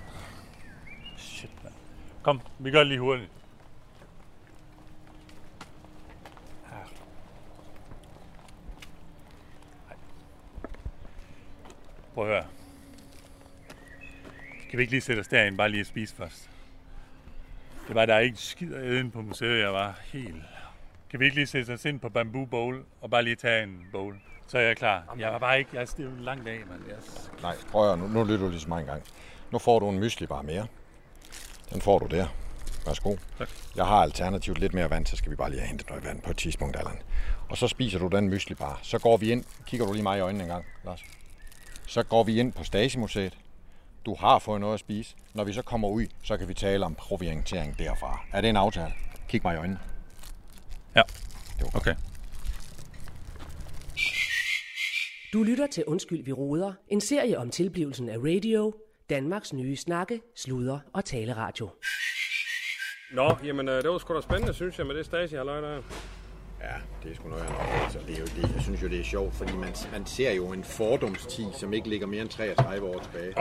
Shit, 1.17 1.65
man. 1.65 1.73
Kom, 2.23 2.41
vi 2.59 2.71
gør 2.71 2.79
det 2.79 2.87
lige 2.87 3.01
hurtigt. 3.01 3.31
Prøv 12.17 12.29
at 12.29 12.35
høre. 12.35 12.45
Skal 14.67 14.77
vi 14.77 14.83
ikke 14.83 14.93
lige 14.93 15.01
sætte 15.01 15.21
os 15.21 15.29
derind, 15.29 15.57
bare 15.57 15.69
lige 15.69 15.81
at 15.81 15.87
spise 15.87 16.15
først? 16.15 16.51
Det 17.89 17.95
var 17.95 18.07
der 18.07 18.15
er 18.15 18.19
ikke 18.19 18.39
skid 18.39 18.73
af 18.73 18.85
inde 18.85 19.11
på 19.11 19.23
museet, 19.23 19.61
jeg 19.61 19.73
var 19.73 20.01
helt... 20.13 20.43
Kan 21.11 21.21
vi 21.21 21.25
ikke 21.25 21.37
lige 21.37 21.47
sætte 21.47 21.73
os 21.73 21.85
ind 21.85 22.01
på 22.01 22.09
Bamboo 22.09 22.45
Bowl, 22.45 22.85
og 23.01 23.11
bare 23.11 23.23
lige 23.23 23.37
tage 23.37 23.63
en 23.63 23.87
bowl? 23.93 24.17
Så 24.47 24.59
er 24.59 24.63
jeg 24.63 24.77
klar. 24.77 25.15
Jeg 25.19 25.33
var 25.33 25.39
bare 25.39 25.59
ikke... 25.59 25.71
Jeg 25.73 25.81
er 25.83 25.87
det 25.87 25.99
er 25.99 26.05
jo 26.05 26.11
en 26.11 26.21
lang 26.21 26.47
dag, 26.47 26.59
mand. 26.71 26.83
Jeg 26.89 26.97
Nej, 27.43 27.57
prøv 27.71 27.83
at 27.83 27.99
høre, 27.99 28.09
nu, 28.09 28.15
nu 28.15 28.25
lytter 28.25 28.45
du 28.45 28.51
lige 28.51 28.61
så 28.61 28.69
mange 28.69 28.87
gange. 28.87 29.05
Nu 29.51 29.59
får 29.59 29.79
du 29.79 29.89
en 29.89 29.99
mysli 29.99 30.27
bare 30.27 30.43
mere. 30.43 30.67
Den 31.73 31.81
får 31.81 31.99
du 31.99 32.07
der. 32.07 32.27
Værsgo. 32.87 33.17
Tak. 33.39 33.49
Jeg 33.77 33.87
har 33.87 33.97
alternativt 33.97 34.59
lidt 34.59 34.75
mere 34.75 34.91
vand, 34.91 35.07
så 35.07 35.17
skal 35.17 35.31
vi 35.31 35.37
bare 35.37 35.51
lige 35.51 35.61
have 35.61 35.69
hentet 35.69 35.89
noget 35.89 36.05
vand 36.05 36.23
på 36.23 36.31
et 36.31 36.37
tidspunkt, 36.37 36.77
Allan. 36.77 36.99
Og 37.49 37.57
så 37.57 37.69
spiser 37.69 37.99
du 37.99 38.09
den 38.09 38.29
mysli 38.29 38.55
bare. 38.55 38.77
Så 38.83 38.99
går 38.99 39.17
vi 39.17 39.33
ind. 39.33 39.45
Kigger 39.67 39.87
du 39.87 39.93
lige 39.93 40.03
mig 40.03 40.19
i 40.19 40.21
øjnene 40.21 40.45
en 40.45 40.51
gang, 40.51 40.65
Lars? 40.85 41.05
Så 41.87 42.03
går 42.03 42.25
vi 42.25 42.41
ind 42.41 42.53
på 42.53 42.65
Stasi-museet. 42.65 43.39
Du 44.07 44.15
har 44.15 44.39
fået 44.39 44.61
noget 44.61 44.75
at 44.75 44.81
spise. 44.81 45.17
Når 45.35 45.45
vi 45.45 45.53
så 45.53 45.63
kommer 45.63 45.89
ud, 45.89 46.07
så 46.23 46.37
kan 46.37 46.49
vi 46.49 46.55
tale 46.55 46.85
om 46.85 46.95
proviantering 46.95 47.79
derfra. 47.79 48.21
Er 48.33 48.41
det 48.41 48.51
en 48.51 48.57
aftale? 48.57 48.93
Kig 49.29 49.41
mig 49.45 49.55
i 49.55 49.59
øjnene. 49.59 49.79
Ja. 50.97 51.03
Det 51.57 51.65
var 51.65 51.71
godt. 51.71 51.77
Okay. 51.77 51.95
Du 55.33 55.43
lytter 55.43 55.67
til 55.67 55.85
Undskyld, 55.85 56.25
vi 56.25 56.33
råder. 56.33 56.73
En 56.89 57.01
serie 57.01 57.39
om 57.39 57.51
tilblivelsen 57.51 58.09
af 58.09 58.17
radio. 58.19 58.75
Danmarks 59.11 59.53
nye 59.53 59.77
snakke, 59.77 60.21
sludre 60.37 60.81
og 60.93 61.05
taleradio. 61.05 61.71
Nå, 63.13 63.37
jamen 63.45 63.69
øh, 63.69 63.83
det 63.83 63.91
var 63.91 63.99
sgu 63.99 64.15
da 64.15 64.21
spændende, 64.21 64.55
synes 64.55 64.79
jeg, 64.79 64.87
med 64.87 64.95
det 64.95 65.07
Stasi 65.07 65.37
har 65.37 65.45
løg 65.45 65.63
der. 65.63 65.83
Ja, 66.61 66.73
det 67.03 67.11
er 67.11 67.15
sgu 67.15 67.29
noget, 67.29 67.43
jeg 67.45 67.51
nok. 67.53 67.83
Altså, 67.83 67.99
det 68.07 68.15
er 68.17 68.21
jo 68.21 68.25
det, 68.27 68.55
jeg 68.55 68.63
synes 68.63 68.83
jo, 68.83 68.89
det 68.89 69.01
er 69.01 69.05
sjovt, 69.05 69.35
fordi 69.35 69.53
man, 69.57 69.75
man 69.93 70.07
ser 70.07 70.33
jo 70.33 70.53
en 70.53 70.65
fordomstid, 70.65 71.53
som 71.53 71.73
ikke 71.73 71.89
ligger 71.89 72.07
mere 72.07 72.21
end 72.23 72.29
33 72.29 72.87
år 72.97 72.99
tilbage. 73.01 73.35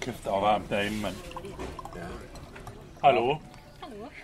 Kæft, 0.00 0.24
der 0.24 0.30
var 0.30 0.40
varmt 0.40 0.70
derinde, 0.70 1.02
mand. 1.02 1.14
Ja. 1.96 2.00
Hallo? 3.04 3.36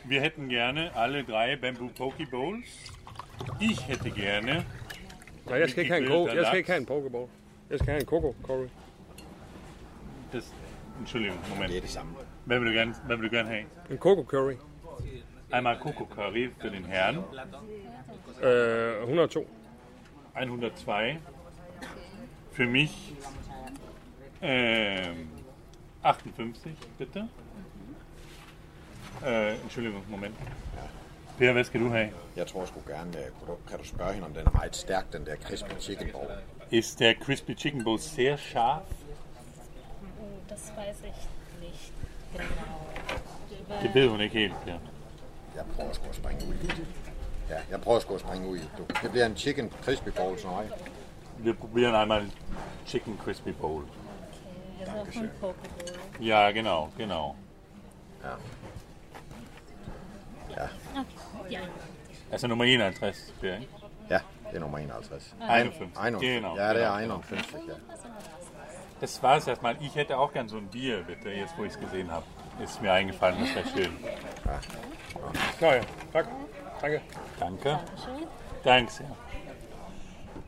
Wir 0.09 0.21
hätten 0.21 0.49
gerne 0.49 0.91
alle 0.97 1.23
drei 1.29 1.57
Bamboo 1.57 1.89
Poke 1.99 2.27
Bowls. 2.31 2.93
Ich 3.61 3.81
hätte 3.81 4.11
gerne... 4.11 4.67
Ja, 5.51 5.55
jeg 5.55 5.71
skal 5.71 5.81
ikke 5.83 5.95
have 5.95 6.03
en, 6.05 6.11
ko- 6.11 6.29
jeg 6.35 6.47
skal 6.47 6.59
ikke 6.59 6.71
have 6.71 6.81
en 6.81 6.87
pokeball. 6.87 7.27
Jeg 7.71 7.79
skal 7.79 7.87
have 7.91 8.01
en 8.01 8.07
coco 8.07 8.35
curry. 8.47 8.67
Det, 10.33 10.45
undskyld, 10.99 11.31
moment. 11.55 11.69
Det 11.71 11.77
er 11.77 11.81
det 11.81 11.91
samme. 11.91 12.13
Hvad 12.45 12.59
vil 12.59 12.69
du 12.69 12.73
gerne, 12.79 12.95
hvad 13.07 13.17
vil 13.17 13.31
du 13.31 13.37
gerne 13.37 13.49
have? 13.49 13.63
En 13.91 13.99
coco 13.99 14.25
curry. 14.25 14.55
Einmal 15.51 15.79
Coco 15.79 16.05
Curry 16.05 16.51
für 16.59 16.71
den 16.71 16.85
Herrn. 16.85 17.25
Øh, 18.43 19.03
102. 19.03 19.47
102. 20.35 21.19
Für 22.53 22.67
mich 22.67 23.15
ähm, 24.43 25.29
58, 26.03 26.73
bitte. 26.99 27.29
Äh, 29.25 29.55
Entschuldigung, 29.63 30.03
Moment. 30.09 30.35
Per, 31.39 31.53
hvad 31.53 31.65
skal 31.65 31.81
du 31.81 31.89
have? 31.89 32.11
Jeg 32.37 32.47
tror 32.47 32.65
sgu 32.65 32.81
gerne, 32.87 33.13
kunne 33.39 33.49
du, 33.49 33.57
kan 33.69 33.79
du 33.79 33.85
spørge 33.85 34.13
hende, 34.13 34.27
om 34.27 34.35
den 34.35 34.47
er 34.47 34.51
meget 34.51 34.77
stærk, 34.77 35.13
den 35.13 35.27
der 35.27 35.37
crispy 35.37 35.81
chicken 35.81 36.09
ball. 36.13 36.29
Ist 36.71 37.01
der 37.01 37.15
Crispy 37.15 37.55
Chicken 37.57 37.85
Bowl 37.85 37.99
sehr 37.99 38.37
scharf? 38.37 38.83
Das 40.49 40.73
weiß 40.77 40.97
ich 41.05 41.29
nicht 41.61 41.93
genau. 42.33 43.83
Det 43.83 43.95
ved 43.95 44.09
hun 44.09 44.21
ikke 44.21 44.39
helt, 44.39 44.55
Per. 44.65 44.79
Jeg 45.57 45.65
prøver 45.77 45.93
sgu 45.93 46.09
at 46.09 46.15
springe 46.15 46.49
ud. 46.49 46.55
Ja, 47.51 47.59
jeg 47.71 47.81
prøver 47.81 48.01
sgu 48.01 48.15
at 48.15 48.21
springe 48.21 48.49
ud. 48.49 48.59
Du. 48.79 48.85
Det 49.03 49.11
bliver 49.11 49.27
en 49.27 49.37
chicken 49.37 49.73
crispy 49.83 50.09
bowl 50.09 50.39
til 50.39 50.49
mig. 50.49 50.71
Wir 51.39 51.53
probieren 51.53 51.95
einmal 51.95 52.33
Chicken 52.87 53.19
Crispy 53.25 53.49
Bowl. 53.49 53.85
Okay, 55.01 55.29
Bowl. 55.41 55.55
Ja, 56.21 56.51
genau, 56.51 56.89
genau. 56.99 57.37
Ja. 58.25 58.31
Ja, 60.51 60.69
Okay, 61.41 61.53
ja. 61.53 61.61
Altså 62.33 62.47
nummer 62.47 62.65
51, 62.65 63.35
bliver 63.41 63.55
ikke? 63.55 63.69
ja 64.11 64.21
det 64.51 64.57
er 64.57 64.61
nummer 64.61 64.79
51. 64.79 65.35
51. 65.41 65.91
51. 65.97 66.23
Genau. 66.23 66.57
Ja, 66.57 66.75
det 66.75 66.83
er 66.83 67.01
genau. 67.01 67.15
51, 67.15 67.53
ja. 67.69 67.75
Das 69.01 69.23
war 69.23 69.37
es 69.37 69.47
erstmal. 69.47 69.77
Ich 69.81 69.95
hätte 69.95 70.17
auch 70.17 70.33
gern 70.33 70.49
so 70.49 70.57
ein 70.57 70.69
Bier, 70.69 71.03
bitte, 71.03 71.29
jetzt 71.31 71.59
wo 71.59 71.65
ich 71.65 71.73
es 71.73 71.79
gesehen 71.79 72.11
habe. 72.11 72.25
Ist 72.65 72.81
mir 72.81 72.93
eingefallen, 72.93 73.39
das 73.41 73.55
wäre 73.55 73.69
schön. 73.69 73.97
Nå 75.61 75.67
ja, 75.67 75.83
tak. 76.13 76.27
Danke. 76.81 77.03
Danke. 77.41 77.79
Danke 78.65 78.93
sehr. 78.93 79.05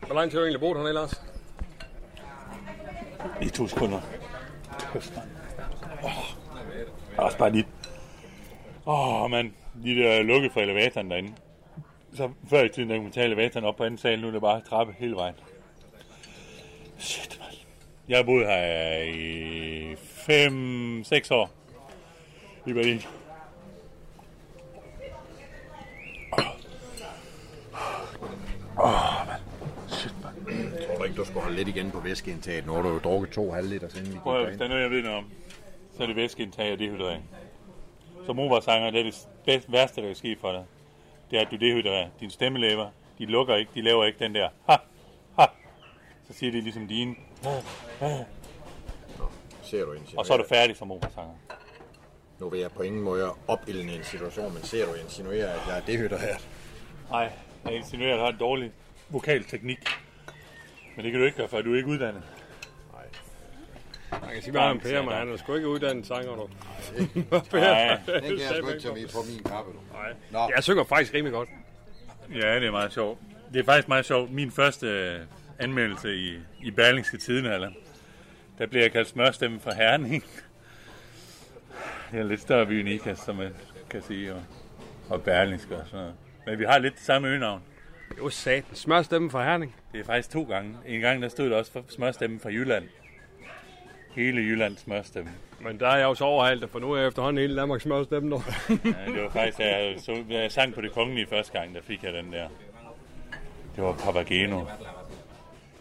Hvor 0.07 0.15
lang 0.15 0.31
tid 0.31 0.39
har 0.39 0.41
du 0.41 0.47
egentlig 0.47 0.61
boet 0.61 0.77
hernede, 0.77 0.95
Lars? 0.95 1.23
I 3.43 3.49
to 3.49 3.69
sekunder. 3.69 4.01
Kæft, 4.93 5.17
mand. 5.17 5.29
Åh. 6.05 6.39
Også 7.17 7.39
bare 7.39 7.51
lige... 7.51 7.67
Åh, 8.87 9.23
oh, 9.23 9.31
mand. 9.31 9.53
De 9.85 9.97
der 9.97 10.23
lukket 10.23 10.53
for 10.53 10.61
elevatoren 10.61 11.11
derinde. 11.11 11.35
Så 12.15 12.31
før 12.51 12.63
i 12.63 12.69
tiden, 12.69 12.91
der 12.91 12.97
kunne 12.97 13.03
man 13.03 13.13
tage 13.13 13.27
elevatoren 13.27 13.67
op 13.67 13.77
på 13.77 13.85
anden 13.85 13.99
sal, 13.99 14.21
nu 14.21 14.27
er 14.27 14.31
det 14.31 14.41
bare 14.41 14.61
trappe 14.61 14.95
hele 14.99 15.17
vejen. 15.17 15.35
Shit, 16.99 17.39
mand. 17.41 17.57
Jeg 18.09 18.19
har 18.19 18.25
boet 18.25 18.47
her 18.47 19.03
i 19.03 19.95
5-6 19.95 21.35
år. 21.35 21.51
I 22.67 22.73
Berlin. 22.73 23.03
Åh, 28.81 29.27
mand. 29.27 29.43
Shit, 29.89 30.15
mand. 30.23 30.75
Jeg 30.75 30.97
tror 30.97 31.05
ikke, 31.05 31.17
du 31.17 31.25
skulle 31.25 31.41
holde 31.41 31.57
lidt 31.57 31.69
igen 31.69 31.91
på 31.91 32.01
væskeindtaget. 32.01 32.67
Nu 32.67 32.73
har 32.73 32.83
du 32.83 32.89
jo 32.89 32.99
drukket 32.99 33.31
to 33.31 33.53
halv 33.53 33.69
liter, 33.69 33.89
siden 33.89 34.07
vi 34.07 34.13
gik 34.13 34.21
Prøv 34.21 34.47
hvis 34.47 34.59
der 34.59 34.65
er 34.65 34.69
noget, 34.69 34.83
jeg 34.83 34.91
ved 34.91 35.03
noget 35.03 35.19
om, 35.19 35.31
så 35.97 36.03
er 36.03 36.07
det 36.07 36.17
væskeindtag 36.17 36.73
og 36.73 36.79
dehydrering. 36.79 37.25
Som 38.27 38.39
operasanger, 38.39 38.91
det 38.91 39.01
er 39.01 39.05
det 39.05 39.29
bedst, 39.45 39.73
værste, 39.73 40.01
der 40.01 40.07
kan 40.07 40.17
ske 40.17 40.37
for 40.41 40.53
dig. 40.53 40.65
Det 41.31 41.39
er, 41.39 41.43
at 41.43 41.49
du 41.51 41.57
dehydrerer. 41.57 42.09
Din 42.21 42.31
stemmelæber, 42.31 42.91
de 43.19 43.27
lukker 43.27 43.57
ikke, 43.57 43.71
de 43.75 43.83
laver 43.83 44.05
ikke 44.05 44.19
den 44.19 44.35
der 44.35 44.49
ha, 44.69 44.77
ha. 45.39 45.47
Så 46.27 46.33
siger 46.33 46.53
de 46.53 46.61
ligesom 46.61 46.89
dine. 46.89 47.15
Ser 49.63 49.85
du 49.85 49.93
insinuere? 49.93 50.19
Og 50.19 50.27
så 50.27 50.33
er 50.33 50.37
du 50.37 50.45
færdig 50.49 50.77
som 50.77 50.93
operasanger. 50.93 51.35
Nu 52.39 52.49
vil 52.49 52.61
jeg 52.61 52.71
på 52.71 52.83
ingen 52.83 53.03
måde 53.03 53.33
opildne 53.49 53.93
en 53.93 54.05
situation, 54.05 54.55
men 54.55 54.63
ser 54.63 54.87
du 54.87 54.95
insinuere, 54.95 55.53
at 55.53 55.61
jeg 55.69 55.77
er 55.77 55.81
dehydreret? 55.81 56.49
Nej, 57.11 57.31
jeg 57.69 57.77
insinuerer, 57.79 58.15
at 58.15 58.19
du 58.19 58.25
har 58.25 58.33
en 58.33 58.39
dårlig 58.39 58.73
vokal 59.09 59.45
teknik. 59.45 59.79
Men 60.97 61.05
det 61.05 61.13
kan 61.13 61.21
du 61.21 61.27
ikke 61.27 61.39
gøre, 61.39 61.49
for 61.49 61.61
du 61.61 61.73
er 61.73 61.77
ikke 61.77 61.89
uddannet. 61.89 62.23
Jeg 64.13 64.21
kan 64.33 64.43
sige 64.43 64.53
bare, 64.53 64.71
at 64.71 64.81
Per, 64.81 65.03
men 65.03 65.13
han 65.13 65.33
er 65.33 65.37
sgu 65.37 65.55
ikke 65.55 65.69
uddannet 65.69 66.07
sanger, 66.07 66.37
du. 66.37 66.49
Nej. 67.53 68.01
Det 68.07 68.23
kan 68.23 68.39
jeg 68.39 68.55
sgu 68.59 68.69
ikke 68.69 68.83
tage 68.83 68.95
med 68.95 69.09
på 69.09 69.19
min 69.29 69.43
kappe, 69.45 69.73
du. 69.73 69.79
Nej. 69.93 70.13
Nå. 70.31 70.39
Jeg 70.55 70.65
synger 70.65 70.85
faktisk 70.85 71.15
rimelig 71.15 71.33
godt. 71.33 71.49
Ja, 72.35 72.55
det 72.55 72.67
er 72.67 72.71
meget 72.71 72.93
sjovt. 72.93 73.19
Det 73.53 73.61
er 73.61 73.65
faktisk 73.65 73.89
meget 73.89 74.05
sjovt. 74.05 74.31
Min 74.31 74.51
første 74.51 74.87
øh, 74.87 75.21
anmeldelse 75.59 76.17
i, 76.17 76.39
i 76.63 76.71
Berlingske 76.71 77.19
Tiden, 77.19 77.47
eller, 77.47 77.71
der 78.59 78.67
blev 78.67 78.83
jeg 78.83 78.93
kaldt 78.93 79.09
smørstemme 79.09 79.61
fra 79.61 79.75
Herning. 79.75 80.25
Det 82.11 82.19
er 82.19 82.23
en 82.23 82.29
lidt 82.29 82.41
større 82.41 82.67
by 82.67 82.73
end 82.73 82.89
Ikast, 82.89 83.25
som 83.25 83.37
man 83.37 83.55
kan 83.91 84.03
sige, 84.03 84.35
og, 84.35 84.43
og 85.09 85.23
Berlingske 85.23 85.77
og 85.77 85.87
sådan 85.87 85.99
noget. 85.99 86.15
Men 86.49 86.59
vi 86.59 86.65
har 86.65 86.79
lidt 86.79 86.95
det 86.95 87.03
samme 87.03 87.29
øgenavn. 87.29 87.63
Var 88.21 88.29
satan. 88.29 88.75
Smørstemme 88.75 89.31
fra 89.31 89.45
Herning. 89.45 89.77
Det 89.93 90.01
er 90.01 90.05
faktisk 90.05 90.31
to 90.31 90.43
gange. 90.43 90.77
En 90.87 91.01
gang 91.01 91.23
der 91.23 91.29
stod 91.29 91.51
der 91.51 91.57
også 91.57 91.73
for 91.73 91.85
smørstemme 91.89 92.41
fra 92.41 92.51
Jylland. 92.51 92.85
Hele 94.15 94.41
Jyllands 94.41 94.81
smørstemme. 94.81 95.31
Men 95.61 95.81
der 95.81 95.89
er 95.89 95.97
jeg 95.97 96.05
jo 96.05 96.15
så 96.15 96.25
overhalet, 96.25 96.71
for 96.71 96.79
nu 96.79 96.93
er 96.93 96.99
jeg 96.99 97.09
efterhånden 97.09 97.41
hele 97.41 97.57
Danmarks 97.57 97.83
smørstemme 97.83 98.29
nu. 98.29 98.43
Ja, 98.69 99.13
det 99.13 99.23
var 99.23 99.31
faktisk, 99.31 99.59
da 99.59 99.77
jeg, 99.77 100.01
så, 100.01 100.25
da 100.31 100.41
jeg 100.41 100.53
sang 100.53 100.75
på 100.75 100.81
det 100.81 100.93
kongelige 100.93 101.27
første 101.27 101.59
gang, 101.59 101.75
der 101.75 101.81
fik 101.83 102.05
jeg 102.05 102.13
den 102.13 102.33
der. 102.33 102.49
Det 103.77 103.85
var 103.85 103.93
Papageno. 103.93 104.65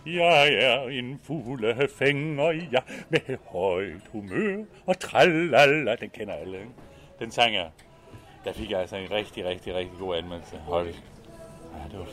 Jeg 0.05 0.53
er 0.53 0.81
en 0.81 1.19
fuglefænger, 1.23 2.51
ja, 2.51 2.79
med 3.09 3.37
højt 3.45 4.07
humør 4.11 4.63
og 4.85 4.99
tralala. 4.99 5.95
Den 5.95 6.09
kender 6.09 6.33
alle, 6.33 6.57
ikke? 6.57 6.71
Den 7.19 7.31
sang 7.31 7.53
jeg. 7.53 7.69
Der 8.47 8.53
fik 8.53 8.71
jeg 8.71 8.79
altså 8.79 8.95
en 8.95 9.11
rigtig, 9.11 9.45
rigtig, 9.45 9.75
rigtig 9.75 9.99
god 9.99 10.15
anmeldelse. 10.15 10.57
Hold. 10.57 10.87
Ja, 10.87 10.93
det 11.91 11.99
var 11.99 12.05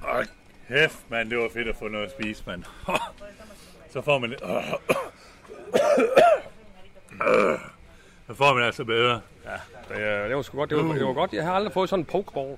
Hold 0.00 0.26
kæft, 0.68 1.10
mand. 1.10 1.30
Det 1.30 1.38
var 1.38 1.48
fedt 1.48 1.68
at 1.68 1.76
få 1.76 1.88
noget 1.88 2.06
at 2.06 2.12
spise, 2.20 2.42
mand. 2.46 2.64
Så 3.92 4.02
får 4.02 4.18
man 4.18 4.30
lidt... 4.30 4.40
Så 8.26 8.34
får 8.34 8.54
man 8.54 8.62
altså 8.62 8.84
bedre. 8.84 9.20
Ja, 9.44 9.52
det, 9.88 10.28
det 10.28 10.36
var 10.36 10.42
sgu 10.42 10.58
godt. 10.58 10.70
Det 10.70 10.78
var, 10.78 10.94
det 10.94 11.06
var 11.06 11.12
godt. 11.12 11.32
Jeg 11.32 11.44
har 11.44 11.52
aldrig 11.52 11.72
fået 11.72 11.90
sådan 11.90 12.00
en 12.00 12.06
pokeball. 12.06 12.56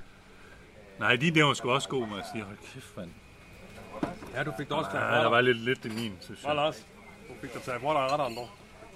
Nej, 0.98 1.16
de 1.16 1.30
der 1.30 1.44
var 1.44 1.54
sgu 1.54 1.70
også 1.70 1.88
gode, 1.88 2.06
må 2.06 2.16
jeg 2.16 2.24
sige. 2.32 2.44
Hold 2.44 2.56
kæft, 2.74 2.96
mand. 2.96 3.10
Ja, 4.34 4.42
du 4.42 4.52
fik 4.58 4.68
det 4.68 4.76
også 4.76 4.90
Ja, 4.94 4.98
taget 4.98 5.22
der 5.24 5.30
var 5.30 5.40
lidt, 5.40 5.56
lidt 5.58 5.84
i 5.84 5.88
min, 5.88 6.12
synes 6.20 6.44
jeg. 6.44 6.54
Lars? 6.54 6.86
Du 7.28 7.34
fik 7.40 7.52
det 7.54 7.62
taget 7.62 7.80
fra 7.80 7.92
dig 7.92 8.12
retteren, 8.12 8.34
dog. 8.36 8.48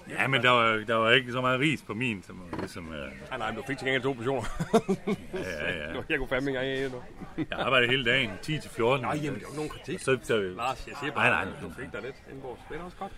Ja, 0.09 0.27
men 0.27 0.41
der 0.43 0.49
var, 0.49 0.83
der 0.87 0.95
var 0.95 1.11
ikke 1.11 1.31
så 1.31 1.41
meget 1.41 1.59
ris 1.59 1.81
på 1.81 1.93
min, 1.93 2.23
som 2.23 2.41
ligesom... 2.59 2.87
Uh, 2.87 2.93
Nej, 2.93 3.37
nej, 3.37 3.51
men 3.51 3.55
du 3.57 3.63
fik 3.67 3.77
til 3.77 3.85
gengæld 3.85 4.03
to 4.03 4.13
portioner. 4.13 4.43
ja, 5.33 5.71
ja, 5.71 5.93
ja. 5.93 6.01
Jeg 6.09 6.17
kunne 6.17 6.27
fandme 6.27 6.49
ikke 6.51 6.73
engang 6.73 6.93
nu. 6.93 7.01
Jeg 7.49 7.59
arbejdede 7.59 7.91
hele 7.91 8.05
dagen, 8.05 8.31
10 8.41 8.59
til 8.59 8.69
14. 8.69 9.01
Nej, 9.05 9.11
jamen, 9.15 9.21
det 9.23 9.27
er 9.27 9.31
jo 9.31 9.35
ikke 9.37 9.55
nogen 9.55 9.69
kritik. 9.69 9.99
Så, 9.99 10.17
så, 10.23 10.37
Lars, 10.37 10.87
jeg 10.87 10.95
siger 10.99 11.13
nej, 11.15 11.29
bare, 11.29 11.45
nej, 11.45 11.53
at 11.53 11.61
du 11.61 11.69
fik 11.81 11.91
dig 11.93 12.01
lidt 12.01 12.15
indbords. 12.31 12.59
Det 12.69 12.75
er 12.75 12.79
da 12.79 12.85
også 12.85 12.97
godt. 12.97 13.11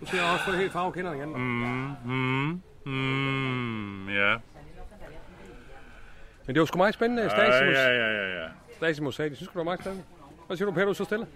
Du 0.00 0.06
ser 0.06 0.22
også 0.22 0.44
fået 0.44 0.58
helt 0.58 0.72
farve 0.72 0.92
kender 0.92 1.12
igen. 1.12 1.28
Mm, 1.28 1.94
mm, 2.12 2.62
mm, 2.92 4.08
ja. 4.08 4.36
Men 6.48 6.54
det 6.54 6.60
var 6.60 6.66
sgu 6.66 6.76
meget 6.78 6.94
spændende, 6.94 7.22
Ja, 7.22 7.28
Stasimus. 7.28 7.74
ja, 7.76 7.88
ja, 7.90 8.12
ja, 8.12 8.42
ja. 8.42 8.48
Stasimus 8.76 9.16
sagde, 9.16 9.28
det 9.30 9.36
synes 9.36 9.48
du, 9.48 9.52
det 9.52 9.58
var 9.58 9.64
meget 9.64 9.80
spændende. 9.80 10.04
Hvad 10.46 10.56
siger 10.56 10.66
du, 10.66 10.72
Per, 10.72 10.84
du 10.84 10.94
så 10.94 11.04
stille? 11.04 11.26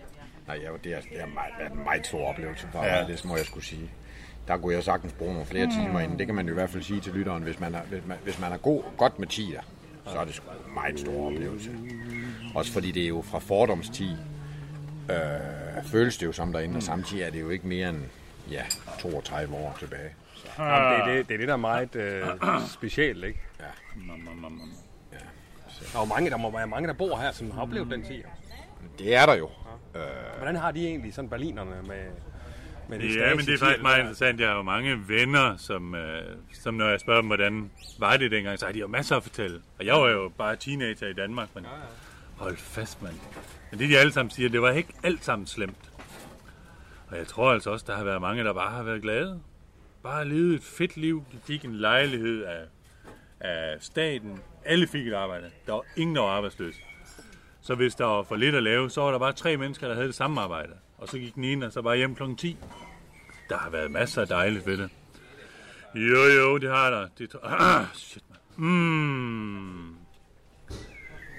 Nej, 0.47 0.57
ja, 0.63 0.69
det 0.85 0.93
er, 0.95 1.01
det 1.01 1.21
er 1.21 1.27
meget, 1.27 1.51
det 1.59 1.67
er 1.67 1.71
en 1.71 1.85
meget 1.85 2.07
stor 2.07 2.27
oplevelse 2.29 2.67
for 2.73 2.85
Ja. 2.85 2.97
ja. 2.99 3.07
det 3.07 3.25
må 3.25 3.37
jeg 3.37 3.47
skulle 3.47 3.67
sige. 3.67 3.91
Der 4.49 4.57
kunne 4.57 4.75
jeg 4.75 4.83
sagtens 4.83 5.13
bruge 5.13 5.33
nogle 5.33 5.47
flere 5.47 5.67
timer 5.71 6.01
inden. 6.01 6.19
Det 6.19 6.27
kan 6.27 6.35
man 6.35 6.47
jo 6.47 6.53
i 6.53 6.55
hvert 6.55 6.71
fald 6.71 6.83
sige 6.83 7.01
til 7.01 7.13
lytteren. 7.13 7.43
Hvis 7.43 7.61
man 7.61 7.75
er, 7.75 7.83
hvis 7.83 8.03
man, 8.07 8.19
hvis 8.25 8.41
man 8.41 8.53
er 8.53 8.57
god, 8.57 8.83
godt 8.97 9.19
med 9.19 9.27
tider, 9.27 9.61
så 10.07 10.19
er 10.19 10.25
det 10.25 10.35
sgu 10.35 10.51
en 10.69 10.75
meget 10.75 11.01
stor 11.01 11.27
oplevelse. 11.27 11.71
Også 12.55 12.73
fordi 12.73 12.91
det 12.93 13.03
er 13.05 13.09
jo 13.09 13.23
fra 13.23 13.39
fordomstid, 13.39 14.17
øh, 15.11 15.85
føles 15.85 16.17
det 16.19 16.27
jo 16.27 16.33
som 16.33 16.53
derinde, 16.53 16.77
og 16.77 16.83
samtidig 16.83 17.23
er 17.23 17.31
det 17.31 17.41
jo 17.41 17.49
ikke 17.51 17.67
mere 17.67 17.89
end 17.89 17.99
ja, 18.51 18.63
32 19.01 19.55
år 19.55 19.77
tilbage. 19.79 20.15
Så, 20.35 20.63
Jamen, 20.63 21.01
det, 21.01 21.13
er 21.13 21.17
det, 21.17 21.29
det 21.29 21.35
er 21.35 21.39
det, 21.39 21.49
der 21.49 21.55
er 21.55 21.59
meget 21.59 21.97
øh, 21.97 22.27
specielt, 22.69 23.25
ikke? 23.25 23.41
ja. 23.61 23.65
Der 25.93 25.99
er 25.99 26.03
jo 26.03 26.05
mange, 26.05 26.30
der 26.30 26.37
må 26.37 26.51
være 26.51 26.66
mange, 26.66 26.89
der 26.89 26.95
bor 26.95 27.16
her, 27.16 27.33
som 27.33 27.51
har 27.51 27.62
oplevet 27.62 27.91
den 27.91 28.05
tid. 28.05 28.22
Det 28.99 29.14
er 29.14 29.26
der 29.26 29.35
jo. 29.35 29.51
Hvordan 30.37 30.57
har 30.57 30.70
de 30.70 30.87
egentlig 30.87 31.14
sådan 31.14 31.28
berlinerne 31.30 31.70
med, 31.83 32.05
med 32.89 32.99
de 32.99 33.18
Ja, 33.18 33.35
men 33.35 33.47
det 33.47 33.55
er 33.55 33.59
faktisk 33.59 33.83
meget 33.83 33.97
der? 33.97 34.01
interessant. 34.03 34.41
Jeg 34.41 34.49
har 34.49 34.57
jo 34.57 34.62
mange 34.62 35.09
venner, 35.09 35.57
som, 35.57 35.95
øh, 35.95 36.37
som 36.53 36.74
når 36.74 36.89
jeg 36.89 37.01
spørger 37.01 37.20
dem, 37.20 37.26
hvordan 37.26 37.70
var 37.99 38.16
det 38.16 38.30
dengang, 38.30 38.59
så 38.59 38.66
har 38.66 38.72
de 38.72 38.78
jo 38.78 38.87
masser 38.87 39.16
at 39.16 39.22
fortælle. 39.22 39.61
Og 39.78 39.87
jeg 39.87 39.95
var 39.95 40.09
jo 40.09 40.33
bare 40.39 40.57
teenager 40.57 41.07
i 41.09 41.12
Danmark, 41.12 41.49
men 41.55 41.66
hold 42.37 42.57
fast, 42.57 43.03
mand. 43.03 43.14
Men 43.70 43.80
det 43.80 43.89
de 43.89 43.99
alle 43.99 44.12
sammen 44.12 44.30
siger, 44.30 44.49
det 44.49 44.62
var 44.62 44.70
ikke 44.70 44.93
alt 45.03 45.24
sammen 45.24 45.47
slemt. 45.47 45.91
Og 47.09 47.18
jeg 47.18 47.26
tror 47.26 47.53
altså 47.53 47.70
også, 47.70 47.85
der 47.89 47.97
har 47.97 48.05
været 48.05 48.20
mange, 48.20 48.45
der 48.45 48.53
bare 48.53 48.70
har 48.70 48.83
været 48.83 49.03
glade. 49.03 49.41
Bare 50.03 50.28
levet 50.28 50.55
et 50.55 50.62
fedt 50.62 50.97
liv. 50.97 51.24
De 51.33 51.39
fik 51.47 51.64
en 51.64 51.74
lejlighed 51.74 52.45
af, 52.45 52.62
af 53.41 53.76
staten. 53.80 54.41
Alle 54.65 54.87
fik 54.87 55.07
et 55.07 55.15
arbejde. 55.15 55.51
Der 55.67 55.73
var 55.73 55.85
ingen, 55.97 56.17
der 56.17 56.23
var 56.23 56.29
arbejdsløs. 56.29 56.75
Så 57.63 57.75
hvis 57.75 57.95
der 57.95 58.05
var 58.05 58.23
for 58.23 58.37
lidt 58.37 58.55
at 58.55 58.63
lave, 58.63 58.91
så 58.91 59.01
var 59.01 59.11
der 59.11 59.19
bare 59.19 59.33
tre 59.33 59.57
mennesker, 59.57 59.89
der 59.89 59.95
havde 59.95 60.07
det 60.07 60.15
samme 60.15 60.41
arbejde. 60.41 60.73
Og 60.99 61.09
så 61.09 61.19
gik 61.19 61.35
den 61.35 61.45
ene 61.45 61.67
og 61.67 61.73
så 61.73 61.83
bare 61.83 61.97
hjem 61.97 62.15
kl. 62.15 62.23
10. 62.39 62.57
Der 63.49 63.59
har 63.59 63.71
været 63.71 63.91
masser 63.91 64.23
af 64.23 64.29
dejligt 64.29 64.67
ved 64.67 64.77
det. 64.77 64.91
Jo, 65.95 66.25
jo, 66.25 66.59
det 66.59 66.71
har 66.71 66.91
der. 66.91 67.09
Det 67.19 67.31
tror... 67.31 67.41
ah, 67.79 67.87
shit, 67.95 68.23
man. 68.31 68.67
Mm. 68.67 69.97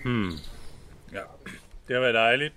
Hmm. 0.03 0.31
Ja, 1.13 1.21
det 1.87 1.95
har 1.95 1.99
været 1.99 2.13
dejligt. 2.13 2.53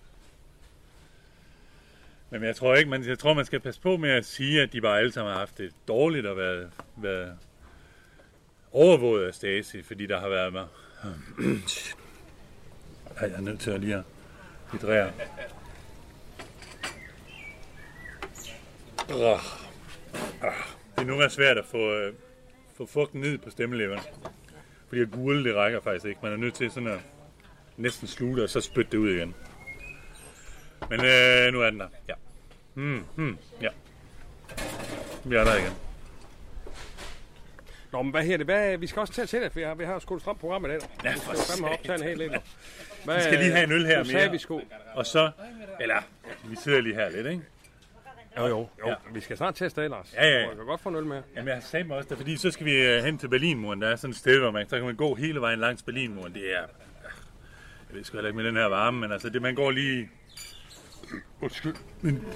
Men 2.31 2.45
jeg 2.45 2.57
tror 2.57 2.75
ikke, 2.75 2.91
man, 2.91 3.05
jeg 3.05 3.19
tror, 3.19 3.35
man 3.35 3.45
skal 3.45 3.61
passe 3.61 3.81
på 3.81 3.97
med 3.97 4.11
at 4.11 4.25
sige, 4.25 4.63
at 4.63 4.73
de 4.73 4.81
bare 4.81 4.99
alle 4.99 5.13
sammen 5.13 5.33
har 5.33 5.39
haft 5.39 5.59
det 5.59 5.73
dårligt 5.89 6.27
og 6.27 6.37
været, 6.37 6.71
været 6.97 7.39
overvåget 8.73 9.27
af 9.27 9.35
Stasi, 9.35 9.83
fordi 9.83 10.07
der 10.07 10.21
har 10.21 10.29
været. 10.29 10.55
Ej, 13.21 13.29
jeg 13.29 13.37
er 13.37 13.41
nødt 13.41 13.61
til 13.61 13.71
at 13.71 13.81
lige 13.81 13.95
at 13.95 14.03
hydrere. 14.73 15.13
Det 19.09 21.03
er 21.03 21.05
nogle 21.05 21.21
gange 21.23 21.31
svært 21.31 21.59
at 21.59 21.65
få, 21.67 21.93
øh, 21.93 22.13
få 22.77 22.87
fugten 22.87 23.21
ned 23.21 23.39
på 23.39 23.51
stemmeleveren. 23.51 24.01
Fordi 24.89 25.01
at 25.01 25.11
gule, 25.11 25.45
det 25.45 25.57
rækker 25.57 25.81
faktisk 25.81 26.07
ikke. 26.07 26.21
Man 26.23 26.33
er 26.33 26.37
nødt 26.37 26.55
til 26.55 26.71
sådan 26.71 26.89
at 26.89 27.01
næsten 27.77 28.09
sluge 28.09 28.37
det, 28.37 28.43
og 28.43 28.51
så 28.51 28.61
spytte 28.61 28.91
det 28.91 28.99
ud 28.99 29.11
igen. 29.11 29.35
Men 30.91 31.01
øh, 31.01 31.53
nu 31.53 31.61
er 31.61 31.71
den 31.71 31.81
der. 31.81 31.89
Ja. 32.09 32.15
Hmm, 32.75 33.05
hmm, 33.17 33.39
ja. 33.61 33.69
Vi 35.25 35.37
er 35.37 35.45
der 35.45 35.57
igen. 35.57 35.86
Nå, 37.97 38.03
men 38.03 38.11
hvad 38.11 38.25
her 38.25 38.37
det? 38.37 38.47
Hvad, 38.47 38.79
vi 38.79 38.87
skal 38.87 39.01
også 39.01 39.13
til 39.13 39.23
at 39.23 39.43
det, 39.43 39.53
for 39.53 39.59
vi 39.59 39.65
har, 39.65 39.75
vi 39.75 39.85
har 39.85 39.99
sgu 39.99 40.15
et 40.15 40.21
stramt 40.21 40.41
program 40.41 40.65
i 40.65 40.69
dag. 40.69 40.79
Ja, 41.05 41.13
vi 41.13 41.19
for 41.19 41.35
skal 41.35 41.37
jo 41.37 41.43
fandme 41.43 41.69
optage 41.69 41.99
en 41.99 42.05
hel 42.05 42.19
del. 42.19 42.31
Vi 43.17 43.23
skal 43.23 43.39
lige 43.39 43.53
have 43.53 43.65
en 43.65 43.73
øl 43.73 43.87
her 43.87 44.05
mere. 44.05 44.31
vi 44.31 44.39
sgu. 44.39 44.63
Og 44.95 45.07
så, 45.07 45.31
eller, 45.81 45.97
vi 46.45 46.57
sidder 46.57 46.81
lige 46.81 46.95
her 46.95 47.09
lidt, 47.09 47.27
ikke? 47.27 47.43
Jo, 48.39 48.47
jo. 48.47 48.69
jo. 48.79 48.89
Ja. 48.89 48.95
Vi 49.13 49.21
skal 49.21 49.37
snart 49.37 49.55
teste 49.55 49.83
det, 49.83 49.91
Lars. 49.91 50.15
Ja, 50.15 50.27
ja, 50.27 50.41
ja. 50.41 50.51
Du 50.51 50.57
kan 50.57 50.67
godt 50.67 50.81
få 50.81 50.89
en 50.89 50.97
øl 50.97 51.05
med. 51.05 51.23
Jamen, 51.37 51.49
jeg 51.49 51.63
sagde 51.63 51.85
mig 51.85 51.97
også, 51.97 52.09
det, 52.09 52.17
fordi 52.17 52.37
så 52.37 52.51
skal 52.51 52.67
vi 52.67 52.73
øh, 52.73 53.05
hen 53.05 53.19
til 53.19 53.29
Berlinmuren. 53.29 53.83
Der 53.83 53.89
er 53.89 53.97
sådan 53.97 54.11
et 54.11 54.17
sted, 54.17 54.41
hvor 54.41 54.51
man, 54.51 54.69
så 54.69 54.77
kan 54.77 54.85
man 54.85 54.97
gå 54.97 55.15
hele 55.15 55.41
vejen 55.41 55.59
langs 55.59 55.83
Berlinmuren. 55.83 56.35
Det 56.35 56.53
er, 56.53 56.61
jeg 56.61 56.69
ved 57.91 58.05
sgu 58.05 58.17
heller 58.17 58.29
ikke 58.29 58.37
med 58.37 58.45
den 58.45 58.57
her 58.57 58.67
varme, 58.67 59.01
men 59.01 59.13
altså, 59.13 59.29
det, 59.29 59.43
man 59.43 59.55
går 59.55 59.71
lige, 59.71 60.11
undskyld, 61.41 61.75
en 62.05 62.27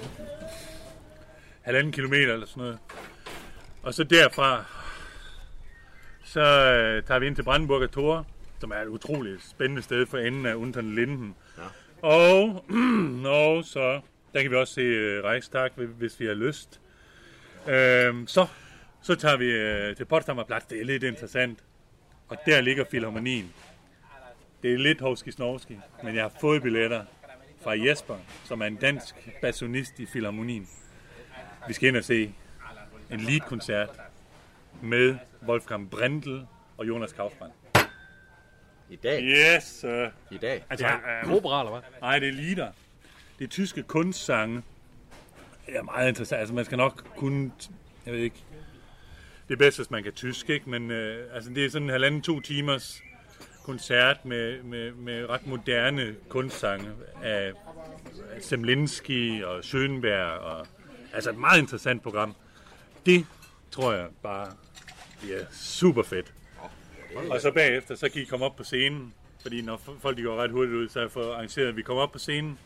halvanden 1.61 1.91
kilometer 1.91 2.33
eller 2.33 2.47
sådan 2.47 2.63
noget. 2.63 2.77
Og 3.83 3.93
så 3.93 4.03
derfra, 4.03 4.65
så 6.31 6.39
øh, 6.39 7.03
tager 7.03 7.19
vi 7.19 7.27
ind 7.27 7.35
til 7.35 7.43
Brandenburger 7.43 7.87
Tor, 7.87 8.25
som 8.59 8.71
er 8.71 8.75
et 8.75 8.87
utroligt 8.87 9.43
spændende 9.49 9.81
sted 9.81 10.05
for 10.05 10.17
enden 10.17 10.45
af 10.45 10.55
Untern 10.55 10.95
Linden. 10.95 11.35
Ja. 11.57 11.63
Og, 12.01 12.65
og 13.39 13.65
så, 13.65 14.01
der 14.33 14.41
kan 14.41 14.51
vi 14.51 14.55
også 14.55 14.73
se 14.73 14.81
øh, 14.81 15.23
Reichstag, 15.23 15.69
hvis 15.75 16.19
vi 16.19 16.25
har 16.25 16.33
lyst. 16.33 16.81
Øhm, 17.67 18.27
så, 18.27 18.47
så 19.01 19.15
tager 19.15 19.37
vi 19.37 19.45
øh, 19.45 19.95
til 19.95 20.05
Potsdamer 20.05 20.43
Platz. 20.43 20.65
Det 20.65 20.81
er 20.81 20.85
lidt 20.85 21.03
interessant. 21.03 21.59
Og 22.27 22.37
der 22.45 22.61
ligger 22.61 22.85
Filharmonien. 22.91 23.53
Det 24.63 24.73
er 24.73 24.77
lidt 24.77 25.01
hovski 25.01 25.31
snovski, 25.31 25.79
men 26.03 26.15
jeg 26.15 26.23
har 26.23 26.31
fået 26.41 26.61
billetter 26.61 27.05
fra 27.63 27.71
Jesper, 27.71 28.15
som 28.45 28.61
er 28.61 28.65
en 28.65 28.75
dansk 28.75 29.15
bassonist 29.41 29.99
i 29.99 30.05
Filharmonien. 30.05 30.67
Vi 31.67 31.73
skal 31.73 31.87
ind 31.87 31.97
og 31.97 32.03
se 32.03 32.33
en 33.11 33.19
leadkoncert 33.19 33.89
med 34.81 35.15
Wolfgang 35.47 35.89
Brendel 35.89 36.47
og 36.77 36.87
Jonas 36.87 37.11
Kaufmann. 37.11 37.51
I 38.89 38.95
dag? 38.95 39.21
Yes, 39.23 39.63
sir. 39.63 40.09
I 40.31 40.37
dag? 40.37 40.65
Altså, 40.69 40.87
øh, 40.87 41.33
opera, 41.33 41.59
eller 41.59 41.71
hvad? 41.71 41.81
Nej, 42.01 42.19
det 42.19 42.27
er 42.27 42.33
lieder. 42.33 42.71
Det 43.39 43.45
er 43.45 43.49
tyske 43.49 43.83
kunstsange. 43.83 44.63
Det 45.65 45.75
er 45.75 45.83
meget 45.83 46.07
interessant. 46.09 46.39
Altså, 46.39 46.55
man 46.55 46.65
skal 46.65 46.77
nok 46.77 47.05
kunne... 47.17 47.51
Jeg 48.05 48.13
ved 48.13 48.19
ikke... 48.19 48.43
Det 49.47 49.53
er 49.53 49.57
bedst, 49.57 49.77
hvis 49.77 49.91
man 49.91 50.03
kan 50.03 50.13
tysk, 50.13 50.49
ikke? 50.49 50.69
Men 50.69 50.91
øh, 50.91 51.35
altså, 51.35 51.49
det 51.49 51.65
er 51.65 51.69
sådan 51.69 51.85
en 51.85 51.89
halvanden, 51.89 52.21
to 52.21 52.39
timers 52.39 53.01
koncert 53.63 54.25
med, 54.25 54.63
med, 54.63 54.91
med 54.91 55.29
ret 55.29 55.47
moderne 55.47 56.15
kunstsange 56.29 56.89
af 57.23 57.51
Semlinski 58.41 59.43
og 59.43 59.59
Schönberg. 59.59 60.39
Og, 60.39 60.67
altså, 61.13 61.29
et 61.29 61.37
meget 61.37 61.59
interessant 61.59 62.03
program. 62.03 62.35
Det 63.05 63.25
tror 63.71 63.93
jeg 63.93 64.07
bare 64.23 64.47
bliver 65.21 65.39
super 65.51 66.03
fedt. 66.03 66.33
Og 67.29 67.41
så 67.41 67.51
bagefter, 67.51 67.95
så 67.95 68.09
kan 68.09 68.21
I 68.21 68.25
komme 68.25 68.45
op 68.45 68.55
på 68.55 68.63
scenen. 68.63 69.13
Fordi 69.41 69.61
når 69.61 69.81
folk 70.01 70.17
de 70.17 70.23
går 70.23 70.35
ret 70.35 70.51
hurtigt 70.51 70.75
ud, 70.75 70.89
så 70.89 70.99
er 70.99 71.03
jeg 71.03 71.11
for 71.11 71.33
arrangeret, 71.33 71.67
at 71.67 71.75
vi 71.77 71.81
kommer 71.81 72.03
op 72.03 72.11
på 72.11 72.19
scenen. 72.19 72.59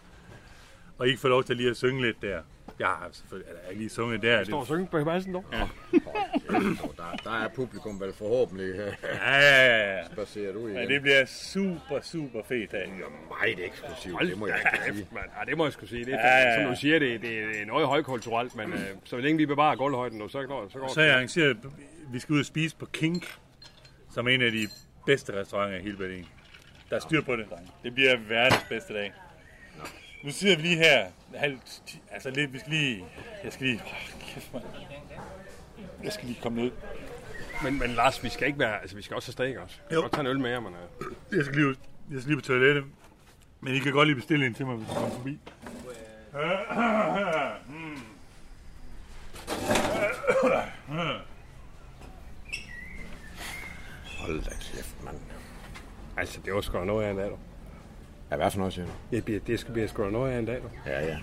Og 0.97 1.07
I 1.07 1.09
kan 1.09 1.19
få 1.19 1.27
lov 1.27 1.43
til 1.43 1.57
lige 1.57 1.69
at 1.69 1.77
synge 1.77 2.01
lidt 2.01 2.21
der. 2.21 2.39
Jeg 2.79 2.87
har 2.87 3.09
selvfølgelig 3.11 3.49
eller, 3.49 3.61
jeg 3.61 3.69
har 3.73 3.77
lige 3.77 3.89
sunget 3.89 4.21
der. 4.21 4.37
Jeg 4.37 4.45
står 4.45 4.59
og 4.59 4.65
synger 4.65 4.85
på 4.85 5.03
Madsen 5.03 5.31
nu. 5.31 5.43
Ja. 5.53 5.57
der, 6.97 7.19
der 7.23 7.31
er 7.31 7.47
publikum 7.55 8.01
vel 8.01 8.13
forhåbentlig 8.13 8.65
øh, 8.69 8.77
Ja, 8.77 9.35
ja, 9.37 9.65
ja, 9.67 9.97
ja. 9.97 10.05
spaceret 10.11 10.55
ud 10.55 10.69
igen. 10.69 10.81
ja 10.81 10.87
det 10.87 11.01
bliver 11.01 11.25
super, 11.25 12.01
super 12.01 12.41
fedt 12.47 12.73
af. 12.73 12.89
meget 13.39 13.65
eksklusivt, 13.65 14.21
det 14.21 14.37
må 14.37 14.47
jeg 14.47 14.59
ikke 14.87 14.93
sige. 14.93 15.07
mand. 15.11 15.25
Ja, 15.39 15.45
det 15.49 15.57
må 15.57 15.63
jeg 15.65 15.73
skulle 15.73 15.89
sige. 15.89 16.05
Det 16.05 16.13
er, 16.13 16.17
Ja, 16.17 16.27
ja, 16.37 16.49
ja. 16.49 16.63
Som 16.63 16.73
du 16.73 16.79
siger, 16.79 16.99
det, 16.99 17.21
det 17.21 17.61
er 17.61 17.65
noget 17.65 17.87
højkulturelt, 17.87 18.55
men 18.55 18.73
øh, 18.73 18.79
så 19.03 19.17
længe 19.17 19.37
vi 19.37 19.45
bevarer 19.45 19.75
gulvhøjden 19.75 20.29
så 20.29 20.43
går, 20.43 20.67
så 20.69 20.79
går 20.79 20.87
Så 20.87 20.99
har 20.99 21.05
jeg 21.07 21.15
arrangeret, 21.15 21.57
vi 22.11 22.19
skal 22.19 22.33
ud 22.33 22.39
og 22.39 22.45
spise 22.45 22.75
på 22.75 22.85
Kink, 22.85 23.37
som 24.13 24.27
er 24.27 24.31
en 24.31 24.41
af 24.41 24.51
de 24.51 24.67
bedste 25.05 25.39
restauranter 25.41 25.77
i 25.79 25.81
hele 25.81 25.97
Berlin. 25.97 26.25
Der 26.89 26.95
er 26.95 26.99
styr 26.99 27.21
på 27.21 27.35
det. 27.35 27.45
Det 27.83 27.93
bliver 27.93 28.17
verdens 28.17 28.63
bedste 28.69 28.93
dag. 28.93 29.13
Nu 30.23 30.31
sidder 30.31 30.55
vi 30.55 30.61
lige 30.61 30.75
her, 30.77 31.07
halv, 31.35 31.57
ti- 31.85 32.01
altså 32.11 32.29
lidt, 32.29 32.53
vi 32.53 32.59
skal 32.59 32.71
lige, 32.71 33.05
jeg 33.43 33.53
skal 33.53 33.65
lige, 33.67 33.81
oh, 33.85 33.91
kæft. 34.33 34.51
Jeg 36.03 36.13
skal 36.13 36.27
lige 36.27 36.39
komme 36.41 36.61
ned. 36.61 36.71
Men, 37.63 37.79
men 37.79 37.89
Lars, 37.89 38.23
vi 38.23 38.29
skal 38.29 38.47
ikke 38.47 38.59
være, 38.59 38.81
altså 38.81 38.95
vi 38.95 39.01
skal 39.01 39.15
også 39.15 39.27
have 39.27 39.31
steak 39.53 39.63
også. 39.63 39.75
Vi 39.89 39.95
Jo. 39.95 40.01
godt 40.01 40.11
tage 40.11 40.21
en 40.21 40.27
øl 40.27 40.39
med 40.39 40.49
jer, 40.49 40.59
men 40.59 40.73
øh, 40.73 41.37
Jeg 41.37 41.45
skal 41.45 41.57
lige, 41.57 41.75
jeg 42.11 42.21
skal 42.21 42.27
lige 42.31 42.41
på 42.41 42.45
toilettet. 42.47 42.83
Men 43.61 43.75
I 43.75 43.79
kan 43.79 43.91
godt 43.91 44.07
lige 44.07 44.15
bestille 44.15 44.45
en 44.45 44.53
til 44.53 44.65
mig, 44.65 44.75
hvis 44.75 44.89
I 44.89 44.93
kommer 44.93 45.09
forbi. 45.09 45.39
Hmm. 47.67 48.01
Hold 54.25 54.41
da 54.43 54.49
kæft, 54.49 55.03
mand. 55.03 55.15
altså 56.17 56.39
det 56.45 56.53
var 56.53 56.61
sgu 56.61 56.83
noget 56.85 57.05
af 57.05 57.11
en 57.11 57.17
dag, 57.17 57.29
du. 57.29 57.37
Ja, 58.31 58.35
hvad 58.35 58.51
for 58.51 58.57
noget, 58.57 58.73
siger 58.73 58.85
du? 58.85 58.91
Det, 59.11 59.25
bliver, 59.25 59.39
det 59.39 59.59
skal 59.59 59.73
blive 59.73 59.87
sgu 59.87 60.09
noget 60.09 60.31
af 60.33 60.39
en 60.39 60.45
dag, 60.45 60.61
du. 60.61 60.89
Ja, 60.89 61.05
ja. 61.05 61.17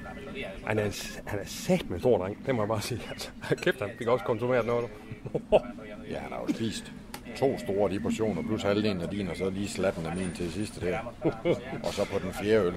Han 0.67 0.79
er, 0.79 0.85
en- 0.85 0.93
han 1.27 1.39
er 1.39 1.45
sat 1.47 1.91
med 1.91 2.01
stor 2.01 2.19
dreng, 2.19 2.47
det 2.47 2.55
må 2.55 2.63
jeg 2.63 2.69
bare 2.69 2.81
sige. 2.81 3.01
Altså, 3.11 3.31
kæft, 3.63 3.81
han 3.81 3.91
fik 3.99 4.07
også 4.09 4.25
konsumeret 4.25 4.67
noget, 4.67 4.85
du. 5.33 5.41
Ja, 6.11 6.19
han 6.19 6.33
har 6.33 6.41
jo 6.49 6.55
spist 6.55 6.93
to 7.37 7.59
store 7.59 7.91
de 7.91 8.01
portioner, 8.01 8.43
plus 8.43 8.63
halvdelen 8.63 9.01
af 9.01 9.09
din, 9.09 9.29
og 9.29 9.37
så 9.37 9.51
lige 9.51 9.69
slatten 9.69 10.07
af 10.07 10.17
min 10.17 10.33
til 10.35 10.53
sidste 10.53 10.87
der. 10.87 10.99
og 11.87 11.93
så 11.95 12.05
på 12.13 12.19
den 12.19 12.33
fjerde 12.33 12.67
øl. 12.67 12.75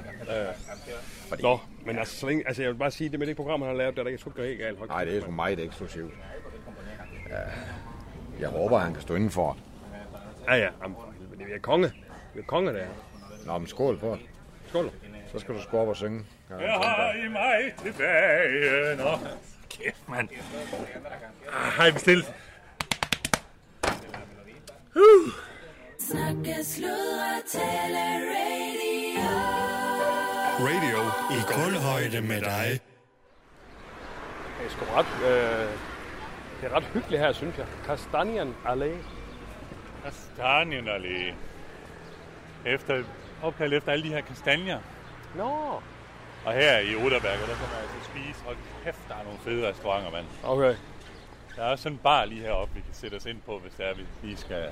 Nå, 1.41 1.59
men 1.85 1.97
altså, 1.97 2.17
så 2.19 2.27
længe, 2.27 2.47
altså 2.47 2.61
jeg 2.61 2.71
vil 2.71 2.77
bare 2.77 2.91
sige, 2.91 3.09
det 3.09 3.19
med 3.19 3.27
det 3.27 3.35
program, 3.35 3.61
han 3.61 3.69
har 3.69 3.77
lavet, 3.77 3.95
der 3.95 4.03
er 4.03 4.07
ikke 4.07 4.19
sgu 4.19 4.31
helt 4.37 4.59
galt. 4.59 4.87
Nej, 4.87 5.03
det 5.05 5.17
er 5.17 5.21
sgu 5.21 5.31
meget 5.31 5.59
eksklusivt. 5.59 6.13
Ja, 7.29 7.35
jeg 8.39 8.49
håber, 8.49 8.77
han 8.79 8.93
kan 8.93 9.01
stå 9.01 9.15
indenfor. 9.15 9.57
Ja, 10.47 10.55
ja. 10.55 10.69
Jamen, 10.81 10.97
det 11.37 11.55
er 11.55 11.59
konge. 11.59 11.87
Det 12.33 12.39
er 12.41 12.45
konge, 12.47 12.73
der. 12.73 12.85
Nå, 13.45 13.57
men 13.57 13.67
skål 13.67 13.99
det. 14.01 14.19
Skål. 14.69 14.91
Så 15.31 15.39
skal 15.39 15.55
du 15.55 15.61
sgu 15.61 15.77
op 15.77 15.87
og 15.87 15.95
synge. 15.95 16.25
Ja, 16.49 16.55
Jeg 16.55 16.73
har 16.73 17.13
i 17.13 17.27
mig 17.27 17.73
tilbage. 17.77 18.95
Nå, 18.95 19.17
kæft 19.69 20.09
mand. 20.09 20.29
Ah, 21.47 21.71
har 21.71 21.85
I 21.87 21.91
bestilt? 21.91 22.33
Snakke, 25.99 26.63
sludre, 26.63 27.41
tale, 27.47 28.03
radio. 28.35 29.29
Radio 30.59 30.99
i 31.37 31.39
kulhøjde 31.53 32.21
med 32.21 32.41
dig. 32.41 32.79
Det 34.59 34.65
er 34.65 34.69
sgu 34.69 34.85
ret, 34.95 35.05
øh, 35.23 35.69
det 36.61 36.71
er 36.71 36.75
ret 36.75 36.83
hyggeligt 36.83 37.21
her, 37.21 37.31
synes 37.33 37.57
jeg. 37.57 37.65
Kastanian 37.85 38.55
Allé. 38.65 38.91
Kastanjen 40.05 40.87
Allé. 40.87 41.33
Efter, 42.65 43.03
opkaldt 43.43 43.73
efter 43.73 43.91
alle 43.91 44.03
de 44.03 44.09
her 44.09 44.21
kastanjer. 44.21 44.79
Nå. 45.35 45.81
Og 46.45 46.53
her 46.53 46.79
i 46.79 46.95
Oderberg, 46.95 47.39
der 47.39 47.55
kan 47.55 47.69
man 47.73 47.81
altså 47.81 48.11
spise. 48.11 48.43
Hold 48.45 48.57
kæft, 48.83 48.99
der 49.09 49.15
er 49.15 49.23
nogle 49.23 49.39
fede 49.39 49.69
restauranter, 49.69 50.11
mand. 50.11 50.25
Okay. 50.43 50.75
Der 51.55 51.63
er 51.63 51.71
også 51.71 51.83
sådan 51.83 51.95
en 51.95 51.99
bar 52.03 52.25
lige 52.25 52.41
heroppe, 52.41 52.75
vi 52.75 52.81
kan 52.81 52.93
sætte 52.93 53.15
os 53.15 53.25
ind 53.25 53.41
på, 53.45 53.59
hvis 53.59 53.73
det 53.73 53.85
er, 53.85 53.93
vi 53.93 54.03
lige 54.23 54.37
skal... 54.37 54.69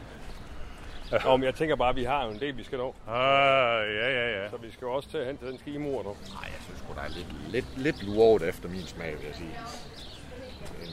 Nå, 1.26 1.38
men 1.38 1.44
jeg 1.44 1.56
tænker 1.56 1.76
bare, 1.76 1.90
at 1.90 1.96
vi 1.96 2.04
har 2.04 2.26
jo 2.26 2.32
en 2.32 2.40
del, 2.40 2.58
vi 2.58 2.64
skal 2.64 2.78
nå. 2.78 2.96
Ah, 3.08 3.96
ja, 3.96 4.10
ja, 4.10 4.42
ja. 4.44 4.50
Så 4.50 4.58
vi 4.58 4.72
skal 4.72 4.86
jo 4.86 4.94
også 4.94 5.10
til 5.10 5.18
at 5.18 5.26
hente 5.26 5.48
den 5.48 5.60
skimur, 5.60 6.02
du. 6.02 6.10
Nej, 6.10 6.44
jeg 6.44 6.62
synes 6.66 6.80
sgu, 6.80 6.94
der 6.94 7.02
er 7.02 7.10
lidt, 7.10 7.52
lidt, 7.52 7.78
lidt 7.78 8.04
luret 8.04 8.42
efter 8.50 8.70
min 8.70 8.88
smag, 8.88 9.12
vil 9.12 9.26
jeg 9.26 9.36
sige. 9.36 9.60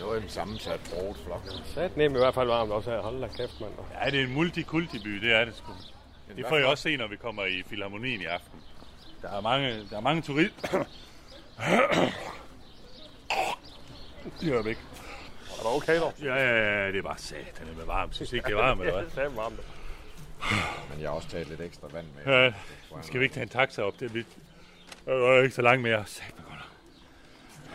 Det 0.01 0.07
er 0.07 0.09
noget 0.11 0.21
af 0.21 0.25
en 0.25 0.31
sammensat 0.31 0.81
brugt 0.95 1.19
flok. 1.25 1.43
Sat 1.65 1.97
nem 1.97 2.15
i 2.15 2.19
hvert 2.19 2.35
fald 2.35 2.49
varmt 2.49 2.73
også 2.73 2.91
her. 2.91 3.01
Hold 3.01 3.21
da 3.21 3.27
kæft, 3.27 3.61
mand. 3.61 3.73
Ja, 4.05 4.11
det 4.11 4.21
er 4.21 4.25
en 4.25 4.35
multikultiby, 4.35 5.11
det 5.11 5.33
er 5.33 5.45
det 5.45 5.57
sgu. 5.57 5.73
Det 6.37 6.47
får 6.49 6.57
I 6.59 6.65
også 6.65 6.83
se, 6.83 6.97
når 6.97 7.07
vi 7.07 7.17
kommer 7.17 7.45
i 7.45 7.63
Filharmonien 7.67 8.21
i 8.21 8.25
aften. 8.25 8.61
Der 9.23 9.29
er 9.29 9.41
mange, 9.41 9.87
der 9.91 9.97
er 9.97 10.01
mange 10.01 10.23
turister. 10.23 10.69
De 14.41 14.47
hører 14.47 14.63
væk. 14.63 14.79
Er 15.59 15.63
du 15.63 15.69
okay, 15.69 16.01
dog? 16.01 16.15
Ja, 16.23 16.35
ja, 16.35 16.83
ja, 16.83 16.87
det 16.87 16.99
er 16.99 17.03
bare 17.03 17.19
satan 17.19 17.67
med 17.77 17.85
varmt. 17.85 18.15
Synes 18.15 18.33
ikke, 18.33 18.47
det 18.47 18.53
er 18.53 18.63
varmt, 18.63 18.81
eller 18.81 18.95
hvad? 18.95 19.11
Det 19.17 19.25
er 19.25 19.29
varmt. 19.29 19.61
Men 20.91 21.01
jeg 21.01 21.09
har 21.09 21.17
også 21.17 21.29
taget 21.29 21.49
lidt 21.49 21.61
ekstra 21.61 21.89
vand 21.93 22.07
med. 22.17 22.35
Ja, 22.35 22.53
skal 23.03 23.21
vi 23.21 23.25
ikke 23.25 23.35
tage 23.35 23.43
en 23.43 23.49
taxa 23.49 23.83
op? 23.83 24.01
Det 24.01 24.11
er 24.11 24.15
lidt... 24.15 24.29
Det 25.05 25.15
er 25.15 25.43
ikke 25.43 25.55
så 25.55 25.63
langt 25.63 25.83
mere. 25.83 26.07
Satan, 26.07 26.45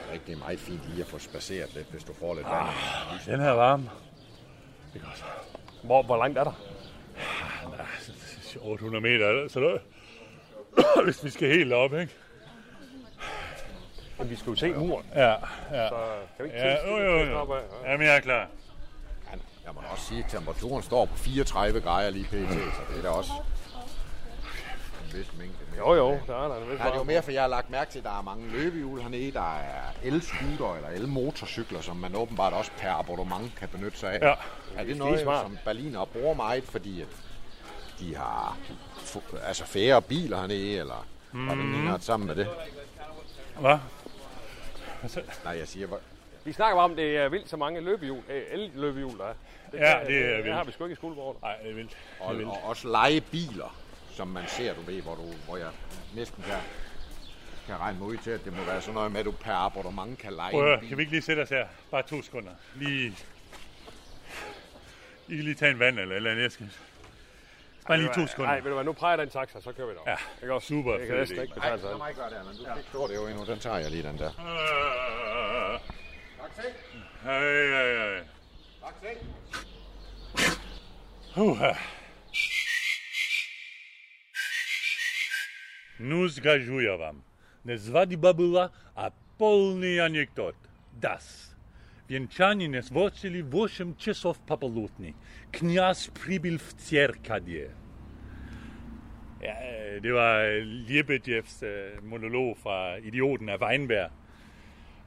godt. 0.05 0.11
Det 0.11 0.11
er 0.11 0.13
rigtig 0.13 0.37
meget 0.37 0.59
fint 0.59 0.81
lige 0.89 1.01
at 1.01 1.07
få 1.07 1.19
spaceret 1.19 1.73
lidt, 1.73 1.87
hvis 1.91 2.03
du 2.03 2.13
får 2.13 2.35
lidt 2.35 2.47
vand. 2.47 2.67
Den 3.25 3.39
her 3.39 3.49
er 3.49 3.53
varm. 3.53 3.89
Det 4.93 5.01
er 5.01 5.05
godt. 5.05 5.25
Hvor, 5.83 6.03
hvor 6.03 6.17
langt 6.17 6.37
er 6.37 6.43
der? 6.43 6.53
Ja, 7.77 8.59
800 8.61 9.01
meter 9.01 9.29
eller 9.29 9.49
sådan 9.49 9.67
noget. 9.67 9.81
Hvis 11.05 11.23
vi 11.23 11.29
skal 11.29 11.47
helt 11.47 11.73
op, 11.73 11.93
ikke? 11.93 12.13
Men 14.17 14.29
vi 14.29 14.35
skal 14.35 14.49
jo 14.49 14.55
se 14.55 14.73
muren. 14.73 15.05
Ja, 15.15 15.29
ja. 15.71 15.89
Så 15.89 15.95
kan 16.37 16.45
vi 16.45 16.49
ikke 16.49 16.57
Ja, 16.57 16.87
jo, 16.89 16.97
jo, 16.97 17.19
det 17.19 17.31
jo. 17.31 17.53
ad? 17.53 17.61
Jamen, 17.85 18.07
jeg 18.07 18.15
er 18.15 18.19
klar. 18.19 18.47
Jeg 19.65 19.73
må 19.73 19.81
også 19.91 20.05
sige, 20.05 20.23
at 20.23 20.31
temperaturen 20.31 20.83
står 20.83 21.05
på 21.05 21.17
34 21.17 21.81
grader 21.81 22.09
lige 22.09 22.25
pt. 22.25 22.31
Så 22.53 22.81
det 22.89 22.97
er 22.97 23.01
da 23.01 23.09
også 23.09 23.31
en 25.05 25.17
vis 25.17 25.31
mængde. 25.37 25.57
Jo, 25.77 25.93
jo, 25.93 26.19
der 26.27 26.35
er 26.43 26.47
der 26.47 26.55
Ja, 26.55 26.71
det 26.71 26.79
er 26.93 26.95
jo 26.95 27.03
mere, 27.03 27.23
for 27.23 27.31
jeg 27.31 27.41
har 27.41 27.47
lagt 27.47 27.69
mærke 27.69 27.91
til, 27.91 27.99
at 27.99 28.05
der 28.05 28.17
er 28.17 28.21
mange 28.21 28.47
løbehjul 28.51 29.01
hernede. 29.01 29.31
Der 29.31 29.55
er 29.57 29.81
el-scooter 30.03 30.75
eller 30.75 30.89
el-motorcykler, 30.89 31.81
som 31.81 31.95
man 31.97 32.15
åbenbart 32.15 32.53
også 32.53 32.71
per 32.77 32.91
abonnement 32.91 33.55
kan 33.55 33.69
benytte 33.69 33.97
sig 33.97 34.13
af. 34.13 34.19
Ja. 34.27 34.29
Er 34.31 34.35
det 34.77 34.87
Det 34.87 34.93
er 34.93 34.97
noget, 34.97 35.19
som 35.19 35.57
Berliner 35.65 36.05
bruger 36.05 36.33
meget, 36.33 36.63
fordi 36.63 37.01
at 37.01 37.07
de 37.99 38.15
har 38.15 38.57
altså 39.43 39.65
færre 39.65 40.01
biler 40.01 40.37
hernede, 40.39 40.77
eller 40.79 41.05
mm. 41.31 41.49
hænger 41.75 41.93
det 41.93 42.03
sammen 42.03 42.27
med 42.27 42.35
det? 42.35 42.47
Hvad? 43.59 43.77
Nej, 45.43 45.57
jeg 45.57 45.67
siger, 45.67 45.87
Vi 46.43 46.53
snakker 46.53 46.75
bare 46.75 46.83
om, 46.85 46.95
det 46.95 47.17
er 47.17 47.29
vildt 47.29 47.49
så 47.49 47.57
mange 47.57 47.81
løbehjul, 47.81 48.23
øh, 48.29 48.41
el-løbehjul, 48.51 49.17
der 49.17 49.23
er. 49.25 49.33
Det, 49.71 49.79
Ja, 49.79 49.99
det 50.07 50.25
er 50.25 50.35
Det 50.35 50.43
vildt. 50.43 50.55
har 50.57 50.63
vi 50.63 50.71
sgu 50.71 50.83
ikke 50.83 50.93
i 50.93 50.95
skolegården. 50.95 51.39
Nej, 51.41 51.55
det 51.63 51.71
er 51.71 51.75
vildt. 51.75 51.89
Det 51.89 51.97
er 52.19 52.25
og, 52.25 52.37
vildt. 52.37 52.49
og 52.49 52.57
også 52.63 52.87
lege 52.87 53.21
biler, 53.21 53.75
som 54.15 54.27
man 54.27 54.47
ser, 54.47 54.73
du 54.73 54.81
ved, 54.81 55.01
hvor, 55.01 55.15
du, 55.15 55.33
hvor 55.45 55.57
jeg 55.57 55.69
næsten 56.15 56.43
kan, 56.43 56.59
kan 57.67 57.79
regne 57.79 57.99
mig 57.99 58.07
ud 58.07 58.17
til, 58.17 58.31
at 58.31 58.45
det 58.45 58.57
må 58.57 58.63
være 58.63 58.81
sådan 58.81 58.93
noget 58.93 59.11
med, 59.11 59.19
at 59.19 59.25
du 59.25 59.31
per 59.31 59.53
abonnement 59.53 60.19
kan 60.19 60.33
lege 60.33 60.51
Prøv 60.51 60.79
kan 60.79 60.97
vi 60.97 61.01
ikke 61.01 61.11
lige 61.11 61.21
sætte 61.21 61.41
os 61.41 61.49
her? 61.49 61.67
Bare 61.91 62.03
to 62.03 62.21
sekunder. 62.21 62.51
Lige... 62.75 63.17
I 65.27 65.35
kan 65.35 65.45
lige 65.45 65.55
tage 65.55 65.71
en 65.71 65.79
vand 65.79 65.99
eller 65.99 66.15
eller 66.15 66.31
andet. 66.31 66.43
Jeg 66.43 66.51
skal... 66.51 66.69
Bare 67.87 67.97
lige 67.97 68.13
to 68.15 68.27
sekunder. 68.27 68.51
Nej, 68.51 68.59
ved 68.59 68.69
du 68.69 68.73
hvad, 68.73 68.83
nu 68.85 68.93
præger 68.93 69.15
den 69.15 69.29
taxa, 69.29 69.61
så 69.61 69.71
kører 69.71 69.87
vi 69.87 69.93
derop. 69.93 70.07
Ja, 70.07 70.15
Ikke 70.41 70.53
også? 70.53 70.67
super 70.67 70.97
Det 70.97 71.07
kan 71.07 71.17
næsten 71.17 71.41
ikke 71.41 71.53
Nej, 71.55 71.59
betale 71.59 71.81
sig. 71.81 71.89
lad 71.89 71.97
mig 71.97 72.09
ikke 72.09 72.21
gøre 72.21 72.29
det, 72.29 72.35
Allan. 72.35 72.55
Du 72.55 72.77
ikke 72.77 72.89
stå 72.89 73.07
det 73.07 73.15
jo 73.15 73.27
endnu. 73.27 73.45
Den 73.45 73.59
tager 73.59 73.77
jeg 73.77 73.91
lige, 73.91 74.03
den 74.03 74.17
der. 74.17 74.27
Øh, 74.29 75.79
Tak, 76.41 76.51
Hej, 77.23 77.39
hej, 77.39 77.95
hej. 77.95 78.23
Tak, 78.81 78.93
Uha. 81.37 81.73
Nu 86.04 86.28
скажу 86.28 86.80
я 86.80 86.96
вам. 86.96 87.22
Свадьба 87.76 88.32
была, 88.32 88.72
а 88.94 89.12
полный 89.38 89.98
анекдот. 89.98 90.56
Das. 91.00 91.54
Венчание 92.08 92.82
сводили 92.82 93.42
8 93.42 93.96
часов 93.96 94.38
пополудни. 94.46 95.14
Князь 95.52 96.08
прибыл 96.08 96.58
в 96.58 96.72
церкадje. 96.74 97.70
Ja, 99.42 99.54
øh, 99.94 100.02
det 100.02 100.14
var 100.14 100.40
øh, 100.40 100.62
Liebedjevs 100.62 101.62
øh, 101.62 102.04
monolog 102.04 102.58
fra 102.62 102.96
Idioten 102.96 103.48
af 103.48 103.60
Weinberg. 103.60 104.10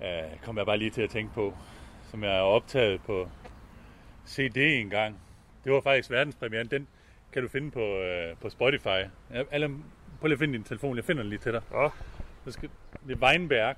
Øh, 0.04 0.40
kom 0.44 0.58
jeg 0.58 0.66
bare 0.66 0.78
lige 0.78 0.90
til 0.90 1.02
at 1.02 1.10
tænke 1.10 1.34
på, 1.34 1.54
som 2.12 2.24
jeg 2.24 2.32
har 2.32 2.42
optaget 2.42 3.02
på 3.02 3.30
CD 4.28 4.58
en 4.58 4.90
gang. 4.90 5.20
Det 5.64 5.72
var 5.72 5.82
faktisk 5.82 6.10
verdenspremieren. 6.10 6.68
Den 6.68 6.88
kan 7.32 7.42
du 7.42 7.48
finde 7.48 7.72
på, 7.72 7.98
øh, 7.98 8.36
på 8.42 8.50
Spotify. 8.50 8.88
Ja, 9.34 9.44
Eller, 9.52 9.70
prøv 10.21 10.27
lige 10.29 10.35
at 10.35 10.39
finde 10.39 10.55
din 10.55 10.65
telefon. 10.65 10.97
Jeg 10.97 11.05
finder 11.05 11.23
den 11.23 11.31
lige 11.31 11.39
til 11.39 11.53
dig. 11.53 11.63
Ja. 11.73 11.89
Så 12.45 12.51
skal, 12.53 12.71
det 13.07 13.23
er 13.23 13.27
Weinberg. 13.27 13.77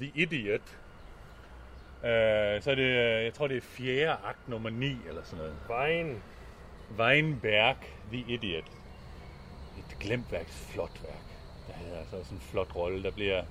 The 0.00 0.12
Idiot. 0.14 0.78
Øh, 2.04 2.62
så 2.62 2.70
er 2.70 2.74
det, 2.74 2.82
øh, 2.82 3.24
jeg 3.24 3.34
tror 3.34 3.46
det 3.48 3.56
er 3.56 3.60
fjerde 3.60 4.16
akt 4.24 4.48
nummer 4.48 4.70
9 4.70 4.96
eller 5.08 5.22
sådan 5.24 5.38
noget. 5.38 5.56
Vejen. 5.68 6.22
Weinberg, 6.98 7.76
The 8.12 8.24
Idiot. 8.28 8.64
Et 9.78 9.98
glemt 10.00 10.32
værk, 10.32 10.48
flot 10.48 11.00
værk. 11.02 11.22
Der 11.68 11.72
havde 11.74 11.96
altså 11.98 12.16
også 12.16 12.34
en 12.34 12.40
flot 12.40 12.76
rolle, 12.76 13.02
der 13.02 13.10
bliver, 13.10 13.42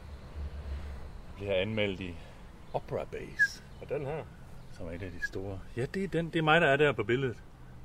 bliver 1.35 1.53
anmeldt 1.53 1.99
i 1.99 2.15
Opera 2.73 3.05
Base, 3.11 3.63
Og 3.81 3.89
den 3.89 4.05
her. 4.05 4.23
som 4.71 4.87
er 4.87 4.91
et 4.91 5.03
af 5.03 5.11
de 5.11 5.27
store. 5.27 5.59
Ja, 5.77 5.85
det 5.85 6.03
er, 6.03 6.07
den, 6.07 6.25
det 6.29 6.39
er 6.39 6.43
mig, 6.43 6.61
der 6.61 6.67
er 6.67 6.77
der 6.77 6.91
på 6.91 7.03
billedet. 7.03 7.37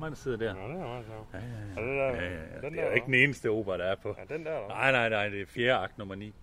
Mig, 0.02 0.10
der 0.10 0.16
sidder 0.16 0.36
der. 0.36 0.44
Ja, 0.44 0.68
det 0.68 0.80
er 0.80 0.86
meget 0.86 1.06
sjovt. 1.06 1.26
Ja, 1.32 1.38
ja, 1.38 1.86
der? 1.86 2.06
ja, 2.06 2.14
ja, 2.14 2.30
ja. 2.30 2.60
Den 2.60 2.72
Det 2.72 2.80
er 2.80 2.84
der, 2.84 2.92
ikke 2.92 3.06
den 3.06 3.14
eneste 3.14 3.50
opera, 3.50 3.78
der 3.78 3.84
er 3.84 3.94
på. 3.94 4.16
Ja, 4.18 4.34
den 4.34 4.44
der, 4.44 4.52
der. 4.52 4.68
Nej, 4.68 4.92
nej, 4.92 5.08
nej, 5.08 5.28
det 5.28 5.40
er 5.40 5.46
fjerde 5.46 5.84
akt 5.84 5.98
nummer 5.98 6.14
9. 6.14 6.34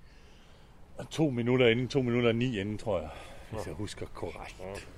Og 0.98 1.10
to 1.10 1.30
minutter 1.30 1.68
inden, 1.68 1.88
to 1.88 2.02
minutter 2.02 2.30
og 2.30 2.36
ni 2.36 2.60
inden, 2.60 2.78
tror 2.78 3.00
jeg. 3.00 3.10
Hvis 3.52 3.68
jeg 3.68 3.74
husker 3.74 4.06
korrekt. 4.06 4.56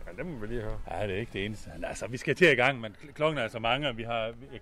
Ja, 0.07 0.11
det 0.17 0.25
må 0.25 0.37
vi 0.37 0.47
lige 0.47 0.61
høre. 0.61 0.79
Ja, 0.91 1.07
det 1.07 1.15
er 1.15 1.19
ikke 1.19 1.33
det 1.33 1.45
eneste. 1.45 1.71
Altså, 1.83 2.07
vi 2.07 2.17
skal 2.17 2.35
til 2.35 2.51
i 2.51 2.55
gang, 2.55 2.81
men 2.81 2.95
klokken 3.13 3.37
er 3.37 3.43
altså 3.43 3.59
mange, 3.59 3.89
og 3.89 3.97
vi 3.97 4.03
har... 4.03 4.31
Vi, 4.31 4.59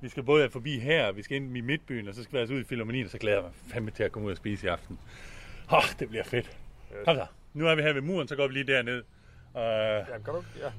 vi 0.00 0.08
skal 0.08 0.22
både 0.22 0.50
forbi 0.50 0.78
her, 0.78 1.06
og 1.06 1.16
vi 1.16 1.22
skal 1.22 1.36
ind 1.36 1.56
i 1.56 1.60
midtbyen, 1.60 2.08
og 2.08 2.14
så 2.14 2.22
skal 2.22 2.32
vi 2.32 2.38
altså 2.38 2.54
ud 2.54 2.60
i 2.60 2.64
Filharmonien, 2.64 3.04
og 3.04 3.10
så 3.10 3.18
glæder 3.18 3.36
jeg 3.36 3.44
mig 3.44 3.52
fandme 3.54 3.90
til 3.90 4.02
at 4.02 4.12
komme 4.12 4.26
ud 4.26 4.30
og 4.32 4.36
spise 4.36 4.66
i 4.66 4.68
aften. 4.68 4.98
Åh, 5.72 5.78
oh, 5.78 5.84
det 5.98 6.08
bliver 6.08 6.24
fedt. 6.24 6.56
Kom 7.04 7.16
så. 7.16 7.26
Nu 7.54 7.66
er 7.66 7.74
vi 7.74 7.82
her 7.82 7.92
ved 7.92 8.02
muren, 8.02 8.28
så 8.28 8.36
går 8.36 8.46
vi 8.46 8.52
lige 8.52 8.72
derned. 8.72 9.02
Uh, 9.54 9.60
Ja, 9.60 10.02
kan 10.04 10.34
du 10.34 10.42
Ja, 10.60 10.72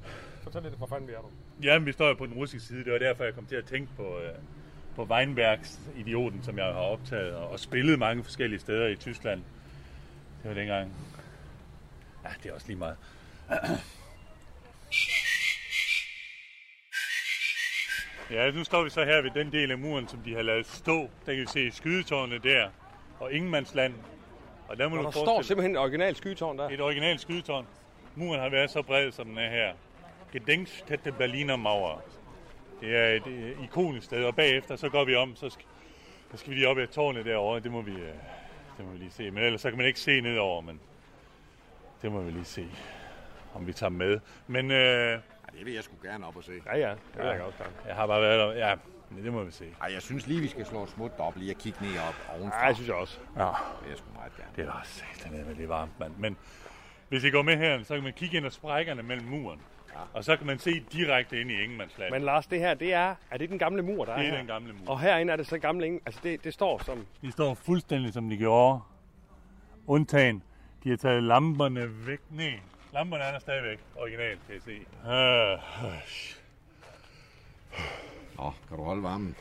fortæl 0.43 0.63
lidt, 0.63 0.73
hvor 0.73 0.87
fanden 0.87 1.07
vi 1.07 1.13
er 1.13 1.21
nu. 1.21 1.27
Jamen, 1.61 1.85
vi 1.85 1.91
står 1.91 2.07
jo 2.07 2.13
på 2.13 2.25
den 2.25 2.33
russiske 2.33 2.67
side. 2.67 2.83
Det 2.83 2.93
var 2.93 2.99
derfor, 2.99 3.23
jeg 3.23 3.33
kom 3.35 3.45
til 3.45 3.55
at 3.55 3.65
tænke 3.65 3.89
på, 3.97 4.17
uh, 4.17 4.23
på 4.95 5.03
Weinbergs 5.13 5.79
Idioten, 5.95 6.43
som 6.43 6.57
jeg 6.57 6.65
har 6.65 6.73
optaget 6.73 7.35
og, 7.35 7.49
og 7.49 7.59
spillet 7.59 7.99
mange 7.99 8.23
forskellige 8.23 8.59
steder 8.59 8.87
i 8.87 8.95
Tyskland. 8.95 9.41
Det 10.43 10.49
var 10.49 10.53
dengang. 10.55 10.93
Ja, 12.23 12.29
det 12.43 12.49
er 12.49 12.53
også 12.53 12.67
lige 12.67 12.77
meget. 12.77 12.97
Ja, 18.31 18.51
nu 18.51 18.63
står 18.63 18.83
vi 18.83 18.89
så 18.89 19.05
her 19.05 19.21
ved 19.21 19.31
den 19.31 19.51
del 19.51 19.71
af 19.71 19.77
muren, 19.77 20.07
som 20.07 20.19
de 20.19 20.35
har 20.35 20.41
lavet 20.41 20.67
stå. 20.67 21.09
Der 21.25 21.33
kan 21.33 21.41
vi 21.41 21.45
se 21.47 21.71
skydetårnet 21.71 22.43
der, 22.43 22.69
og 23.19 23.33
Ingemandsland. 23.33 23.93
Og 24.67 24.77
der 24.77 24.89
må 24.89 24.95
Og 24.95 25.01
du 25.01 25.05
der 25.05 25.11
står 25.11 25.41
simpelthen 25.41 25.71
et 25.75 25.81
originalt 25.81 26.17
skytårn 26.17 26.57
der. 26.57 26.69
et 26.69 26.81
originalt 26.81 27.21
skydetårn. 27.21 27.67
Muren 28.15 28.39
har 28.39 28.49
været 28.49 28.71
så 28.71 28.81
bred, 28.81 29.11
som 29.11 29.27
den 29.27 29.37
er 29.37 29.49
her. 29.49 29.73
Gedenkstätte 30.33 31.11
Berliner 31.11 31.55
Mauer. 31.55 32.01
Det 32.81 32.95
er 32.97 33.07
et 33.09 33.27
øh, 33.27 33.63
ikonisk 33.63 34.05
sted, 34.05 34.23
og 34.25 34.35
bagefter 34.35 34.75
så 34.75 34.89
går 34.89 35.03
vi 35.05 35.15
om, 35.15 35.35
så 35.35 35.49
skal, 35.49 35.65
så 36.31 36.37
skal 36.37 36.49
vi 36.49 36.55
lige 36.55 36.67
op 36.67 36.77
ad 36.77 36.87
tårnet 36.87 37.25
derovre. 37.25 37.59
Det 37.59 37.71
må 37.71 37.81
vi, 37.81 37.91
øh, 37.91 38.07
det 38.77 38.85
må 38.85 38.91
vi 38.91 38.97
lige 38.97 39.11
se. 39.11 39.31
Men 39.31 39.43
ellers 39.43 39.61
så 39.61 39.69
kan 39.69 39.77
man 39.77 39.87
ikke 39.87 39.99
se 39.99 40.21
nedover, 40.21 40.61
men 40.61 40.79
det 42.01 42.11
må 42.11 42.21
vi 42.21 42.31
lige 42.31 42.45
se, 42.45 42.67
om 43.53 43.67
vi 43.67 43.73
tager 43.73 43.89
med. 43.89 44.19
Men 44.47 44.71
øh, 44.71 44.77
Ja, 45.53 45.57
det 45.57 45.65
vil 45.65 45.73
jeg 45.73 45.83
sgu 45.83 45.95
gerne 46.03 46.27
op 46.27 46.35
og 46.37 46.43
se. 46.43 46.51
Ja, 46.65 46.77
ja. 46.77 46.89
Det 47.13 47.25
er 47.25 47.31
jeg 47.33 47.41
også 47.41 47.57
gerne. 47.57 47.73
jeg 47.87 47.95
har 47.95 48.07
bare 48.07 48.21
været 48.21 48.39
der. 48.57 48.67
Ja, 48.67 48.75
det 49.23 49.33
må 49.33 49.43
vi 49.43 49.51
se. 49.51 49.65
Ej, 49.81 49.93
jeg 49.93 50.01
synes 50.01 50.27
lige, 50.27 50.41
vi 50.41 50.47
skal 50.47 50.65
slå 50.65 50.83
et 50.83 50.89
smut 50.89 51.11
op 51.19 51.37
lige 51.37 51.53
og 51.55 51.57
kigge 51.59 51.79
ned 51.85 51.91
op 52.07 52.35
ovenfra. 52.39 52.61
Ja, 52.63 52.67
det 52.67 52.75
synes 52.75 52.87
jeg 52.87 52.95
også. 52.95 53.19
Ja, 53.37 53.41
Det 53.41 53.47
er 53.85 53.89
jeg 53.89 53.97
sgu 53.97 54.07
meget 54.15 54.35
gerne. 54.37 54.49
det 54.55 54.65
er 54.67 54.71
da 54.71 54.77
satan 54.83 55.31
med 55.47 55.55
det 55.55 55.69
varmt, 55.69 55.99
mand. 55.99 56.13
Men 56.17 56.37
hvis 57.09 57.23
I 57.23 57.29
går 57.29 57.41
med 57.41 57.57
her, 57.57 57.83
så 57.83 57.93
kan 57.93 58.03
man 58.03 58.13
kigge 58.13 58.37
ind 58.37 58.45
ad 58.45 58.51
sprækkerne 58.51 59.03
mellem 59.03 59.27
muren. 59.27 59.61
Og 60.13 60.23
så 60.23 60.37
kan 60.37 60.47
man 60.47 60.59
se 60.59 60.79
direkte 60.91 61.41
ind 61.41 61.51
i 61.51 61.63
Ingemandsland. 61.63 62.11
Men 62.11 62.21
Lars, 62.21 62.47
det 62.47 62.59
her, 62.59 62.73
det 62.73 62.93
er, 62.93 63.15
er 63.31 63.37
det 63.37 63.49
den 63.49 63.59
gamle 63.59 63.81
mur, 63.81 64.05
der 64.05 64.13
er 64.13 64.17
det 64.17 64.25
er 64.27 64.31
her? 64.31 64.37
den 64.37 64.47
gamle 64.47 64.73
mur. 64.73 64.89
Og 64.89 64.99
herinde 64.99 65.33
er 65.33 65.37
det 65.37 65.47
så 65.47 65.57
gamle 65.57 65.85
ingen, 65.85 66.01
altså 66.05 66.19
det, 66.23 66.43
det 66.43 66.53
står 66.53 66.83
som, 66.85 67.05
De 67.21 67.31
står 67.31 67.53
fuldstændig 67.53 68.13
som 68.13 68.29
de 68.29 68.37
gjorde. 68.37 68.79
Undtagen, 69.87 70.43
de 70.83 70.89
har 70.89 70.97
taget 70.97 71.23
lamperne 71.23 72.07
væk. 72.07 72.19
Nej, 72.29 72.59
lamperne 72.93 73.23
er 73.23 73.31
der 73.31 73.39
stadigvæk. 73.39 73.79
Original, 73.95 74.37
kan 74.47 74.55
I 74.55 74.59
se. 74.59 74.77
Uh, 75.03 75.59
Nå, 78.37 78.53
kan 78.69 78.77
du 78.77 78.83
holde 78.83 79.03
varmen? 79.03 79.35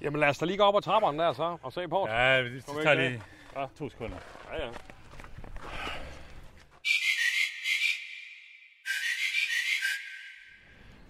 jamen 0.00 0.20
lad 0.20 0.28
os 0.28 0.38
da 0.38 0.44
lige 0.46 0.56
gå 0.58 0.64
op 0.64 0.76
ad 0.76 0.82
trapperne 0.82 1.18
der 1.22 1.32
så, 1.32 1.56
og 1.62 1.72
se 1.72 1.88
på 1.88 2.06
det. 2.08 2.14
ja, 2.14 2.40
vi 2.40 2.60
Kom 2.66 2.76
tager 2.82 2.94
lige 2.94 3.22
Ja. 3.56 3.66
to 3.78 3.90
sekunder. 3.90 4.16
Ja, 4.52 4.64
ja. 4.64 4.70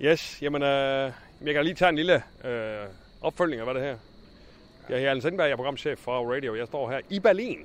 Yes, 0.01 0.39
jamen, 0.43 0.63
øh, 0.63 1.13
jeg 1.45 1.55
kan 1.55 1.65
lige 1.65 1.75
tage 1.75 1.89
en 1.89 1.97
lille 1.97 2.23
øh, 2.45 2.87
opfølgning 3.23 3.61
af, 3.61 3.67
hvad 3.67 3.75
det 3.75 3.83
her. 3.83 3.97
Jeg 4.89 4.99
er 4.99 5.03
Jan 5.03 5.21
Sindberg, 5.21 5.47
jeg 5.47 5.53
er 5.53 5.57
programchef 5.57 5.99
for 5.99 6.35
Radio. 6.35 6.55
Jeg 6.55 6.67
står 6.67 6.91
her 6.91 7.01
i 7.11 7.21
Berlin 7.21 7.59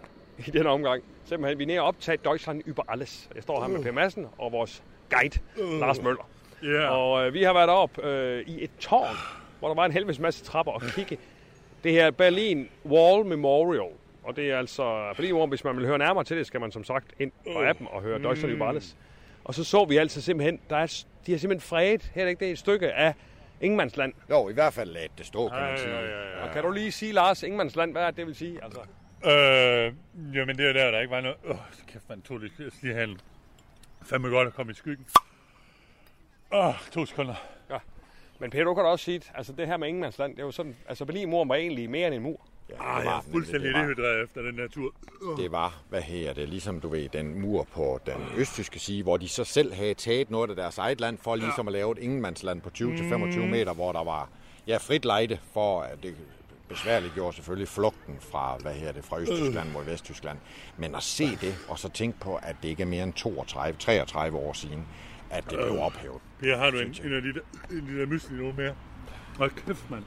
i 0.47 0.51
den 0.51 0.67
omgang. 0.67 1.03
Simpelthen, 1.25 1.57
vi 1.59 1.63
er 1.63 1.67
nede 1.67 1.79
og 1.79 1.87
optage 1.87 2.17
Deutschland 2.25 2.63
über 2.67 2.83
alles. 2.87 3.29
Jeg 3.35 3.43
står 3.43 3.61
her 3.61 3.67
med 3.67 3.83
Per 3.83 3.91
Madsen 3.91 4.27
og 4.37 4.51
vores 4.51 4.83
guide, 5.09 5.39
Lars 5.79 6.01
Møller. 6.01 6.29
Yeah. 6.63 6.91
Og 6.91 7.27
øh, 7.27 7.33
vi 7.33 7.43
har 7.43 7.53
været 7.53 7.69
oppe 7.69 8.05
øh, 8.05 8.43
i 8.47 8.63
et 8.63 8.71
tårn, 8.79 9.15
hvor 9.59 9.67
der 9.67 9.75
var 9.75 9.85
en 9.85 9.91
helvedes 9.91 10.19
masse 10.19 10.43
trapper 10.43 10.71
og 10.71 10.81
kigge. 10.81 11.17
Det 11.83 11.91
her 11.91 12.05
er 12.05 12.11
Berlin 12.11 12.69
Wall 12.85 13.25
Memorial. 13.25 13.91
Og 14.23 14.35
det 14.35 14.51
er 14.51 14.57
altså 14.57 15.13
Berlin 15.15 15.33
Wall, 15.33 15.49
hvis 15.49 15.63
man 15.63 15.77
vil 15.77 15.85
høre 15.85 15.97
nærmere 15.97 16.23
til 16.23 16.37
det, 16.37 16.47
skal 16.47 16.59
man 16.59 16.71
som 16.71 16.83
sagt 16.83 17.05
ind 17.19 17.31
på 17.53 17.63
appen 17.63 17.87
og 17.91 18.01
høre 18.01 18.19
Deutschland 18.19 18.57
über 18.57 18.65
alles. 18.65 18.95
Og 19.43 19.53
så 19.55 19.63
så 19.63 19.85
vi 19.85 19.97
altså 19.97 20.21
simpelthen, 20.21 20.59
der 20.69 20.77
er, 20.77 21.03
de 21.25 21.31
har 21.31 21.39
simpelthen 21.39 21.67
fredet, 21.69 22.11
her 22.13 22.21
er 22.21 22.25
det 22.25 22.29
ikke 22.29 22.45
det, 22.45 22.51
et 22.51 22.59
stykke 22.59 22.93
af 22.93 23.13
Ingemandsland. 23.61 24.13
Jo, 24.29 24.49
i 24.49 24.53
hvert 24.53 24.73
fald 24.73 24.89
lad 24.91 25.07
det 25.17 25.25
stå, 25.25 25.49
kan 25.49 25.57
Ja, 25.57 25.63
man 25.69 25.77
sige. 25.77 25.89
ja, 25.95 26.01
ja, 26.05 26.37
ja. 26.39 26.47
Og 26.47 26.53
kan 26.53 26.63
du 26.63 26.71
lige 26.71 26.91
sige, 26.91 27.11
Lars, 27.11 27.43
Ingemandsland, 27.43 27.91
hvad 27.91 28.01
er 28.01 28.05
det, 28.07 28.17
det 28.17 28.27
vil 28.27 28.35
sige? 28.35 28.63
Altså, 28.63 28.79
Øh, 29.25 29.93
jamen 30.35 30.57
det 30.57 30.69
er 30.69 30.73
der, 30.73 30.91
der 30.91 30.99
ikke 30.99 31.11
var 31.11 31.21
noget... 31.21 31.37
Åh, 31.49 31.55
så 31.71 31.81
kæft, 31.87 32.09
man 32.09 32.21
tog 32.21 32.39
det 32.41 32.51
lige 32.81 32.93
hen. 32.95 33.19
Fandme 34.01 34.27
godt 34.29 34.47
at 34.47 34.53
komme 34.53 34.71
i 34.71 34.75
skyggen. 34.75 35.05
Åh, 36.53 36.67
oh, 36.67 36.73
to 36.91 37.05
sekunder. 37.05 37.35
men 38.39 38.49
Per, 38.51 38.63
du 38.63 38.73
kan 38.73 38.83
da 38.83 38.89
også 38.89 39.05
sige, 39.05 39.21
altså 39.35 39.53
det 39.53 39.67
her 39.67 39.77
med 39.77 39.87
Ingemandsland, 39.87 40.31
det 40.35 40.39
er 40.41 40.45
jo 40.45 40.51
sådan, 40.51 40.75
altså 40.89 41.05
Berlin-muren 41.05 41.49
var 41.49 41.55
egentlig 41.55 41.89
mere 41.89 42.07
end 42.07 42.15
en 42.15 42.21
mur. 42.21 42.47
Ah, 42.79 42.99
det 43.01 43.09
jeg 43.09 43.17
er 43.17 43.21
fuldstændig 43.31 43.73
dehydreret 43.73 44.23
efter 44.23 44.41
den 44.41 44.55
her 44.55 44.67
tur. 44.67 44.93
Det 45.37 45.51
var, 45.51 45.81
hvad 45.89 46.01
her 46.01 46.33
det, 46.33 46.49
ligesom 46.49 46.79
du 46.81 46.89
ved, 46.89 47.09
den 47.09 47.41
mur 47.41 47.67
på 47.73 47.99
den 48.05 48.15
østtyske 48.37 48.79
side, 48.79 49.03
hvor 49.03 49.17
de 49.17 49.27
så 49.29 49.43
selv 49.43 49.73
havde 49.73 49.93
taget 49.93 50.31
noget 50.31 50.49
af 50.49 50.55
deres 50.55 50.77
eget 50.77 51.01
land 51.01 51.17
for 51.17 51.35
ligesom 51.35 51.67
at 51.67 51.71
lave 51.73 51.91
et 51.91 51.97
ingenmandsland 51.97 52.61
på 52.61 52.69
20-25 52.77 52.83
Mm. 53.39 53.47
meter, 53.49 53.73
hvor 53.73 53.91
der 53.91 54.03
var 54.03 54.29
ja, 54.67 54.77
frit 54.77 55.05
lejde 55.05 55.37
for, 55.53 55.81
at 55.81 56.03
det 56.03 56.15
besværligt 56.69 57.13
gjorde 57.13 57.35
selvfølgelig 57.35 57.67
flugten 57.67 58.17
fra, 58.19 58.57
hvad 58.61 58.73
her 58.73 58.91
det, 58.91 59.03
fra 59.05 59.19
Østtyskland 59.19 59.71
mod 59.71 59.83
Vesttyskland. 59.85 60.37
Men 60.77 60.95
at 60.95 61.03
se 61.03 61.25
det, 61.41 61.55
og 61.67 61.79
så 61.79 61.89
tænke 61.89 62.19
på, 62.19 62.35
at 62.35 62.55
det 62.63 62.69
ikke 62.69 62.83
er 62.83 62.87
mere 62.87 63.03
end 63.03 63.13
32, 63.13 63.77
33 63.79 64.37
år 64.37 64.53
siden, 64.53 64.85
at 65.29 65.43
det 65.49 65.59
blev 65.59 65.79
ophævet. 65.79 66.21
Per, 66.39 66.57
har 66.57 66.69
du 66.69 66.77
en, 66.79 66.95
en 67.05 67.13
af 67.13 67.21
de 67.21 67.33
der, 67.33 67.39
en 67.71 67.77
af 67.77 67.83
de 67.93 67.99
der 67.99 68.05
mysli 68.05 68.35
nu 68.35 68.51
mere? 68.57 68.75
Hold 69.37 69.51
kæft, 69.51 69.89
mand. 69.91 70.03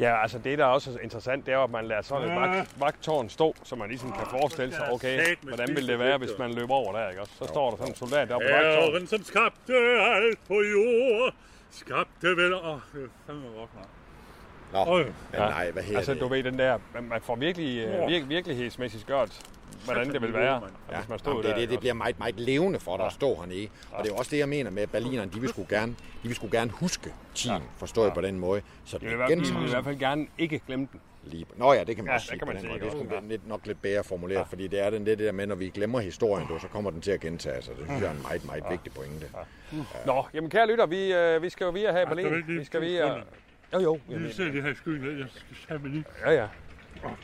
Ja, 0.00 0.22
altså 0.22 0.38
det, 0.38 0.58
der 0.58 0.64
også 0.64 0.90
er 0.90 0.98
interessant, 1.02 1.46
det 1.46 1.54
er 1.54 1.58
at 1.58 1.70
man 1.70 1.84
lader 1.84 2.02
sådan 2.02 2.28
et 2.28 2.32
Ja. 2.34 2.40
vagt, 2.40 2.80
vagtårn 2.80 3.28
stå, 3.28 3.54
så 3.64 3.76
man 3.76 3.88
ligesom 3.88 4.12
kan 4.12 4.26
forestille 4.30 4.74
sig, 4.74 4.92
okay, 4.92 5.36
hvordan 5.42 5.68
ville 5.68 5.88
det 5.92 5.98
være, 5.98 6.18
hvis 6.18 6.30
man 6.38 6.52
løber 6.54 6.74
over 6.74 6.92
der, 6.92 7.08
ikke 7.08 7.20
også? 7.20 7.32
Så 7.38 7.46
står 7.46 7.70
der 7.70 7.76
sådan 7.76 7.92
en 7.92 7.96
soldat 7.96 8.28
deroppe 8.28 8.46
på 8.46 8.52
vagtårnet. 8.54 8.92
Herren, 8.92 9.06
som 9.06 9.24
skabte 9.24 9.74
alt 10.02 10.38
på 10.48 10.54
jord, 10.54 11.34
skabte 11.70 12.28
vel... 12.28 12.54
Åh, 12.54 12.60
det 12.94 13.02
er 13.04 13.08
fandme 13.26 13.44
rock, 13.60 13.70
mand. 13.74 13.86
Nå, 14.72 14.92
Øj. 14.92 15.02
men 15.04 15.12
nej, 15.32 15.70
hvad 15.70 15.82
her 15.82 15.96
Altså, 15.96 16.12
det? 16.14 16.20
du 16.20 16.28
ved, 16.28 16.42
den 16.42 16.58
der, 16.58 16.78
man- 17.00 17.20
får 17.22 17.36
virkelig, 17.36 17.76
Ja. 17.76 18.02
øh, 18.02 18.08
vir, 18.08 18.24
virkelighedsmæssigt 18.26 19.06
gjort, 19.06 19.40
hvordan 19.84 20.12
det 20.12 20.22
vil 20.22 20.32
være, 20.32 20.62
Ja, 20.92 20.96
hvis 20.98 21.08
man 21.08 21.18
stod 21.18 21.32
jamen, 21.32 21.44
det, 21.44 21.50
der. 21.54 21.60
det, 21.60 21.70
det 21.70 21.78
bliver 21.80 21.94
meget, 21.94 22.18
meget 22.18 22.40
levende 22.40 22.80
for 22.80 22.96
dig 22.96 23.06
at 23.06 23.12
stå 23.12 23.34
hernede. 23.34 23.68
Og 23.92 24.04
det 24.04 24.12
er 24.12 24.16
også 24.16 24.30
det, 24.30 24.38
jeg 24.38 24.48
mener 24.48 24.70
med, 24.70 24.82
at 24.82 24.90
Berlinerne, 24.90 25.30
de 25.34 25.40
vil 25.40 25.48
sgu 25.48 25.66
gerne, 25.68 25.92
de 26.22 26.28
vil 26.28 26.34
sgu 26.36 26.48
gerne 26.52 26.70
huske 26.70 27.10
tiden, 27.34 27.62
forstået 27.76 28.14
på 28.14 28.20
den 28.20 28.38
måde. 28.38 28.62
Så 28.84 28.98
De 28.98 29.04
det 29.04 29.10
vil, 29.10 29.18
i 29.18 29.22
er 29.22 29.26
de 29.26 29.58
vil 29.58 29.66
i 29.66 29.70
hvert 29.70 29.84
fald 29.84 29.98
gerne 29.98 30.26
ikke 30.38 30.60
glemme 30.66 30.88
den. 30.92 31.00
Lige. 31.26 31.46
Nå 31.56 31.72
ja, 31.72 31.84
det 31.84 31.96
kan 31.96 32.04
man 32.04 32.10
Ja, 32.10 32.14
også 32.14 32.24
det 32.24 32.28
sige 32.30 32.38
kan 32.38 32.48
man 32.48 32.60
sige. 32.60 32.72
Det 32.74 32.82
er 32.86 32.90
sgu 32.90 33.28
lidt, 33.28 33.48
nok 33.48 33.66
lidt 33.66 33.82
bedre 33.82 34.04
formuleret, 34.04 34.38
ja. 34.38 34.42
fordi 34.44 34.66
det 34.66 34.80
er 34.80 34.90
den, 34.90 35.04
det, 35.06 35.12
er 35.12 35.16
det 35.16 35.26
der 35.26 35.32
med, 35.32 35.46
når 35.46 35.54
vi 35.54 35.68
glemmer 35.68 36.00
historien, 36.00 36.46
du, 36.48 36.58
så 36.58 36.68
kommer 36.68 36.90
den 36.90 37.00
til 37.00 37.10
at 37.10 37.20
gentage 37.20 37.62
sig. 37.62 37.74
Det 37.76 37.84
synes 37.86 38.00
jeg 38.00 38.08
er 38.08 38.12
en 38.12 38.22
meget, 38.22 38.46
meget 38.46 38.64
vigtig 38.70 38.92
pointe. 38.92 39.26
Nå, 40.06 40.24
jamen 40.34 40.50
kære 40.50 40.66
lytter, 40.66 40.86
vi, 40.86 41.12
øh, 41.12 41.42
vi 41.42 41.48
skal 41.50 41.64
jo 41.64 41.70
via 41.70 41.92
her 41.92 41.98
i 41.98 42.02
er 42.02 42.08
Berlin. 42.08 42.44
Vi 42.58 42.64
skal 42.64 42.80
via... 42.80 43.14
Jo, 43.74 43.80
jo. 43.80 43.92
Vi 44.08 44.14
Jamen, 44.14 44.32
ser 44.32 44.44
det 44.44 44.62
her 44.62 44.74
skyen 44.74 45.00
ned. 45.00 45.18
Jeg 45.18 45.26
skal 45.30 45.56
sammen 45.68 45.90
lige. 45.92 46.04
ja, 46.26 46.30
ja. 46.32 46.46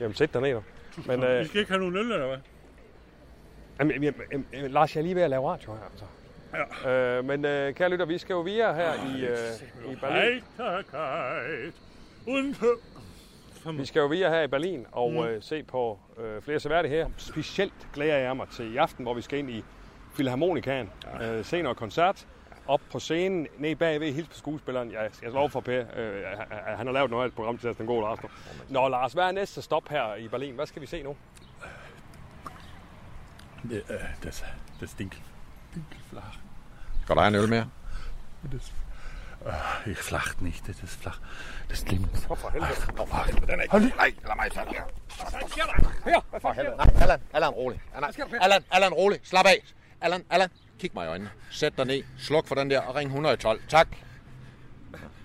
Jamen, 0.00 0.14
sæt 0.14 0.34
dig 0.34 0.42
ned 0.42 0.60
Men, 1.06 1.20
Vi 1.20 1.26
øh, 1.26 1.46
skal 1.46 1.60
ikke 1.60 1.70
have 1.72 1.78
nogen 1.80 1.96
øl, 1.96 2.12
eller 2.12 2.26
hvad? 2.26 2.38
jamen, 3.78 4.02
jamen, 4.02 4.46
jamen, 4.52 4.70
Lars, 4.70 4.94
jeg 4.96 5.00
er 5.00 5.04
lige 5.04 5.14
ved 5.14 5.22
at 5.22 5.30
lave 5.30 5.50
radio 5.50 5.72
her, 5.74 5.80
altså. 5.92 6.04
Ja. 6.84 7.18
Øh, 7.18 7.24
men 7.24 7.44
øh, 7.44 7.74
kære 7.74 7.88
lytter, 7.90 8.06
vi 8.06 8.18
skal 8.18 8.34
jo 8.34 8.40
via 8.40 8.72
her 8.72 8.92
i, 9.16 9.24
øh, 9.24 9.92
i 9.92 9.96
Berlin. 9.96 10.42
Heiterkeit 10.58 11.74
und... 12.26 12.56
Vi 13.78 13.84
skal 13.86 14.00
jo 14.00 14.06
via 14.06 14.28
her 14.30 14.42
i 14.42 14.46
Berlin 14.46 14.86
og 14.92 15.12
Mm. 15.12 15.18
øh, 15.18 15.42
se 15.42 15.62
på 15.62 15.98
øh, 16.18 16.42
flere 16.42 16.60
seværdigheder. 16.60 17.08
Specielt 17.16 17.72
glæder 17.94 18.16
jeg 18.18 18.36
mig 18.36 18.46
til 18.56 18.74
i 18.74 18.76
aften, 18.76 19.04
hvor 19.04 19.14
vi 19.14 19.22
skal 19.22 19.38
ind 19.38 19.50
i 19.50 19.64
Philharmonikaen. 20.14 20.90
Ja. 21.20 21.32
Øh, 21.38 21.44
se 21.44 21.62
noget 21.62 21.76
koncert. 21.78 22.26
Op 22.66 22.80
på 22.92 22.98
scenen, 22.98 23.46
ned 23.58 23.76
bagved, 23.76 24.12
hils 24.12 24.28
på 24.28 24.34
skuespilleren. 24.34 24.92
Jeg, 24.92 25.10
jeg 25.22 25.30
lov 25.30 25.50
for 25.50 25.60
Per, 25.60 25.84
øh, 25.96 26.22
han- 26.38 26.76
han 26.76 26.86
har 26.86 26.92
lavet 26.92 27.10
noget 27.10 27.24
af 27.24 27.28
et 27.28 27.34
program 27.34 27.58
til 27.58 27.78
den 27.78 27.86
gode 27.86 28.02
Lars. 28.02 28.18
Nå 28.68 28.88
Lars, 28.88 29.12
hvad 29.12 29.24
er 29.24 29.32
næste 29.32 29.62
stop 29.62 29.88
her 29.88 30.14
i 30.14 30.28
Berlin? 30.28 30.54
Hvad 30.54 30.66
skal 30.66 30.82
vi 30.82 30.86
se 30.86 31.02
nu? 31.02 31.16
Det, 33.70 33.82
äh, 33.90 33.94
das, 34.24 34.44
das 34.80 34.94
Ding. 34.94 35.14
Dinkelflach. 35.74 36.38
Skal 37.02 37.16
der 37.16 37.22
have 37.22 37.28
en 37.28 37.42
øl 37.42 37.48
mere? 37.48 37.68
Das, 38.52 38.72
äh, 39.46 39.90
ich 39.90 39.98
flacht 39.98 40.42
nicht, 40.42 40.66
das 40.66 40.82
ist 40.82 41.00
flach. 41.02 41.18
Stimmt. 41.72 42.26
Hvorfor 42.26 42.50
helvede? 42.50 42.92
Hvorfor 42.94 43.16
helvede, 43.26 43.46
den 43.46 43.58
er 43.58 43.62
ikke. 43.62 43.72
Hold 43.72 43.82
lige. 43.82 43.96
Nej, 43.96 44.12
lad 44.26 44.36
mig 44.36 44.50
tage 44.52 44.66
her. 44.68 44.82
Her, 46.04 46.20
hvad 46.30 46.40
for 46.40 46.52
helvede? 46.52 46.76
Nej, 46.76 46.90
Allan, 47.02 47.20
Allan, 47.32 47.50
rolig. 47.50 47.80
Allan, 48.40 48.62
Allan, 48.70 48.92
rolig. 48.92 49.20
Slap 49.22 49.46
af. 49.46 49.62
Allan, 50.00 50.24
Allan, 50.30 50.48
kig 50.80 50.90
mig 50.94 51.04
i 51.04 51.08
øjnene. 51.08 51.30
Sæt 51.50 51.76
dig 51.76 51.86
ned, 51.86 52.02
sluk 52.18 52.46
for 52.46 52.54
den 52.54 52.70
der 52.70 52.80
og 52.80 52.94
ring 52.94 53.06
112. 53.06 53.60
Tak. 53.68 53.88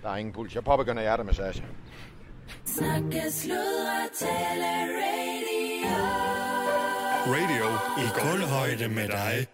Der 0.02 0.10
er 0.10 0.16
ingen 0.16 0.32
puls. 0.32 0.54
Jeg 0.54 0.64
påbegynder 0.64 1.02
hjertemassage. 1.02 1.64
Snakke, 2.64 3.22
sludre, 3.30 4.08
tale, 4.14 4.66
radio. 5.02 5.96
Radio 7.26 7.66
i 8.04 8.06
kulhøjde 8.14 8.88
med 8.88 9.08
dig. 9.08 9.46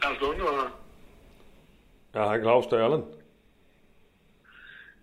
Claus 0.00 0.20
Lundgaard. 0.20 0.70
Ja, 2.14 2.24
hej 2.24 2.40
Claus, 2.40 2.66
det 2.66 2.78
er 2.80 2.84
Allan. 2.84 3.19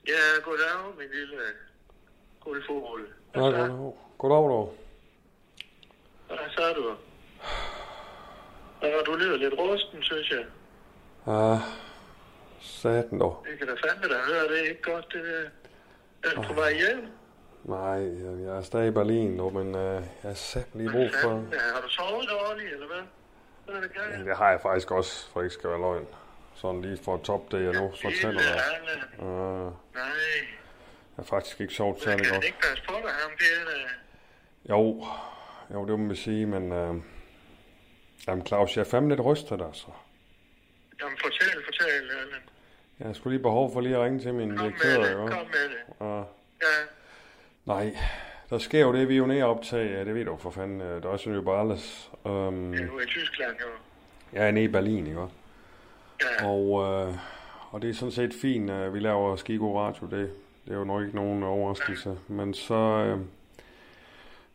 Ja, 0.07 0.41
goddag, 0.43 0.97
min 0.97 1.07
lille 1.13 1.37
guldfugl. 2.43 3.07
Ja, 3.35 3.39
goddag. 3.39 3.93
Goddag, 4.17 4.49
dog. 4.49 4.75
Hvad 6.27 6.37
sagde 6.57 6.73
du? 6.73 6.95
Ja, 8.81 8.99
du 9.05 9.15
lyder 9.15 9.37
lidt 9.37 9.53
rusten, 9.57 10.03
synes 10.03 10.29
jeg. 10.31 10.45
Ja, 11.27 11.57
satan 12.61 13.19
dog. 13.19 13.45
Det 13.49 13.57
kan 13.57 13.67
da 13.67 13.73
fandme 13.73 14.07
da 14.07 14.19
høre, 14.33 14.47
det 14.47 14.59
er 14.65 14.69
ikke 14.69 14.81
godt, 14.91 15.05
det 15.13 15.23
der. 15.23 15.49
Er 16.29 16.35
du 16.35 16.41
på 16.41 16.53
vej 16.53 16.73
hjem? 16.73 17.07
Nej, 17.63 17.77
jeg- 18.23 18.41
jeg 18.45 18.57
er 18.57 18.61
stadig 18.61 18.87
i 18.87 18.91
Berlin 18.91 19.29
nu, 19.31 19.49
men 19.49 19.75
øh, 19.75 19.93
jeg 19.93 20.03
har 20.23 20.33
sat 20.33 20.67
lige 20.73 20.91
brug 20.91 21.09
for... 21.21 21.29
Ja, 21.31 21.59
har 21.73 21.81
du 21.81 21.89
sovet 21.89 22.29
dårligt, 22.29 22.73
eller 22.73 22.87
hvad? 22.87 23.01
Hvad 23.65 23.75
er 23.75 23.81
det 23.81 23.91
Ja, 23.95 24.01
galt? 24.01 24.25
det 24.27 24.37
har 24.37 24.49
jeg 24.49 24.61
faktisk 24.61 24.91
også, 24.91 25.29
for 25.31 25.41
ikke 25.41 25.53
skal 25.53 25.69
være 25.69 25.79
løgn. 25.79 26.07
Sådan 26.61 26.81
lige 26.81 26.97
for 27.03 27.13
at 27.13 27.21
toppe 27.21 27.57
det, 27.57 27.63
jeg 27.63 27.73
nu 27.81 27.91
fortæller 28.01 28.41
dig. 28.41 28.61
Uh, 29.19 29.25
Nej, 29.25 29.71
jeg 29.93 31.15
har 31.15 31.23
faktisk 31.23 31.61
ikke 31.61 31.73
men 31.83 31.99
særlig 31.99 32.25
kan 32.25 32.33
godt. 32.33 32.45
ikke 32.45 32.57
passe 32.61 32.83
på 32.87 32.93
dig, 33.03 33.11
ham 33.11 33.31
der? 33.39 33.71
der? 33.71 33.89
Jo, 34.69 35.05
jo, 35.73 35.81
det 35.87 35.99
må 35.99 36.05
man 36.05 36.15
sige, 36.15 36.45
men... 36.45 36.71
Øh, 36.71 36.95
jamen 38.27 38.45
Claus, 38.47 38.77
jeg 38.77 38.81
er 38.85 38.89
fandme 38.89 39.09
lidt 39.09 39.25
rystet, 39.25 39.61
altså. 39.67 39.87
Jamen, 41.01 41.17
fortæl, 41.21 41.63
fortæl, 41.65 41.87
Allan. 41.93 42.41
Jeg 42.99 43.15
sgu 43.15 43.29
lige 43.29 43.41
behov 43.41 43.73
for 43.73 43.81
lige 43.81 43.95
at 43.95 44.01
ringe 44.01 44.19
til 44.19 44.33
min 44.33 44.49
Kom 44.57 44.57
direktør, 44.57 44.99
med 44.99 45.07
det, 45.09 45.13
jo. 45.13 45.27
kom 45.27 45.45
med 45.47 45.69
det. 45.69 46.05
Uh, 46.05 46.23
Ja, 46.61 46.85
nej, 47.65 47.97
der 48.49 48.57
sker 48.57 48.79
jo 48.81 48.93
det, 48.93 49.07
vi 49.07 49.13
er 49.13 49.17
jo 49.17 49.25
nede 49.25 49.43
optag, 49.43 49.85
ja, 49.91 50.03
det 50.05 50.15
ved 50.15 50.25
du 50.25 50.37
for 50.37 50.49
fanden, 50.51 50.81
øh, 50.81 51.01
der 51.03 51.07
er 51.09 51.13
også 51.13 51.29
jo 51.29 51.59
alles. 51.59 52.09
Um, 52.23 52.73
du 52.77 52.97
er 52.97 53.01
i 53.03 53.05
Tyskland, 53.05 53.55
jo. 53.61 53.67
jeg 54.33 54.47
er 54.47 54.51
nede 54.51 54.65
i 54.65 54.67
Berlin, 54.67 55.07
ikke? 55.07 55.21
Ja, 56.21 56.47
Og, 56.47 56.83
øh, 56.83 57.13
og 57.71 57.81
det 57.81 57.89
er 57.89 57.93
sådan 57.93 58.11
set 58.11 58.33
fint, 58.41 58.69
at 58.69 58.93
vi 58.93 58.99
laver 58.99 59.35
Skigo 59.35 59.81
Radio. 59.81 60.07
Det, 60.07 60.31
det 60.65 60.73
er 60.73 60.77
jo 60.77 60.83
nok 60.83 61.03
ikke 61.03 61.15
nogen 61.15 61.43
overraskelse. 61.43 62.17
Men 62.27 62.53
så 62.53 62.75
øh, 62.75 63.19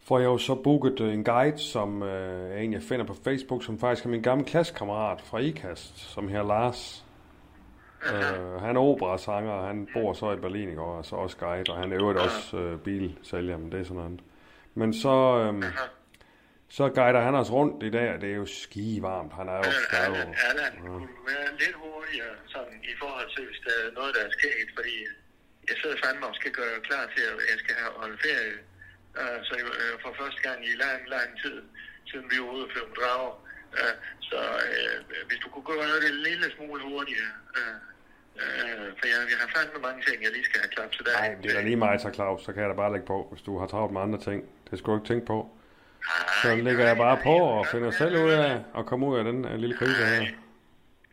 får 0.04 0.18
jeg 0.18 0.26
jo 0.26 0.38
så 0.38 0.54
booket 0.54 1.00
en 1.00 1.24
guide, 1.24 1.58
som 1.58 2.02
øh, 2.02 2.50
jeg 2.50 2.58
egentlig 2.58 2.82
finder 2.82 3.06
på 3.06 3.14
Facebook, 3.24 3.64
som 3.64 3.78
faktisk 3.78 4.06
er 4.06 4.10
min 4.10 4.22
gamle 4.22 4.44
klassekammerat 4.44 5.20
fra 5.20 5.38
IKAST, 5.38 5.98
som 5.98 6.28
her 6.28 6.42
Lars. 6.42 7.04
Øh, 8.06 8.60
han 8.62 8.76
er 8.76 8.80
operasanger, 8.80 9.52
og 9.52 9.66
han 9.66 9.88
bor 9.94 10.12
så 10.12 10.32
i 10.32 10.36
Berlin, 10.36 10.68
ikke? 10.68 10.82
og 10.82 10.98
er 10.98 11.02
så 11.02 11.16
også 11.16 11.36
guide, 11.36 11.72
og 11.72 11.76
han 11.76 11.92
er 11.92 11.96
jo 11.96 12.08
også 12.08 12.56
øh, 12.56 12.78
bilsælger, 12.78 13.56
men 13.58 13.72
det 13.72 13.80
er 13.80 13.84
sådan 13.84 13.96
noget. 13.96 14.20
Men 14.74 14.94
så, 14.94 15.38
øh, 15.38 15.64
så 16.76 16.84
guider 16.98 17.22
han 17.28 17.34
os 17.42 17.50
rundt 17.58 17.76
i 17.88 17.90
dag, 17.96 18.08
og 18.14 18.18
det 18.22 18.28
er 18.34 18.38
jo 18.42 18.48
ski 18.62 18.88
varmt. 19.08 19.32
Han 19.38 19.46
er 19.54 19.58
jo, 19.60 19.64
jo 19.64 19.72
Allan, 20.04 20.28
Allan, 20.48 20.72
kunne 20.80 21.06
du 21.16 21.22
være 21.32 21.48
lidt 21.62 21.76
hurtigere 21.84 22.34
sådan, 22.54 22.76
i 22.92 22.94
forhold 23.02 23.28
til, 23.34 23.42
hvis 23.48 23.60
der 23.66 23.74
er 23.84 23.90
noget, 23.98 24.12
der 24.16 24.22
er 24.28 24.32
sket? 24.38 24.68
Fordi 24.78 24.96
jeg 25.68 25.76
sidder 25.80 25.96
fandme 26.04 26.24
og 26.32 26.34
skal 26.40 26.52
gøre 26.60 26.76
klar 26.88 27.04
til, 27.14 27.22
at 27.30 27.36
jeg 27.52 27.58
skal 27.62 27.74
have 27.82 27.92
holde 28.02 28.18
ferie. 28.26 28.56
Uh, 29.20 29.38
så 29.46 29.54
uh, 29.82 29.94
for 30.02 30.10
første 30.20 30.40
gang 30.46 30.58
i 30.70 30.74
lang, 30.84 31.00
lang 31.16 31.28
tid, 31.42 31.56
siden 32.08 32.26
vi 32.32 32.36
var 32.42 32.50
ude 32.54 32.64
og 32.66 32.70
flyve 32.72 32.92
drager. 33.00 33.32
Uh, 33.78 33.94
så 34.28 34.38
uh, 34.68 34.96
hvis 35.28 35.40
du 35.42 35.48
kunne 35.52 35.68
gøre 35.72 35.98
det 36.02 36.10
en 36.16 36.20
lille 36.28 36.46
smule 36.56 36.82
hurtigere. 36.90 37.32
Uh, 37.58 37.76
uh, 38.42 38.86
for 38.98 39.04
jeg, 39.12 39.18
jeg 39.32 39.38
har 39.42 39.50
fandme 39.56 39.78
mange 39.88 40.00
ting, 40.08 40.16
jeg 40.24 40.32
lige 40.36 40.46
skal 40.48 40.58
have 40.62 40.72
klap 40.76 40.90
til 40.96 41.02
dig. 41.06 41.14
Nej, 41.20 41.30
det 41.42 41.48
er 41.50 41.56
da 41.58 41.62
lige 41.70 41.80
mig, 41.86 41.94
så 42.04 42.08
Claus, 42.16 42.40
så 42.46 42.50
kan 42.52 42.60
jeg 42.62 42.70
da 42.72 42.76
bare 42.82 42.92
lægge 42.94 43.08
på, 43.14 43.18
hvis 43.30 43.42
du 43.48 43.52
har 43.60 43.66
travlt 43.72 43.92
med 43.94 44.00
andre 44.06 44.20
ting. 44.28 44.38
Det 44.68 44.74
skal 44.78 44.88
du 44.90 44.96
ikke 44.98 45.10
tænke 45.12 45.26
på. 45.34 45.38
Så 46.42 46.55
lægger 46.57 46.86
jeg 46.86 46.96
bare 46.96 47.18
på 47.22 47.30
og 47.34 47.66
finder 47.66 47.90
selv 47.90 48.16
ud 48.24 48.30
af 48.30 48.61
at 48.78 48.86
komme 48.86 49.07
ud 49.07 49.18
af 49.18 49.24
den 49.24 49.44
uh, 49.44 49.55
lille 49.55 49.76
krise 49.76 50.05
her. 50.05 50.20
Nej, 50.20 50.28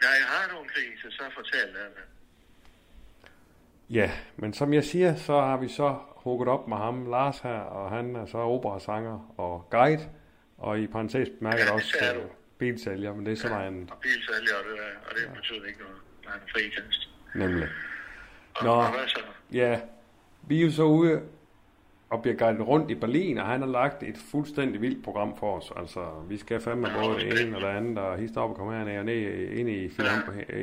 jeg 0.02 0.28
har 0.28 0.54
nogle 0.54 0.70
kriser, 0.70 1.10
så 1.12 1.24
fortæl 1.36 1.68
det. 1.68 2.04
Ja, 3.90 4.12
men 4.38 4.54
som 4.54 4.74
jeg 4.74 4.84
siger, 4.84 5.16
så 5.16 5.42
har 5.42 5.58
vi 5.58 5.68
så 5.68 5.96
hugget 6.16 6.50
op 6.50 6.68
med 6.68 6.78
ham, 6.78 7.10
Lars 7.10 7.40
her, 7.40 7.60
og 7.60 7.90
han 7.92 8.16
er 8.16 8.26
så 8.26 8.38
operasanger 8.38 9.34
og 9.38 9.68
guide, 9.72 10.10
og 10.58 10.80
i 10.80 10.88
parentes 10.88 11.30
bemærket 11.40 11.66
Ja, 11.66 11.74
også 11.74 11.88
sagde 12.00 12.20
uh, 12.20 12.26
bilsælger, 12.58 13.14
men 13.16 13.26
det 13.26 13.32
er 13.32 13.36
så 13.38 13.50
noget 13.50 13.66
andet, 13.68 13.92
Og 13.92 13.98
bilsælger, 14.02 14.56
og 14.60 14.64
det, 14.66 14.80
og 15.10 15.16
det 15.16 15.36
betyder 15.36 15.66
ikke 15.66 15.80
noget. 15.80 15.96
Der 16.24 16.30
er 16.30 16.34
en 16.34 16.42
fritjeneste. 16.52 17.08
nemlig. 17.36 17.68
Og, 18.56 18.66
Nå. 18.66 18.72
og 18.72 18.90
hvad 18.92 19.08
så? 19.08 19.20
Ja, 19.52 19.80
vi 20.48 20.62
er 20.62 20.66
jo 20.66 20.72
så 20.72 20.84
ude 20.84 21.22
og 22.10 22.22
bliver 22.22 22.38
guidet 22.38 22.68
rundt 22.68 22.92
i 22.92 22.96
Berlin, 22.96 23.38
og 23.38 23.46
han 23.46 23.60
har 23.62 23.68
lagt 23.68 24.04
et 24.04 24.18
fuldstændig 24.32 24.82
vildt 24.82 25.04
program 25.04 25.38
for 25.38 25.58
os. 25.58 25.72
Altså, 25.76 26.00
vi 26.30 26.38
skal 26.38 26.60
fandme 26.62 26.88
både 27.04 27.16
det 27.20 27.42
ene 27.42 27.56
og 27.56 27.62
det 27.62 27.68
andet, 27.68 27.98
og 27.98 28.18
hist 28.18 28.38
op 28.38 28.50
og 28.50 28.56
komme 28.56 28.74
herned 28.78 28.98
og 29.00 29.06
ned 29.06 29.16
ind 29.52 29.70
i, 29.70 29.84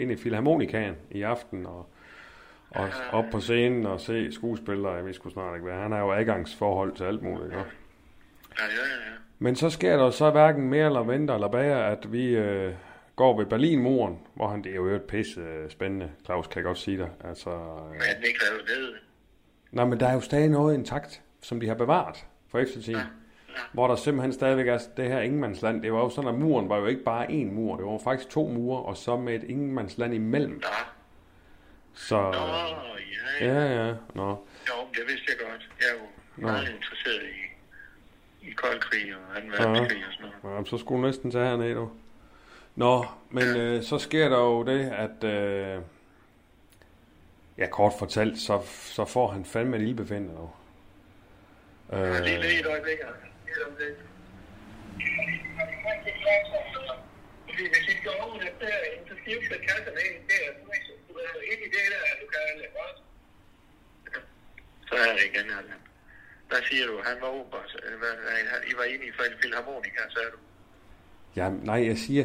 ind 0.03 0.11
i 0.11 0.16
Philharmonikaen 0.16 0.94
i 1.11 1.22
aften, 1.22 1.66
og, 1.66 1.86
og 2.70 2.88
op 3.12 3.24
på 3.32 3.40
scenen 3.40 3.86
og 3.86 4.01
se 4.01 4.32
skuespillere, 4.32 5.05
ved 5.05 5.12
sgu 5.12 5.30
snart 5.30 5.55
ikke 5.55 5.64
hvad. 5.64 5.74
Han 5.82 5.92
har 5.92 5.99
jo 5.99 6.12
adgangsforhold 6.12 6.92
til 6.97 7.05
alt 7.05 7.22
muligt, 7.22 7.44
ikke? 7.47 7.57
Ja, 7.57 7.62
ja, 8.64 8.66
ja. 8.68 9.12
Men 9.38 9.57
så 9.57 9.70
sker 9.70 9.97
der 9.97 10.11
så 10.11 10.30
hverken 10.30 10.68
mere 10.70 10.86
eller 10.86 11.03
mindre 11.03 11.34
eller 11.34 11.49
bager, 11.49 11.78
at 11.78 12.12
vi 12.12 12.26
øh, 12.36 12.72
går 13.16 13.38
ved 13.38 13.47
Berlinmuren, 13.47 14.18
hvor 14.34 14.49
han, 14.49 14.64
det 14.64 14.72
er 14.72 14.76
jo 14.76 14.86
et 14.86 15.03
pisse 15.03 15.40
øh, 15.40 15.70
spændende, 15.70 16.11
Claus 16.24 16.47
kan 16.47 16.57
jeg 16.57 16.64
godt 16.64 16.78
sige 16.78 16.99
dig. 16.99 17.09
Altså, 17.24 17.51
øh, 17.51 17.90
Men 17.90 18.01
den 18.16 18.24
ikke 18.26 18.40
revet 18.51 18.62
ned. 18.78 18.94
nej, 19.72 19.84
men 19.84 20.01
der 20.01 20.09
er 20.09 20.14
jo 20.14 20.20
stadig 20.20 20.49
noget 20.49 20.74
intakt, 20.74 21.22
som 21.47 21.61
de 21.61 21.68
har 21.68 21.74
bevaret 21.74 22.26
for 22.49 22.59
eftertiden. 22.59 23.03
Hvor 23.72 23.88
der 23.88 23.97
simpelthen 23.97 24.32
stadigvæk 24.32 24.68
er 24.68 24.78
det 24.97 25.09
her 25.09 25.20
ingenmandsland. 25.20 25.82
Det 25.82 25.92
var 25.92 25.99
jo 25.99 26.09
sådan, 26.09 26.30
at 26.30 26.34
muren 26.34 26.68
var 26.68 26.76
jo 26.76 26.86
ikke 26.86 27.05
bare 27.05 27.26
én 27.26 27.53
mur. 27.53 27.76
Det 27.76 27.84
var 27.84 27.99
faktisk 27.99 28.30
to 28.30 28.49
mure, 28.49 28.82
og 28.82 28.97
så 28.97 29.16
med 29.16 29.34
et 29.34 29.42
ingenmandsland 29.42 30.14
imellem. 30.14 30.62
Så... 31.94 32.16
Nå, 32.16 32.36
ja, 33.40 33.47
Ja, 33.47 33.86
ja. 33.86 33.94
Nå. 34.14 34.28
Jo, 34.68 34.74
det 34.94 35.03
vidste 35.09 35.24
jeg 35.28 35.36
godt. 35.51 35.70
Jeg 35.80 35.86
er 35.88 36.01
jo 36.01 36.07
Nå. 36.36 36.47
meget 36.47 36.68
interesseret 36.68 37.22
i, 38.42 38.49
i 38.49 38.51
kold 38.51 38.80
krig 38.80 39.14
og 39.14 39.42
2. 39.42 39.49
Ja. 39.49 39.51
verdenskrig 39.51 40.05
og 40.07 40.12
sådan 40.12 40.32
noget. 40.42 40.59
Ja, 40.59 40.70
så 40.70 40.78
skulle 40.78 41.03
du 41.03 41.07
næsten 41.07 41.30
tage 41.30 41.44
herned, 41.44 41.74
du. 41.74 41.90
Nå, 42.74 43.05
men 43.30 43.57
øh, 43.57 43.82
så 43.82 43.99
sker 43.99 44.28
der 44.28 44.38
jo 44.38 44.62
det, 44.62 44.90
at... 44.90 45.24
Øh, 45.24 45.82
ja, 47.59 47.66
kort 47.66 47.92
fortalt, 47.99 48.38
så, 48.38 48.61
så 48.66 49.05
får 49.05 49.28
han 49.28 49.44
fandme 49.44 49.76
et 49.76 49.82
ildbefindende, 49.82 50.34
du. 50.34 50.49
Øh, 51.93 52.24
Lige 52.26 52.41
lige 52.45 52.61
et 52.61 52.66
øjeblik. 52.74 52.99
altså. 53.09 53.26
Lige 53.47 53.57
et 53.59 53.62
øjeblik. 53.66 53.97
Fordi 57.49 57.64
hvis 57.72 57.84
I 57.93 57.95
skal 58.01 58.12
over 58.24 58.39
det 58.45 58.53
der, 58.61 58.76
så 59.09 59.14
skifter 59.22 59.57
kasserne 59.68 60.01
ind 60.09 60.18
der, 60.30 60.45
så 60.87 60.93
du 61.09 61.12
er 61.24 61.32
ind 61.53 61.61
i 61.66 61.68
det 61.74 61.84
der, 61.93 62.03
du 62.22 62.26
kan 62.32 62.41
lade 62.61 62.72
godt. 62.78 62.97
Så 64.89 64.95
er 65.05 65.12
det 65.16 65.24
igen, 65.30 65.47
Allan. 65.59 65.80
Hvad 66.49 66.59
siger 66.68 66.87
du? 66.87 66.95
Han 67.05 67.16
var 67.20 67.28
ober. 67.28 67.59
Hvad, 68.03 68.12
I 68.70 68.72
var 68.78 68.84
inde 68.84 69.05
i 69.07 69.12
Philharmonika, 69.41 70.01
sagde 70.14 70.30
du? 70.34 70.39
Ja, 71.37 71.51
nej, 71.70 71.87
jeg 71.87 71.99
siger, 71.99 72.24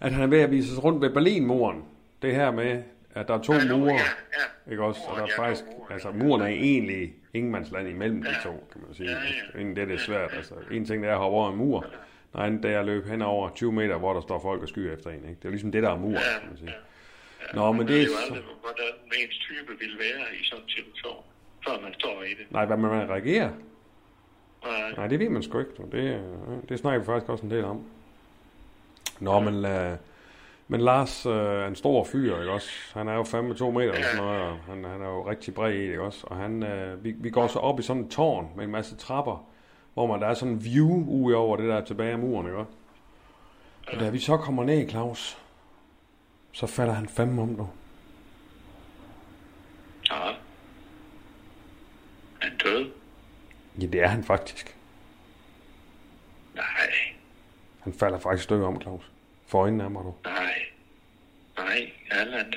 at 0.00 0.12
han 0.12 0.22
er 0.22 0.26
ved 0.26 0.40
at 0.40 0.50
vise 0.50 0.74
sig 0.74 0.84
rundt 0.84 1.00
ved 1.00 1.10
Berlinmuren. 1.10 1.84
Det 2.22 2.34
her 2.34 2.50
med, 2.50 2.82
at 3.14 3.28
der 3.28 3.34
er 3.34 3.42
to 3.42 3.52
mure, 3.52 3.92
ja. 3.92 4.70
ikke 4.70 4.82
også? 4.82 5.00
Og 5.08 5.16
der 5.16 5.22
er 5.22 5.36
faktisk, 5.36 5.64
altså 5.90 6.10
muren 6.10 6.42
er 6.42 6.46
egentlig 6.46 7.14
ingenmandsland 7.34 7.88
imellem 7.88 8.22
de 8.22 8.34
to, 8.42 8.68
kan 8.72 8.80
man 8.86 8.94
sige. 8.94 9.10
Ja, 9.10 9.60
Inden 9.60 9.76
det 9.76 9.82
er 9.82 9.86
det 9.86 10.00
svært. 10.00 10.30
Altså, 10.32 10.54
en 10.70 10.84
ting 10.84 11.02
det 11.02 11.10
er 11.10 11.14
at 11.14 11.18
hoppe 11.18 11.36
over 11.36 11.50
en 11.50 11.56
mur, 11.56 11.86
og 12.32 12.46
andet 12.46 12.62
det 12.62 12.70
er 12.70 12.80
at 12.80 12.86
løbe 12.86 13.10
hen 13.10 13.22
over 13.22 13.50
20 13.50 13.72
meter, 13.72 13.98
hvor 13.98 14.12
der 14.12 14.20
står 14.20 14.40
folk 14.40 14.62
og 14.62 14.68
skyer 14.68 14.92
efter 14.92 15.10
en. 15.10 15.16
Ikke? 15.16 15.28
Det 15.28 15.44
er 15.44 15.48
jo 15.48 15.50
ligesom 15.50 15.72
det, 15.72 15.82
der 15.82 15.90
er 15.90 15.96
mur, 15.96 16.18
kan 16.40 16.48
man 16.48 16.58
sige. 16.58 16.74
Nå, 17.54 17.72
men 17.72 17.88
det 17.88 17.96
er 17.96 18.00
er... 18.00 18.04
jo 18.04 18.10
aldrig, 18.24 18.42
hvordan 18.60 18.92
ens 19.22 19.38
type 19.38 19.78
vil 19.78 19.98
være 19.98 20.36
i 20.40 20.44
sådan 20.44 20.64
en 20.64 20.70
situation, 20.70 21.24
før 21.68 21.80
man 21.80 21.94
står 21.94 22.22
i 22.22 22.30
det. 22.30 22.46
Nej, 22.50 22.64
hvad 22.64 22.76
man 22.76 23.10
reagerer? 23.10 23.50
Nej. 24.64 24.92
Nej, 24.96 25.06
det 25.06 25.18
ved 25.18 25.28
man 25.28 25.42
sgu 25.42 25.58
ikke. 25.58 25.70
Det, 25.92 25.98
øh, 25.98 26.20
det 26.68 26.78
snakker 26.78 26.98
vi 26.98 27.06
faktisk 27.06 27.30
også 27.30 27.44
en 27.44 27.50
del 27.50 27.64
om. 27.64 27.84
Nå, 29.20 29.40
men, 29.40 29.54
uh, 29.54 29.96
men 30.68 30.80
Lars 30.80 31.26
uh, 31.26 31.32
er 31.32 31.66
en 31.66 31.76
stor 31.76 32.04
fyr, 32.04 32.40
ikke 32.40 32.52
også? 32.52 32.70
Han 32.94 33.08
er 33.08 33.14
jo 33.14 33.22
fandme 33.22 33.54
to 33.54 33.70
meter 33.70 33.92
eller 33.92 34.06
sådan 34.06 34.22
noget, 34.22 34.42
og 34.42 34.58
han, 34.66 34.84
han 34.84 35.02
er 35.02 35.08
jo 35.08 35.28
rigtig 35.28 35.54
bred 35.54 35.72
ikke 35.72 36.02
også? 36.02 36.26
Og 36.26 36.36
han, 36.36 36.62
uh, 36.62 37.04
vi, 37.04 37.12
vi 37.12 37.30
går 37.30 37.46
så 37.46 37.58
op 37.58 37.80
i 37.80 37.82
sådan 37.82 38.02
et 38.02 38.10
tårn 38.10 38.48
med 38.56 38.64
en 38.64 38.70
masse 38.70 38.96
trapper, 38.96 39.48
hvor 39.94 40.06
man, 40.06 40.20
der 40.20 40.26
er 40.26 40.34
sådan 40.34 40.54
en 40.54 40.64
view 40.64 41.04
ud 41.08 41.32
over 41.32 41.56
det 41.56 41.68
der 41.68 41.84
tilbage 41.84 42.12
af 42.12 42.18
muren, 42.18 42.46
ikke 42.46 42.58
også? 42.58 42.72
Og 43.92 44.00
da 44.00 44.10
vi 44.10 44.18
så 44.18 44.36
kommer 44.36 44.64
ned, 44.64 44.88
Claus, 44.88 45.38
så 46.52 46.66
falder 46.66 46.94
han 46.94 47.08
fandme 47.08 47.42
om, 47.42 47.56
du. 47.56 47.68
Ja. 50.10 50.34
Han 52.38 52.58
død? 52.64 52.90
Ja, 53.80 53.86
det 53.86 54.02
er 54.02 54.06
han 54.06 54.24
faktisk. 54.24 54.76
Nej, 56.54 56.64
Han 57.80 57.92
falder 57.92 58.18
faktisk 58.18 58.50
død 58.50 58.62
om, 58.62 58.80
Claus. 58.80 59.10
For 59.48 59.58
øjnene 59.62 59.84
af 59.84 59.90
mig, 59.90 60.04
du. 60.04 60.14
nej. 60.24 60.54
Nej, 61.58 61.90
Allan, 62.10 62.50
da. 62.50 62.56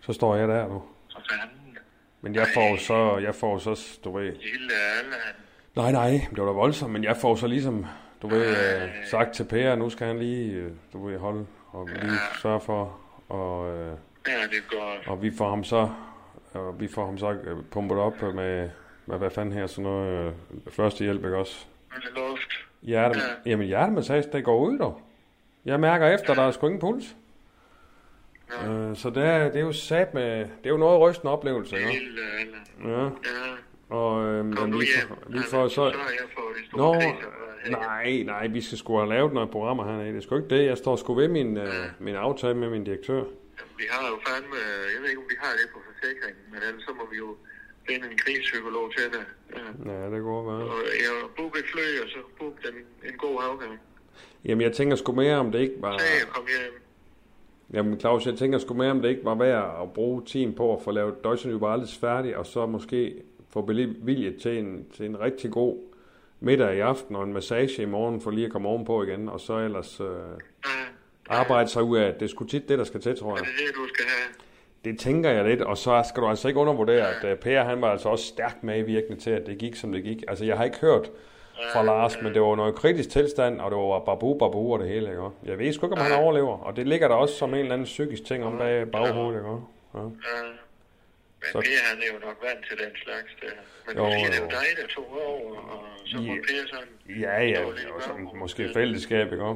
Så 0.00 0.12
står 0.12 0.36
jeg 0.36 0.48
der, 0.48 0.68
du. 0.68 0.82
For 1.12 1.22
fanden. 1.30 1.78
Men 2.20 2.34
jeg 2.34 2.46
får 2.54 2.76
så, 2.76 3.18
jeg 3.18 3.34
får 3.34 3.58
så, 3.58 3.98
du 4.04 4.16
ved, 4.18 4.24
Lille 4.24 4.72
Allan. 4.98 5.34
Nej, 5.76 5.92
nej, 5.92 6.10
det 6.30 6.38
var 6.38 6.44
da 6.46 6.52
voldsomt, 6.52 6.92
men 6.92 7.04
jeg 7.04 7.16
får 7.16 7.34
så 7.36 7.46
ligesom, 7.46 7.86
du 8.22 8.28
ved, 8.28 8.46
øh, 8.82 8.88
sagt 9.10 9.32
til 9.34 9.44
Per, 9.44 9.74
nu 9.74 9.90
skal 9.90 10.06
han 10.06 10.18
lige, 10.18 10.52
øh, 10.52 10.72
du 10.92 11.06
ved, 11.06 11.18
holde 11.18 11.46
og 11.72 11.88
lige 12.02 12.18
sørge 12.42 12.60
for, 12.60 13.00
og, 13.28 13.76
øh, 13.76 13.96
Ja, 14.28 14.32
det 14.42 14.64
godt. 14.70 15.08
og 15.08 15.22
vi 15.22 15.30
får 15.36 15.48
ham 15.50 15.64
så, 15.64 15.88
og 16.52 16.80
vi 16.80 16.88
får 16.88 17.06
ham 17.06 17.18
så 17.18 17.30
øh, 17.32 17.56
pumpet 17.70 17.98
op 17.98 18.22
med, 18.22 18.70
hvad, 19.04 19.18
hvad 19.18 19.30
fanden 19.30 19.54
her, 19.54 19.66
sådan 19.66 19.84
noget, 19.84 20.26
øh, 20.26 20.32
førstehjælp, 20.72 21.24
ikke 21.24 21.36
også? 21.36 21.66
Luft. 22.16 22.50
Hjerte, 22.82 23.18
jamen 23.46 23.66
hjertemassage, 23.66 24.24
det 24.32 24.44
går 24.44 24.58
ud 24.58 24.78
dog. 24.78 25.00
Jeg 25.64 25.80
mærker 25.80 26.06
efter, 26.06 26.34
der 26.34 26.42
er 26.42 26.50
sgu 26.50 26.66
ingen 26.66 26.80
puls. 26.80 27.16
Øh, 28.66 28.96
så 28.96 29.10
det 29.10 29.22
er, 29.24 29.44
det 29.44 29.56
er 29.56 29.60
jo 29.60 29.72
sat 29.72 30.14
med, 30.14 30.38
det 30.38 30.64
er 30.64 30.70
jo 30.70 30.76
noget 30.76 31.00
rystende 31.00 31.32
oplevelse, 31.32 31.76
ikke? 31.76 31.88
Allan. 31.88 32.66
Ja. 32.84 33.04
Ja. 33.04 33.10
Og 33.96 34.24
øhm, 34.24 34.52
Kom 34.56 34.72
vi, 34.72 34.86
hjem. 34.86 35.08
får, 35.08 35.18
vi 35.28 35.38
får 35.50 35.68
så... 35.68 35.92
Nå, 36.72 36.94
nej, 37.70 38.22
nej, 38.22 38.46
vi 38.46 38.60
skal 38.60 38.78
sgu 38.78 38.96
have 38.96 39.08
lavet 39.08 39.32
noget 39.32 39.50
programmer 39.50 39.84
hernede. 39.84 40.08
Det 40.08 40.16
er 40.16 40.20
sgu 40.20 40.36
ikke 40.36 40.48
det. 40.56 40.66
Jeg 40.66 40.78
står 40.78 40.96
sgu 40.96 41.14
ved 41.14 41.28
min, 41.28 41.56
øh, 41.56 41.74
min 41.98 42.14
aftale 42.14 42.54
med 42.54 42.70
min 42.70 42.84
direktør. 42.84 43.22
Vi 43.78 43.84
har 43.90 44.08
jo 44.08 44.16
fandme, 44.28 44.56
jeg 44.94 45.02
ved 45.02 45.08
ikke, 45.08 45.20
om 45.22 45.28
vi 45.34 45.36
har 45.44 45.52
det 45.60 45.66
på 45.74 45.78
forsikringen, 45.88 46.42
men 46.52 46.60
ellers 46.68 46.82
så 46.82 46.92
må 46.98 47.04
vi 47.12 47.16
jo 47.16 47.36
finde 47.88 48.04
en 48.10 48.18
krigspsykolog 48.18 48.86
til 48.96 49.06
det. 49.14 49.24
Ja. 49.56 49.92
Ja, 49.92 50.10
det 50.14 50.20
går 50.22 50.40
være. 50.50 50.62
Og 50.74 50.80
jeg 51.04 51.12
book 51.36 51.58
et 51.58 51.68
fly, 51.72 51.86
og 52.02 52.08
så 52.14 52.18
book 52.38 52.54
den, 52.66 52.74
en 53.10 53.16
god 53.18 53.36
afgang. 53.48 53.80
Jamen, 54.44 54.62
jeg 54.62 54.72
tænker 54.72 54.96
sgu 54.96 55.12
mere, 55.12 55.36
om 55.36 55.52
det 55.52 55.58
ikke 55.58 55.74
var... 55.78 55.92
Jeg 55.92 56.28
kom 56.28 56.44
hjem. 56.46 56.82
Jamen, 57.72 58.00
Claus, 58.00 58.26
jeg 58.26 58.34
tænker 58.34 58.58
sgu 58.58 58.74
mere, 58.74 58.90
om 58.90 59.02
det 59.02 59.08
ikke 59.08 59.24
var 59.24 59.34
værd 59.34 59.78
at 59.82 59.92
bruge 59.92 60.24
tiden 60.24 60.54
på 60.54 60.76
at 60.76 60.82
få 60.82 60.90
lavet 60.90 61.24
Deutsche 61.24 61.50
Über 61.50 61.66
alles 61.66 61.98
færdig, 61.98 62.36
og 62.36 62.46
så 62.46 62.66
måske 62.66 63.14
få 63.50 63.62
bevilget 63.62 64.36
til 64.36 64.58
en, 64.58 64.86
til 64.96 65.06
en 65.06 65.20
rigtig 65.20 65.50
god 65.50 65.76
middag 66.40 66.76
i 66.76 66.80
aften 66.80 67.16
og 67.16 67.24
en 67.24 67.32
massage 67.32 67.82
i 67.82 67.86
morgen, 67.86 68.20
for 68.20 68.30
lige 68.30 68.46
at 68.46 68.52
komme 68.52 68.68
ovenpå 68.68 69.02
igen, 69.02 69.28
og 69.28 69.40
så 69.40 69.58
ellers 69.58 70.00
øh, 70.00 70.06
arbejde 71.28 71.68
sig 71.68 71.82
ud 71.82 71.98
af, 71.98 72.14
det 72.14 72.22
er 72.22 72.26
sgu 72.26 72.44
tit 72.44 72.68
det, 72.68 72.78
der 72.78 72.84
skal 72.84 73.00
til, 73.00 73.16
tror 73.18 73.36
jeg. 73.36 73.44
Det 73.44 73.52
er 73.52 73.66
det, 73.66 73.74
du 73.74 73.88
skal 73.94 74.04
have. 74.04 74.34
Det 74.84 74.98
tænker 74.98 75.30
jeg 75.30 75.44
lidt, 75.44 75.60
og 75.60 75.78
så 75.78 76.04
skal 76.08 76.22
du 76.22 76.28
altså 76.28 76.48
ikke 76.48 76.60
undervurdere, 76.60 77.08
at 77.08 77.32
uh, 77.32 77.38
Per 77.38 77.64
han 77.64 77.80
var 77.80 77.90
altså 77.90 78.08
også 78.08 78.24
stærkt 78.24 78.64
medvirkende 78.64 79.20
til, 79.20 79.30
at 79.30 79.46
det 79.46 79.58
gik, 79.58 79.76
som 79.76 79.92
det 79.92 80.04
gik. 80.04 80.24
Altså, 80.28 80.44
jeg 80.44 80.56
har 80.56 80.64
ikke 80.64 80.78
hørt 80.78 81.10
fra 81.72 81.82
Lars, 81.82 82.22
men 82.22 82.34
det 82.34 82.42
var 82.42 82.56
noget 82.56 82.74
kritisk 82.74 83.10
tilstand, 83.10 83.60
og 83.60 83.70
det 83.70 83.78
var 83.78 83.98
babu, 84.00 84.38
babu 84.38 84.72
og 84.72 84.78
det 84.78 84.88
hele, 84.88 85.10
ikke? 85.10 85.22
Jeg 85.44 85.58
ved 85.58 85.72
sgu 85.72 85.86
ikke, 85.86 85.96
om 85.96 86.02
han 86.02 86.12
overlever, 86.12 86.58
og 86.58 86.76
det 86.76 86.86
ligger 86.88 87.08
der 87.08 87.14
også 87.14 87.34
som 87.34 87.54
en 87.54 87.60
eller 87.60 87.72
anden 87.72 87.84
psykisk 87.84 88.24
ting 88.24 88.44
om 88.44 88.58
bag 88.58 88.90
baghovedet, 88.90 89.38
ikke? 89.40 89.48
Ja. 89.94 90.00
Men 90.00 90.16
Så- 91.52 91.58
Per, 91.58 91.88
han 91.90 91.98
er 91.98 92.14
jo 92.14 92.26
nok 92.26 92.38
vant 92.46 92.66
til 92.68 92.78
den 92.78 92.96
slags 93.04 93.30
der. 93.40 93.46
Men 93.86 93.96
Jo, 93.96 94.04
måske 94.04 94.20
er 94.20 94.30
det 94.30 94.38
jo 94.38 94.42
jo. 94.44 94.50
dig, 94.50 94.66
der 94.82 94.86
tog 94.86 95.08
over, 95.26 95.56
og 95.56 95.84
så 96.04 96.16
må 96.16 96.22
Ja. 96.22 96.40
Per 96.40 96.66
sådan... 96.68 97.20
Ja, 97.20 97.42
ja, 97.44 97.64
og 97.94 98.02
sådan, 98.02 98.28
måske 98.34 98.70
fællesskab, 98.74 99.32
ikke? 99.32 99.54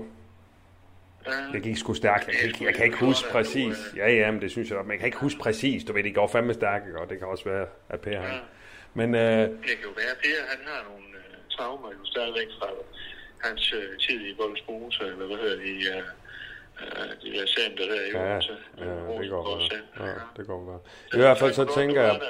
Det 1.52 1.62
gik 1.62 1.76
sgu 1.76 1.94
stærkt. 1.94 2.26
Jeg 2.26 2.34
kan, 2.36 2.48
ikke, 2.48 2.64
jeg 2.64 2.74
kan 2.74 2.84
ikke 2.84 2.96
huske 2.98 3.28
præcis. 3.30 3.76
Ja, 3.96 4.12
ja, 4.12 4.30
men 4.30 4.40
det 4.42 4.50
synes 4.50 4.70
jeg, 4.70 4.78
men 4.82 4.90
jeg 4.90 4.98
kan 4.98 5.06
ikke 5.06 5.18
huske 5.18 5.40
præcis. 5.40 5.84
Du 5.84 5.92
ved, 5.92 6.04
det 6.04 6.14
går 6.14 6.26
fandme 6.26 6.54
stærkt, 6.54 6.84
og 6.96 7.10
det 7.10 7.18
kan 7.18 7.26
også 7.28 7.44
være, 7.44 7.66
at 7.88 8.00
Per 8.00 8.20
han. 8.20 8.40
Men 8.94 9.14
øh, 9.14 9.20
Det 9.20 9.48
kan 9.66 9.76
jo 9.84 9.88
være, 9.96 10.10
at 10.10 10.18
Per, 10.24 10.40
han 10.48 10.58
har 10.66 10.84
nogle 10.90 11.04
øh, 11.08 11.13
traumer 11.56 11.88
jo 11.98 12.04
stadigvæk 12.04 12.48
fra 12.58 12.68
hans 13.44 13.72
øh, 13.72 13.98
tid 13.98 14.20
i 14.30 14.34
Voldsmose, 14.38 15.02
eller 15.04 15.26
hvad 15.26 15.36
hedder 15.36 15.56
de, 15.56 15.72
øh, 15.92 16.02
øh, 16.82 17.10
de 17.22 17.38
der 17.38 17.46
center 17.46 17.84
der 17.92 18.00
i 18.08 18.10
ja, 18.12 18.32
Odense. 18.32 18.56
ja, 18.78 18.84
det 19.22 19.30
går 19.30 19.42
godt. 19.50 19.72
Ja, 20.00 20.12
det 20.36 20.46
går 20.46 20.64
godt. 20.70 20.82
I 21.14 21.16
hvert 21.16 21.38
fald 21.38 21.52
så 21.52 21.64
tænker 21.78 22.02
jeg, 22.02 22.20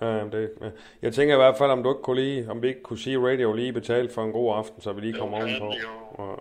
ja, 0.00 0.06
det, 0.06 0.50
ja. 0.60 0.70
jeg 1.02 1.12
tænker 1.14 1.34
i 1.34 1.42
hvert 1.44 1.58
fald, 1.58 1.70
om 1.70 1.82
du 1.82 1.90
ikke 1.92 2.02
kunne 2.02 2.20
lige, 2.20 2.50
om 2.50 2.62
vi 2.62 2.68
ikke 2.68 2.82
kunne 2.82 2.98
sige 2.98 3.18
radio 3.28 3.52
lige 3.52 3.72
betale 3.72 4.10
for 4.14 4.22
en 4.24 4.32
god 4.32 4.56
aften, 4.56 4.82
så 4.82 4.92
vi 4.92 5.00
lige 5.00 5.14
kommer 5.20 5.36
ovenpå. 5.38 5.72
Ja. 5.72 6.32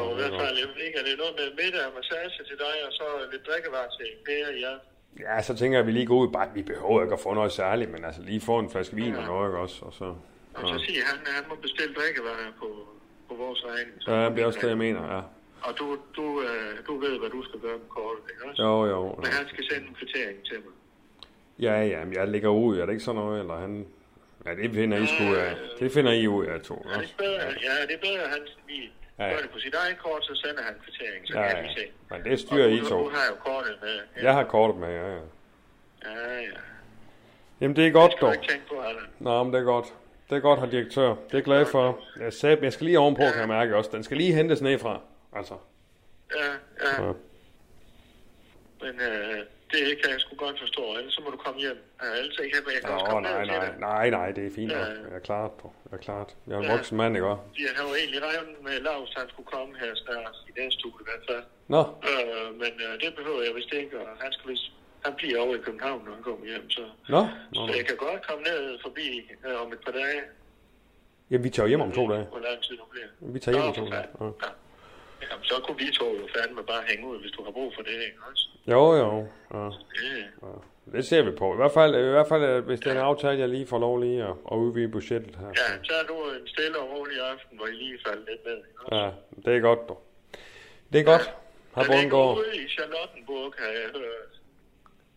Og 0.00 0.12
i 0.12 0.14
hvert 0.14 0.34
fald, 0.40 0.54
jeg 0.62 0.68
ved 0.74 0.82
ikke, 0.86 0.98
er 0.98 1.04
det 1.04 1.14
noget 1.18 1.34
med 1.40 1.48
middag 1.64 1.86
og 1.86 1.92
massage 1.96 2.44
til 2.48 2.56
dig, 2.58 2.76
og 2.86 2.92
så 2.92 3.04
lidt 3.32 3.46
drikkevarer 3.46 3.90
til 3.98 4.06
Per, 4.26 4.52
ja. 4.66 4.74
Ja, 5.20 5.42
så 5.42 5.56
tænker 5.56 5.78
jeg, 5.78 5.80
at 5.80 5.86
vi 5.86 5.92
lige 5.92 6.06
går 6.06 6.14
ud. 6.14 6.28
Bare, 6.32 6.48
vi 6.54 6.62
behøver 6.62 7.02
ikke 7.02 7.14
at 7.14 7.20
få 7.20 7.34
noget 7.34 7.52
særligt, 7.52 7.90
men 7.90 8.04
altså 8.04 8.22
lige 8.22 8.40
få 8.40 8.58
en 8.58 8.70
flaske 8.70 8.96
vin 8.96 9.16
og 9.16 9.24
noget, 9.24 9.48
ikke 9.48 9.58
også? 9.58 9.84
Og 9.84 9.92
så, 9.92 10.14
Og 10.54 10.68
så 10.68 10.76
siger 10.86 11.02
han, 11.10 11.18
at 11.26 11.32
han 11.38 11.44
må 11.48 11.54
bestille 11.54 11.94
drikkevarer 11.94 12.50
på, 12.58 12.68
på 13.28 13.34
vores 13.34 13.60
regning. 13.64 13.96
Så- 14.00 14.10
ja, 14.12 14.30
det 14.30 14.38
er 14.38 14.46
også 14.46 14.58
det, 14.62 14.68
jeg 14.68 14.78
mener, 14.78 15.02
ja. 15.16 15.20
Og 15.68 15.78
du, 15.78 15.86
du, 16.16 16.26
øh, 16.42 16.72
du 16.86 16.98
ved, 17.04 17.18
hvad 17.20 17.30
du 17.30 17.42
skal 17.48 17.60
gøre 17.60 17.78
med 17.78 17.88
kortet, 17.88 18.22
ikke 18.32 18.42
også? 18.48 18.62
Jo, 18.62 18.86
jo. 18.86 19.00
Men 19.22 19.26
han 19.38 19.48
skal 19.48 19.64
sende 19.70 19.88
en 19.88 19.94
kvittering 19.94 20.38
til 20.44 20.56
mig. 20.64 20.74
Ja, 21.66 21.76
ja, 21.92 22.04
men 22.04 22.14
jeg 22.14 22.28
ligger 22.28 22.48
ud, 22.48 22.78
er 22.78 22.86
det 22.86 22.92
ikke 22.92 23.04
sådan 23.04 23.20
noget, 23.20 23.40
eller 23.40 23.56
han... 23.56 23.86
Ja, 24.46 24.54
det 24.54 24.70
finder 24.74 24.98
I 24.98 25.06
sgu, 25.06 25.24
ja. 25.24 25.54
Det 25.80 25.92
finder 25.92 26.12
I 26.12 26.26
ud 26.28 26.44
af 26.46 26.60
to. 26.60 26.74
Er 26.94 27.00
det 27.00 27.14
bedre? 27.18 27.40
Ja, 27.66 27.74
det 27.88 27.94
er 27.98 28.02
bedre, 28.08 28.22
at 28.22 28.30
han 28.30 28.40
lige 28.68 28.92
Ja, 29.18 29.24
ja. 29.24 29.30
ja. 29.30 29.34
gør 29.36 29.42
det 29.42 29.50
på 29.50 29.58
sit 29.58 29.74
eget 29.74 29.98
kort, 29.98 30.24
så 30.24 30.34
sender 30.44 30.62
han 30.62 30.74
kvittering, 30.84 31.26
så 31.28 31.38
Ja, 31.38 31.48
kan 31.48 31.56
ja. 31.56 31.62
vi 31.62 31.68
se. 31.80 31.84
Men 32.10 32.24
det 32.24 32.40
styrer 32.40 32.64
Og 32.64 32.72
I 32.72 32.80
to. 32.80 32.98
Du 33.04 33.08
har 33.08 33.24
jo 33.30 33.34
kortet 33.50 33.76
med. 33.82 33.94
Ja, 34.16 34.22
Jeg 34.24 34.34
har 34.34 34.44
kortet 34.44 34.76
med, 34.80 34.88
ja, 34.88 35.06
ja. 35.08 35.14
ja. 36.04 36.40
ja. 36.40 36.46
Jamen, 37.60 37.76
det 37.76 37.86
er 37.86 37.90
godt, 37.90 38.10
Det 38.10 38.18
skal 38.18 38.26
du 38.26 38.26
dog. 38.26 38.34
ikke 38.42 38.52
tænke 38.52 38.66
på, 38.68 38.80
Allan. 38.80 39.04
Nå, 39.18 39.42
men 39.44 39.52
det 39.52 39.60
er 39.60 39.64
godt. 39.64 39.86
Det 40.30 40.36
er 40.36 40.40
godt, 40.40 40.60
herr 40.60 40.70
direktør. 40.70 41.08
Det 41.08 41.16
er 41.32 41.38
jeg 41.38 41.42
glad 41.44 41.66
for. 41.66 41.98
Jeg, 42.20 42.32
sagde, 42.32 42.58
jeg 42.62 42.72
skal 42.72 42.86
lige 42.86 42.98
ovenpå, 42.98 43.22
kan 43.32 43.40
jeg 43.40 43.48
mærke 43.48 43.76
også. 43.76 43.90
Den 43.92 44.02
skal 44.04 44.16
lige 44.16 44.34
hentes 44.34 44.60
nedfra. 44.60 45.00
Altså. 45.36 45.54
Ja, 46.36 46.44
ja. 46.84 47.02
Ja. 47.06 47.12
Men 48.82 48.94
øh, 49.00 49.38
det 49.72 49.82
kan 50.00 50.08
jeg 50.14 50.20
sgu 50.20 50.36
godt 50.36 50.58
forstå. 50.60 50.82
Ellers 50.98 51.12
så 51.14 51.20
må 51.24 51.30
du 51.30 51.36
komme 51.36 51.60
hjem. 51.60 51.78
Ja, 52.02 52.08
ellers 52.18 52.38
ikke, 52.44 52.56
jeg 52.56 52.80
kan 52.84 52.90
også 52.94 53.06
Nå, 53.06 53.10
komme 53.12 53.28
nej, 53.28 53.44
ned 53.44 53.50
nej, 53.52 53.78
nej, 53.78 54.10
nej, 54.10 54.28
det 54.36 54.46
er 54.46 54.50
fint. 54.54 54.72
Ja. 54.72 54.78
Jeg 54.78 55.12
er 55.20 55.24
klart, 55.30 55.50
dog. 55.62 55.72
Jeg 55.90 55.96
er 55.98 56.02
klart. 56.08 56.28
Jeg 56.46 56.54
er 56.54 56.58
en 56.58 56.64
Ja. 56.64 56.72
voksen 56.76 56.96
mand, 56.96 57.12
ikke 57.16 57.26
også? 57.32 57.42
Jeg 57.66 57.72
har 57.76 57.84
jo 57.88 57.94
egentlig 58.00 58.20
regnet 58.28 58.56
med, 58.66 58.74
Lars 58.86 59.12
han 59.16 59.26
skulle 59.32 59.48
komme 59.54 59.72
her 59.82 59.92
snart 59.94 60.36
i 60.48 60.52
næste 60.60 60.80
uge 60.86 60.98
i 61.04 61.06
hvert 61.08 61.24
fald. 61.30 61.44
Nå, 61.74 61.82
Øh, 62.10 62.48
men 62.62 62.72
øh, 62.86 62.92
det 63.02 63.10
behøver 63.18 63.42
jeg 63.46 63.52
vist 63.58 63.72
ikke, 63.80 63.94
og 64.00 64.06
han, 64.22 64.32
skal 64.32 64.46
vist, 64.52 64.66
han 65.04 65.14
bliver 65.14 65.38
over 65.40 65.54
i 65.54 65.58
København, 65.58 66.04
når 66.04 66.12
han 66.14 66.22
kommer 66.22 66.46
hjem. 66.46 66.70
Så, 66.70 66.82
nå. 67.08 67.20
nå, 67.54 67.66
så 67.66 67.72
jeg 67.76 67.86
kan 67.86 67.96
godt 67.96 68.26
komme 68.28 68.42
ned 68.42 68.78
forbi 68.82 69.30
øh, 69.46 69.62
om 69.62 69.72
et 69.72 69.78
par 69.84 69.92
dage. 69.92 70.20
Jamen, 71.30 71.44
vi 71.44 71.50
tager 71.50 71.66
hjem 71.68 71.80
om 71.80 71.92
to 71.92 72.08
dage. 72.12 72.24
Hvor 72.24 72.38
lang 72.38 72.62
tid 72.62 72.76
du 72.76 72.84
bliver. 72.90 73.06
Vi 73.20 73.38
tager 73.38 73.56
hjem 73.58 73.68
om 73.68 73.74
to 73.74 73.84
dage. 73.94 74.08
Ja. 74.20 74.30
Jamen, 75.30 75.44
så 75.44 75.54
kunne 75.64 75.78
vi 75.78 75.92
to 75.92 76.04
jo 76.20 76.28
fandme 76.36 76.62
bare 76.64 76.82
hænge 76.88 77.06
ud, 77.06 77.20
hvis 77.20 77.30
du 77.30 77.44
har 77.44 77.50
brug 77.50 77.72
for 77.74 77.82
det, 77.82 77.90
ikke 77.92 78.18
også? 78.30 78.48
Jo, 78.66 78.82
jo. 78.96 79.26
Ja. 79.54 79.64
Ja. 79.64 79.68
Ja. 80.42 80.52
Det 80.96 81.06
ser 81.06 81.22
vi 81.22 81.30
på. 81.30 81.52
I 81.54 81.56
hvert 81.56 81.72
fald, 81.72 81.94
i 81.94 82.10
hvert 82.16 82.28
fald 82.28 82.42
øh, 82.42 82.64
hvis 82.64 82.80
det 82.80 82.86
er 82.86 82.92
en 82.92 82.98
aftale, 83.12 83.38
jeg 83.38 83.48
lige 83.48 83.66
får 83.66 83.78
lov 83.78 84.00
lige 84.00 84.22
at, 84.22 84.34
at 84.52 84.56
udvide 84.56 84.88
budgettet 84.88 85.36
her. 85.36 85.46
Ja, 85.46 85.68
så 85.82 85.92
er 86.02 86.06
du 86.06 86.14
en 86.40 86.48
stille 86.48 86.78
og 86.78 86.90
rolig 86.90 87.16
aften, 87.32 87.56
hvor 87.58 87.66
I 87.66 87.70
lige 87.72 87.98
falder 88.06 88.24
lidt 88.30 88.44
ned. 88.44 88.56
ikke 88.56 88.80
også? 88.86 88.96
Ja, 88.96 89.10
det 89.50 89.56
er 89.56 89.60
godt, 89.60 89.88
dog. 89.88 90.02
Det 90.92 91.00
er 91.00 91.04
godt. 91.04 91.30
Har 91.74 91.82
Den 91.82 91.90
ligger 91.92 92.10
Bundgaard. 92.10 92.38
ude 92.38 92.56
i 92.64 92.68
Charlottenburg, 92.68 93.54
har 93.58 93.66
jeg 93.66 93.88
hørt. 93.94 94.31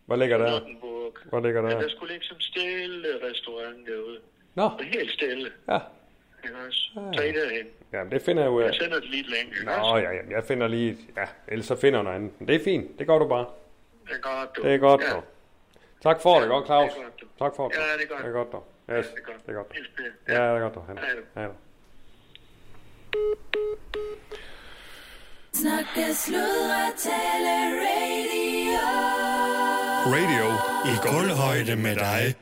Hvad 0.06 0.16
ligger 0.18 0.38
der? 0.38 0.46
Charlottenburg. 0.46 1.12
Hvad 1.24 1.42
ligger 1.42 1.62
Men 1.62 1.70
der? 1.70 1.80
der 1.80 1.88
skulle 1.88 2.12
ligge 2.12 2.26
som 2.26 2.40
stille 2.40 3.08
restaurant 3.30 3.86
derude. 3.88 4.18
Nå. 4.54 4.62
Og 4.62 4.80
helt 4.84 5.10
stille. 5.10 5.50
Ja. 5.68 5.78
Ikke 6.44 6.56
også? 6.66 6.90
Tag 7.16 7.34
derhen. 7.34 7.66
Jamen, 7.92 8.12
det 8.12 8.22
finder 8.22 8.42
jeg 8.42 8.50
ud 8.52 8.62
af. 8.62 8.66
Jeg 8.66 8.74
sender 8.74 9.00
det 9.00 9.08
lige 9.10 9.20
et 9.20 9.30
længe, 9.30 9.52
ikke 9.52 9.64
Nå, 9.66 9.72
også? 9.72 9.96
ja, 9.96 10.10
ja, 10.12 10.20
jeg 10.30 10.44
finder 10.44 10.68
lige... 10.68 10.96
Ja, 11.16 11.24
ellers 11.48 11.66
så 11.66 11.76
finder 11.76 11.98
jeg 11.98 12.04
noget 12.04 12.16
andet. 12.16 12.32
Men 12.40 12.48
Det 12.48 12.54
er 12.54 12.64
fint. 12.64 12.98
Det 12.98 13.06
gør 13.06 13.18
du 13.18 13.28
bare. 13.28 13.46
Det 14.08 14.12
er 14.16 14.18
godt, 14.20 14.56
du. 14.56 14.62
Det 14.62 14.74
er 14.74 14.78
godt, 14.78 15.00
ja. 15.02 15.10
dog. 15.10 15.24
Tak 16.02 16.20
for 16.22 16.40
det, 16.40 16.48
godt, 16.48 16.66
Claus. 16.66 16.90
det 16.92 16.98
er 16.98 17.02
godt, 17.04 17.20
du. 17.20 17.26
Tak 17.38 17.52
for 17.56 17.68
det. 17.68 17.76
Ja, 17.76 17.82
det 17.98 18.02
er 18.04 18.08
godt. 18.08 18.22
Det 18.22 18.28
er 18.28 18.32
godt, 18.32 18.52
dog. 18.52 18.66
Yes, 18.90 19.06
det 19.06 19.18
er 19.18 19.22
godt. 19.22 19.46
det 19.46 19.50
er 19.52 19.54
godt. 19.54 19.66
Ja, 20.28 20.34
det 20.34 20.56
er 20.56 20.60
godt, 20.60 20.74
dog. 20.74 20.86
Hej. 20.86 20.94
Hej, 20.96 21.14
du. 21.14 21.22
Hej, 21.34 21.44
dog. 21.46 21.56
Snakke, 25.52 26.14
sludre, 26.14 26.82
tale, 26.96 27.54
radio. 27.86 29.15
Radio 30.06 30.46
i 30.92 30.96
kulhøjde 31.02 31.76
med 31.76 31.96
dig. 31.96 32.34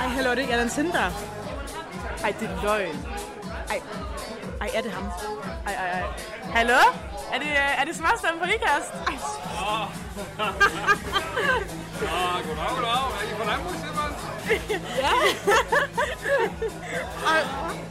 Ej, 0.00 0.08
hallo, 0.08 0.30
det 0.30 0.38
er 0.38 0.42
ikke 0.42 0.52
Allan 0.52 0.70
Sindberg. 0.70 1.12
Ej, 2.24 2.34
det 2.40 2.48
er 2.50 2.62
løgn. 2.62 3.06
Ej, 3.70 3.80
ej, 4.60 4.68
er 4.74 4.80
det 4.80 4.92
ham? 4.92 5.04
Ej, 5.66 5.74
ej, 5.74 5.90
ej. 6.00 6.06
Hallo? 6.42 6.78
Er 7.32 7.38
det, 7.38 7.46
øh, 7.46 7.80
er 7.80 7.84
det 7.84 7.96
smørstemme 7.96 8.40
på 8.40 8.46
IKAST? 8.46 8.92
Ej, 9.08 9.14
Ah, 9.62 9.88
goddag, 12.46 12.68
goddag. 12.74 13.02
Er 13.18 13.22
I 13.30 13.34
på 13.38 13.44
landbrug, 13.44 13.72
simpelthen? 13.72 14.01
Ja. 15.02 15.12
Ej, 17.28 17.40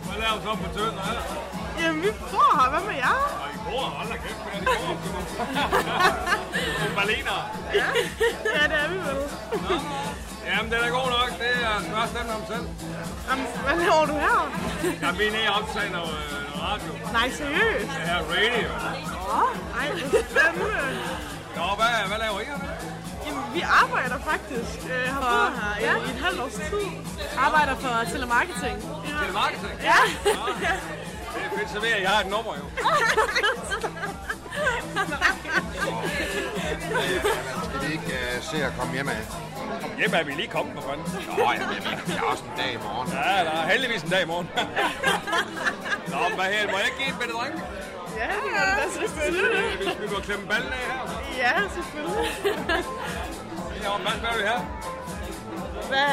Hvad 0.05 0.17
laver 0.21 0.35
du 0.37 0.41
så 0.43 0.55
på 0.63 0.67
tønden 0.77 0.99
her? 0.99 1.19
jamen, 1.81 2.01
vi 2.03 2.09
bor 2.31 2.51
her. 2.61 2.69
Hvad 2.69 2.79
med 2.89 2.95
jer? 2.95 3.15
Og 3.43 3.47
I 3.55 3.57
bor, 3.65 3.81
hold 3.97 4.07
da 4.09 4.17
kæft, 4.23 4.39
hvad 4.43 4.53
er 4.53 4.59
det 4.59 4.67
går? 4.67 4.97
En 6.89 6.95
ballener. 6.95 7.39
Ja, 7.73 7.85
ja 8.57 8.63
det 8.71 8.77
er 8.83 8.87
vi 8.89 8.97
vel. 9.07 9.19
Jamen, 10.45 10.71
den 10.71 10.79
er 10.87 10.89
god 10.99 11.09
nok. 11.17 11.29
Det 11.43 11.51
er 11.69 11.75
smørstemme 11.89 12.31
om 12.37 12.43
selv. 12.51 12.67
Jamen, 13.29 13.45
hvad 13.65 13.75
laver 13.83 14.05
du 14.11 14.13
her? 14.25 14.37
Jamen, 15.01 15.19
vi 15.19 15.25
er 15.27 15.31
nede 15.31 15.49
og 15.57 15.91
noget, 15.91 16.17
øh, 16.33 16.55
noget 16.55 16.61
radio. 16.67 16.91
Nej, 17.17 17.27
seriøst? 17.39 17.87
Det 17.97 18.05
her 18.11 18.19
radio. 18.31 18.67
Åh, 19.39 19.49
ej, 19.79 19.87
hvor 19.91 20.21
spændende. 20.31 20.75
Nå, 21.57 21.65
hvad, 21.79 21.91
hvad 22.09 22.19
laver 22.25 22.39
I 22.43 22.45
her? 22.51 22.59
Jamen, 23.31 23.53
vi 23.53 23.61
arbejder 23.83 24.17
faktisk. 24.31 24.77
Øh, 24.93 25.13
har 25.13 25.21
boet 25.31 25.53
her 25.61 25.73
ja. 25.87 25.93
i 26.07 26.09
et 26.15 26.21
halvt 26.25 26.39
års 26.41 26.53
tid. 26.53 26.85
Arbejder 27.37 27.75
for 27.75 27.93
telemarketing. 28.13 28.77
Ja. 29.09 29.25
Telemarketing? 29.25 29.75
Ja. 29.89 29.99
Det 31.35 31.41
er 31.45 31.49
fedt, 31.57 31.69
så 31.69 31.79
ved 31.79 31.87
jeg, 31.87 31.97
at 31.97 32.03
jeg 32.03 32.09
har 32.09 32.21
et 32.23 32.29
nummer 32.35 32.53
jo. 32.61 32.65
Skal 37.63 37.79
vi 37.87 37.93
ikke 37.93 38.13
uh, 38.37 38.43
se 38.43 38.65
at 38.65 38.73
komme 38.79 38.93
hjem 38.93 39.09
af? 39.09 39.21
Kom 39.81 39.91
hjem 39.97 40.13
er 40.13 40.23
vi 40.23 40.31
lige 40.31 40.47
kommet 40.47 40.75
på 40.75 40.81
fanden. 40.81 41.05
Nå, 41.37 41.51
ja, 41.51 41.65
men 41.67 41.99
vi 42.07 42.13
har 42.21 42.25
også 42.25 42.43
en 42.43 42.57
dag 42.57 42.73
i 42.73 42.77
morgen. 42.77 43.09
Ja, 43.11 43.43
der 43.47 43.51
er 43.61 43.67
heldigvis 43.71 44.01
en 44.01 44.09
dag 44.09 44.21
i 44.21 44.25
morgen. 44.25 44.49
Nå, 46.13 46.21
hvad 46.35 46.45
her? 46.53 46.71
Må 46.71 46.77
jeg 46.77 46.87
ikke 46.89 46.99
give 47.01 47.09
en 47.15 47.19
bedre 47.21 47.35
dreng? 47.39 47.55
Ja, 48.17 48.25
det 48.43 48.51
gør 48.55 48.63
det 48.69 48.75
da 48.83 48.87
selvfølgelig. 48.99 49.77
Hvis 49.77 49.95
vi 50.01 50.07
går 50.13 50.21
klemme 50.21 50.47
ballen 50.47 50.71
af 50.79 50.83
her. 50.89 51.01
Ja, 51.43 51.53
selvfølgelig. 51.75 52.31
Ja, 53.83 53.89
hvad 54.05 54.11
spørger 54.19 54.37
vi 54.41 54.43
her? 54.51 54.59
Hvad, 55.91 56.09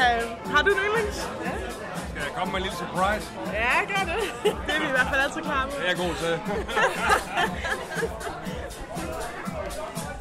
har 0.53 0.61
du 0.63 0.69
en 0.71 0.79
yndlings? 0.87 1.17
Ja. 1.45 1.51
Skal 2.09 2.21
jeg 2.27 2.33
komme 2.37 2.49
med 2.51 2.59
en 2.59 2.63
lille 2.67 2.77
surprise? 2.83 3.25
Ja, 3.53 3.75
gør 3.91 4.03
det. 4.11 4.19
Det 4.67 4.73
er 4.75 4.79
vi 4.83 4.87
i 4.93 4.95
hvert 4.97 5.09
fald 5.11 5.21
altid 5.25 5.41
klar 5.49 5.63
med. 5.65 5.73
Det 5.73 5.83
er 5.87 5.91
jeg 5.93 5.97
god 6.05 6.13
til. 6.23 6.33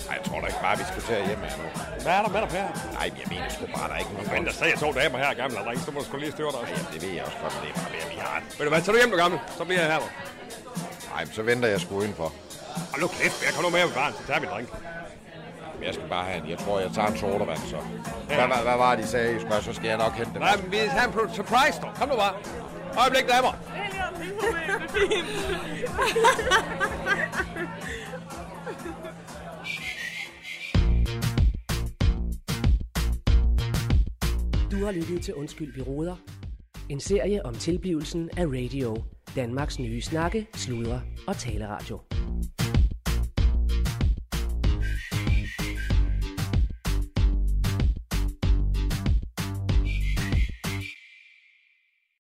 Ej, 0.08 0.14
jeg 0.18 0.24
tror 0.26 0.38
da 0.40 0.46
ikke 0.46 0.62
bare, 0.66 0.76
vi 0.82 0.84
skal 0.92 1.02
tage 1.02 1.26
hjem 1.26 1.42
af 1.46 1.52
nu. 1.60 1.64
Hvad 2.04 2.12
er 2.18 2.22
der 2.22 2.30
med 2.34 2.40
dig, 2.44 2.48
Per? 2.54 2.66
Nej, 2.98 3.06
men 3.12 3.18
jeg 3.22 3.28
mener 3.34 3.48
sgu 3.54 3.64
bare, 3.76 3.88
der 3.88 3.94
er 3.94 4.00
ikke 4.04 4.12
nogen 4.14 4.28
Men 4.34 4.40
der 4.48 4.52
sagde 4.58 4.70
jeg 4.72 4.80
to 4.84 4.88
damer 5.00 5.18
her, 5.18 5.34
gamle 5.42 5.56
dreng, 5.66 5.80
så 5.86 5.90
må 5.90 5.98
du 6.00 6.04
sgu 6.08 6.16
lige 6.16 6.32
styre 6.32 6.52
dig. 6.56 6.62
Nej, 6.62 6.92
det 6.92 7.00
ved 7.04 7.12
jeg 7.18 7.24
også 7.28 7.38
godt, 7.42 7.54
det 7.62 7.68
er 7.70 7.74
bare 7.80 7.90
at 8.04 8.10
vi 8.14 8.18
har. 8.26 8.36
Ved 8.58 8.64
du 8.66 8.70
hvad, 8.72 8.82
tager 8.82 8.94
du 8.94 8.98
hjem, 9.02 9.10
du 9.14 9.16
gamle? 9.24 9.38
Så 9.58 9.64
bliver 9.64 9.80
jeg 9.82 9.90
her. 9.94 10.00
Nej, 11.12 11.22
så 11.36 11.42
venter 11.42 11.68
jeg 11.68 11.80
sgu 11.80 11.92
udenfor. 12.02 12.28
Hold 12.90 13.00
nu 13.02 13.08
kæft, 13.18 13.38
jeg 13.46 13.52
kommer 13.54 13.70
nu 13.70 13.76
med 13.76 13.86
med 13.86 13.94
barn, 14.00 14.12
så 14.18 14.22
tager 14.26 14.40
min 14.40 14.50
drink. 14.54 14.68
Jeg 15.82 15.94
skal 15.94 16.08
bare 16.08 16.24
have 16.24 16.44
en. 16.44 16.50
Jeg 16.50 16.58
tror, 16.58 16.80
jeg 16.80 16.90
tager 16.90 17.08
en 17.08 17.16
sodavand, 17.16 17.58
så. 17.58 17.76
Hvad, 18.26 18.36
hvad, 18.36 18.62
hvad 18.62 18.76
var 18.76 18.94
det, 18.94 19.04
de 19.04 19.08
sagde, 19.08 19.36
I 19.36 19.40
skulle? 19.40 19.62
Så 19.62 19.72
skal 19.72 19.88
jeg 19.88 19.98
nok 19.98 20.12
hente 20.12 20.32
den. 20.32 20.40
Nej, 20.40 20.56
men 20.62 20.72
vi 20.72 20.76
har 20.76 21.06
en 21.06 21.34
surprise, 21.34 21.80
dog. 21.82 21.90
Kom 21.94 22.08
nu 22.08 22.14
bare. 22.14 22.34
Øjeblik, 23.02 23.24
damer. 23.28 23.48
Er. 23.48 23.88
Du 34.70 34.84
har 34.84 34.92
lyttet 34.92 35.22
til 35.22 35.34
Undskyld, 35.34 35.74
vi 35.74 35.80
råder. 35.80 36.16
En 36.88 37.00
serie 37.00 37.46
om 37.46 37.54
tilblivelsen 37.54 38.30
af 38.36 38.46
radio. 38.46 38.96
Danmarks 39.36 39.78
nye 39.78 40.00
snakke, 40.00 40.46
sludre 40.54 41.00
og 41.26 41.36
taleradio. 41.36 42.00